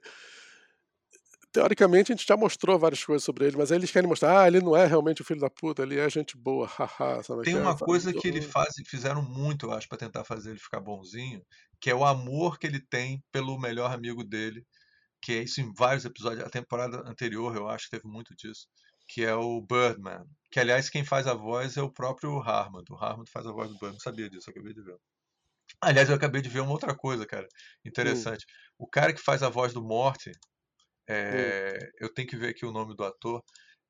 teoricamente 1.52 2.12
a 2.12 2.16
gente 2.16 2.28
já 2.28 2.36
mostrou 2.36 2.80
várias 2.80 3.04
coisas 3.04 3.24
sobre 3.24 3.46
ele, 3.46 3.58
mas 3.58 3.72
aí 3.72 3.78
eles 3.78 3.92
querem 3.92 4.10
mostrar, 4.10 4.42
ah, 4.42 4.48
ele 4.48 4.60
não 4.60 4.76
é 4.76 4.86
realmente 4.88 5.22
o 5.22 5.26
filho 5.26 5.40
da 5.40 5.50
puta, 5.50 5.84
ele 5.84 6.00
é 6.00 6.10
gente 6.10 6.36
boa, 6.38 6.66
haha, 6.68 7.22
sabe? 7.24 7.44
Tem 7.44 7.56
é, 7.56 7.58
uma 7.58 7.78
coisa 7.78 8.14
que 8.14 8.28
ele 8.28 8.42
faz, 8.42 8.74
fizeram 8.88 9.22
muito, 9.22 9.68
eu 9.68 9.72
acho, 9.74 9.88
para 9.88 9.98
tentar 9.98 10.24
fazer 10.24 10.52
ele 10.52 10.60
ficar 10.60 10.80
bonzinho, 10.80 11.46
que 11.80 11.90
é 11.90 11.96
o 11.96 12.06
amor 12.06 12.58
que 12.58 12.66
ele 12.66 12.80
tem 12.80 13.22
pelo 13.32 13.60
melhor 13.60 13.92
amigo 13.92 14.24
dele, 14.24 14.66
que 15.24 15.32
é 15.32 15.44
isso 15.44 15.62
em 15.62 15.74
vários 15.74 16.04
episódios. 16.04 16.46
A 16.46 16.50
temporada 16.50 16.98
anterior, 17.10 17.56
eu 17.56 17.70
acho, 17.70 17.90
teve 17.90 18.06
muito 18.06 18.36
disso, 18.36 18.68
que 19.08 19.24
é 19.24 19.34
o 19.34 19.62
Birdman. 19.62 20.26
Que, 20.52 20.60
aliás, 20.60 20.90
quem 20.90 21.06
faz 21.06 21.26
a 21.28 21.34
voz 21.34 21.78
é 21.78 21.82
o 21.82 21.92
próprio 21.92 22.38
Harmon. 22.42 22.84
O 22.90 22.96
Harmon 22.96 23.24
faz 23.32 23.48
a 23.48 23.52
voz 23.52 23.70
do 23.70 23.76
Birdman. 23.76 23.94
Não 23.94 24.00
sabia 24.00 24.30
disso, 24.30 24.50
eu 24.50 24.52
acabei 24.52 24.74
de 24.74 24.84
ver. 24.84 24.98
Aliás, 25.82 26.10
eu 26.10 26.16
acabei 26.16 26.42
de 26.42 26.50
ver 26.50 26.60
uma 26.60 26.74
outra 26.74 26.94
coisa, 26.94 27.26
cara, 27.26 27.48
interessante. 27.86 28.46
O 28.78 28.86
cara 28.86 29.14
que 29.14 29.22
faz 29.22 29.42
a 29.42 29.50
voz 29.50 29.74
do 29.74 29.82
Morty 29.82 30.32
É, 31.08 31.78
eu 32.00 32.14
tenho 32.14 32.28
que 32.28 32.38
ver 32.38 32.50
aqui 32.50 32.66
o 32.66 32.72
nome 32.72 32.96
do 32.96 33.04
ator. 33.04 33.42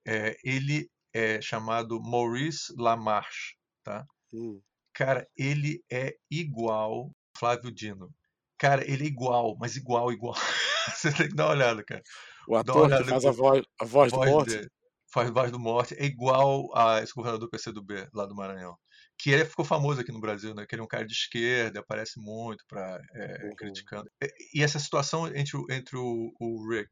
É, 0.07 0.35
ele 0.43 0.87
é 1.13 1.41
chamado 1.41 1.99
Maurice 2.01 2.73
Lamarche, 2.77 3.55
tá? 3.83 4.05
Hum. 4.31 4.61
Cara, 4.93 5.27
ele 5.35 5.83
é 5.91 6.15
igual 6.29 7.11
Flávio 7.35 7.71
Dino. 7.71 8.13
Cara, 8.57 8.83
ele 8.89 9.03
é 9.05 9.07
igual, 9.07 9.57
mas 9.59 9.75
igual, 9.75 10.11
igual. 10.11 10.35
Você 11.03 11.11
tem 11.11 11.27
que 11.27 11.35
dar 11.35 11.47
uma 11.47 11.53
olhada, 11.53 11.83
cara. 11.83 12.01
O 12.47 12.55
ator 12.55 12.89
que 12.89 13.03
faz 13.03 13.25
a 13.25 13.31
voz, 13.31 13.63
a 13.79 13.85
voz, 13.85 14.11
voz 14.11 14.11
do 14.11 14.31
morte. 14.31 14.69
Faz 15.11 15.29
a 15.29 15.31
voz 15.31 15.51
do 15.51 15.59
morte. 15.59 15.95
É 15.95 16.05
igual 16.05 16.69
a 16.75 17.01
esse 17.01 17.13
governador 17.13 17.49
PCdoB 17.49 18.07
lá 18.13 18.25
do 18.25 18.35
Maranhão. 18.35 18.77
Que 19.17 19.31
ele 19.31 19.45
ficou 19.45 19.65
famoso 19.65 19.99
aqui 19.99 20.11
no 20.11 20.21
Brasil, 20.21 20.55
né? 20.55 20.65
Que 20.65 20.75
ele 20.75 20.81
é 20.81 20.85
um 20.85 20.87
cara 20.87 21.05
de 21.05 21.13
esquerda, 21.13 21.81
aparece 21.81 22.19
muito 22.19 22.63
pra, 22.67 23.01
é, 23.13 23.45
uhum. 23.45 23.55
criticando. 23.55 24.09
E 24.53 24.63
essa 24.63 24.79
situação 24.79 25.27
entre, 25.27 25.59
entre 25.69 25.97
o, 25.97 26.31
o 26.39 26.69
Rick 26.69 26.89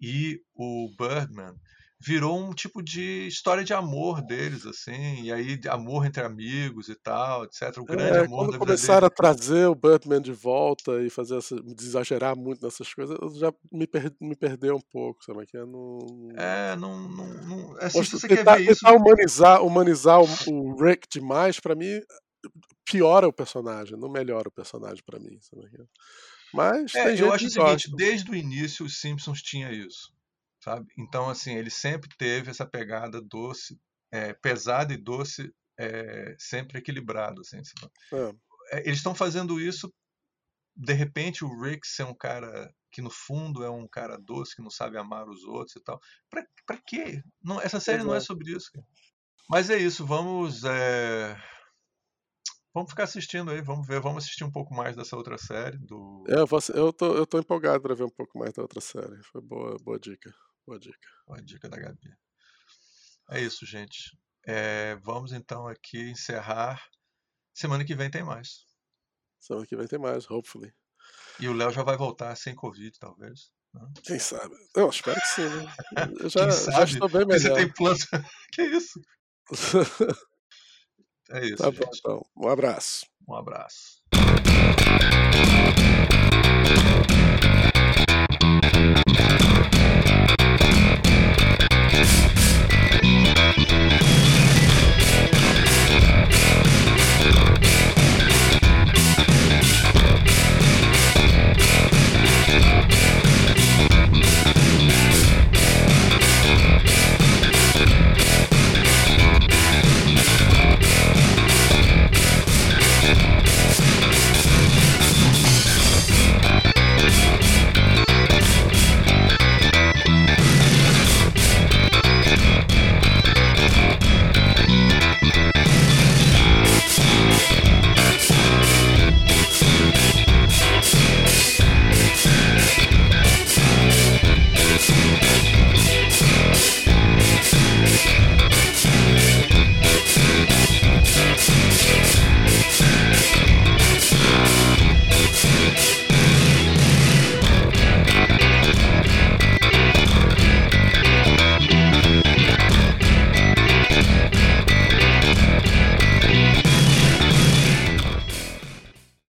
e 0.00 0.40
o 0.54 0.88
Birdman 0.96 1.54
virou 2.00 2.38
um 2.38 2.52
tipo 2.52 2.80
de 2.80 3.26
história 3.26 3.64
de 3.64 3.74
amor 3.74 4.22
deles, 4.22 4.64
assim, 4.64 5.22
e 5.22 5.32
aí 5.32 5.58
amor 5.68 6.06
entre 6.06 6.22
amigos 6.22 6.88
e 6.88 6.94
tal, 6.94 7.44
etc. 7.44 7.76
O 7.78 7.84
grande 7.84 8.18
é, 8.18 8.24
amor 8.24 8.44
quando 8.44 8.52
da 8.52 8.58
começaram 8.58 9.06
a 9.08 9.10
trazer 9.10 9.66
o 9.66 9.74
Batman 9.74 10.20
de 10.20 10.32
volta 10.32 11.02
e 11.02 11.10
fazer 11.10 11.38
essa, 11.38 11.56
exagerar 11.80 12.36
muito 12.36 12.64
nessas 12.64 12.94
coisas, 12.94 13.18
já 13.36 13.52
me, 13.72 13.86
per, 13.86 14.12
me 14.20 14.36
perdeu 14.36 14.76
um 14.76 14.80
pouco, 14.92 15.24
sabe? 15.24 15.44
Que 15.46 15.58
não, 15.58 15.98
é, 16.36 16.76
não, 16.76 17.08
não, 17.08 17.26
não 17.44 17.76
assim, 17.78 18.04
se 18.04 18.12
você 18.12 18.28
tentar, 18.28 18.56
quer 18.56 18.64
ver 18.64 18.72
isso... 18.72 18.80
tentar 18.80 18.96
humanizar, 18.96 19.62
humanizar 19.64 20.20
o, 20.20 20.28
o 20.52 20.84
Rick 20.84 21.08
demais, 21.10 21.58
para 21.58 21.74
mim, 21.74 22.00
piora 22.84 23.26
o 23.26 23.32
personagem, 23.32 23.98
não 23.98 24.08
melhora 24.08 24.48
o 24.48 24.52
personagem 24.52 25.02
para 25.04 25.18
mim, 25.18 25.36
sabe? 25.40 25.68
Mas 26.54 26.94
é, 26.94 27.20
eu 27.20 27.32
acho 27.32 27.46
o 27.46 27.50
seguinte, 27.50 27.90
desde 27.94 28.30
o 28.30 28.34
início 28.34 28.86
os 28.86 29.00
Simpsons 29.00 29.42
tinha 29.42 29.70
isso 29.72 30.16
sabe? 30.68 30.86
Então, 30.98 31.30
assim, 31.30 31.56
ele 31.56 31.70
sempre 31.70 32.08
teve 32.18 32.50
essa 32.50 32.66
pegada 32.66 33.22
doce, 33.22 33.80
é, 34.12 34.34
pesada 34.34 34.92
e 34.92 34.96
doce, 34.98 35.50
é, 35.78 36.34
sempre 36.38 36.78
equilibrado, 36.78 37.40
assim. 37.40 37.58
É. 38.12 38.80
Eles 38.84 38.98
estão 38.98 39.14
fazendo 39.14 39.58
isso, 39.58 39.92
de 40.76 40.92
repente, 40.92 41.44
o 41.44 41.60
Rick 41.60 41.86
ser 41.86 42.04
um 42.04 42.14
cara 42.14 42.70
que 42.92 43.00
no 43.00 43.10
fundo 43.10 43.64
é 43.64 43.70
um 43.70 43.88
cara 43.88 44.18
doce, 44.18 44.54
que 44.54 44.62
não 44.62 44.70
sabe 44.70 44.98
amar 44.98 45.28
os 45.28 45.42
outros 45.44 45.76
e 45.76 45.80
tal. 45.80 45.98
Pra, 46.30 46.44
pra 46.66 46.78
quê? 46.86 47.22
Não, 47.42 47.60
essa 47.60 47.80
série 47.80 48.02
não 48.02 48.14
é 48.14 48.20
sobre 48.20 48.52
isso. 48.52 48.70
Cara. 48.72 48.86
Mas 49.48 49.70
é 49.70 49.78
isso, 49.78 50.06
vamos. 50.06 50.64
É... 50.64 51.36
Vamos 52.74 52.90
ficar 52.90 53.04
assistindo 53.04 53.50
aí, 53.50 53.60
vamos 53.62 53.86
ver, 53.86 54.00
vamos 54.00 54.22
assistir 54.22 54.44
um 54.44 54.52
pouco 54.52 54.72
mais 54.74 54.94
dessa 54.94 55.16
outra 55.16 55.36
série. 55.38 55.78
Do... 55.78 56.24
É, 56.28 56.38
eu, 56.38 56.46
vou, 56.46 56.60
eu, 56.74 56.92
tô, 56.92 57.14
eu 57.14 57.26
tô 57.26 57.38
empolgado 57.38 57.80
para 57.82 57.94
ver 57.94 58.04
um 58.04 58.10
pouco 58.10 58.38
mais 58.38 58.52
da 58.52 58.62
outra 58.62 58.80
série. 58.80 59.22
Foi 59.24 59.40
boa, 59.40 59.76
boa 59.82 59.98
dica. 59.98 60.30
Boa 60.68 60.78
dica. 60.78 61.08
Boa 61.26 61.40
dica 61.40 61.66
da 61.66 61.78
Gabi. 61.78 62.14
É 63.30 63.40
isso, 63.40 63.64
gente. 63.64 64.14
É, 64.46 64.96
vamos 64.96 65.32
então 65.32 65.66
aqui 65.66 66.10
encerrar. 66.10 66.86
Semana 67.54 67.86
que 67.86 67.94
vem 67.94 68.10
tem 68.10 68.22
mais. 68.22 68.66
Semana 69.40 69.66
que 69.66 69.74
vem 69.74 69.86
tem 69.86 69.98
mais, 69.98 70.30
hopefully. 70.30 70.70
E 71.40 71.48
o 71.48 71.54
Léo 71.54 71.70
já 71.70 71.82
vai 71.82 71.96
voltar 71.96 72.36
sem 72.36 72.54
Covid, 72.54 72.98
talvez. 72.98 73.50
Né? 73.72 73.80
Quem 74.04 74.18
sabe? 74.18 74.54
Eu 74.76 74.90
espero 74.90 75.18
que 75.18 75.26
sim, 75.28 75.48
né? 75.48 75.64
Eu 76.20 76.28
já, 76.28 76.50
já 76.50 76.84
estou 76.84 77.08
bem 77.08 77.24
melhor. 77.24 77.40
Você 77.40 77.54
tem 77.54 77.72
plano. 77.72 77.98
que 78.52 78.62
isso? 78.62 79.00
é 81.30 81.46
isso. 81.46 81.56
Tá 81.56 81.70
gente. 81.70 81.78
bom, 81.78 81.90
então. 81.94 82.26
Um 82.36 82.48
abraço. 82.50 83.06
Um 83.26 83.34
abraço. 83.34 84.02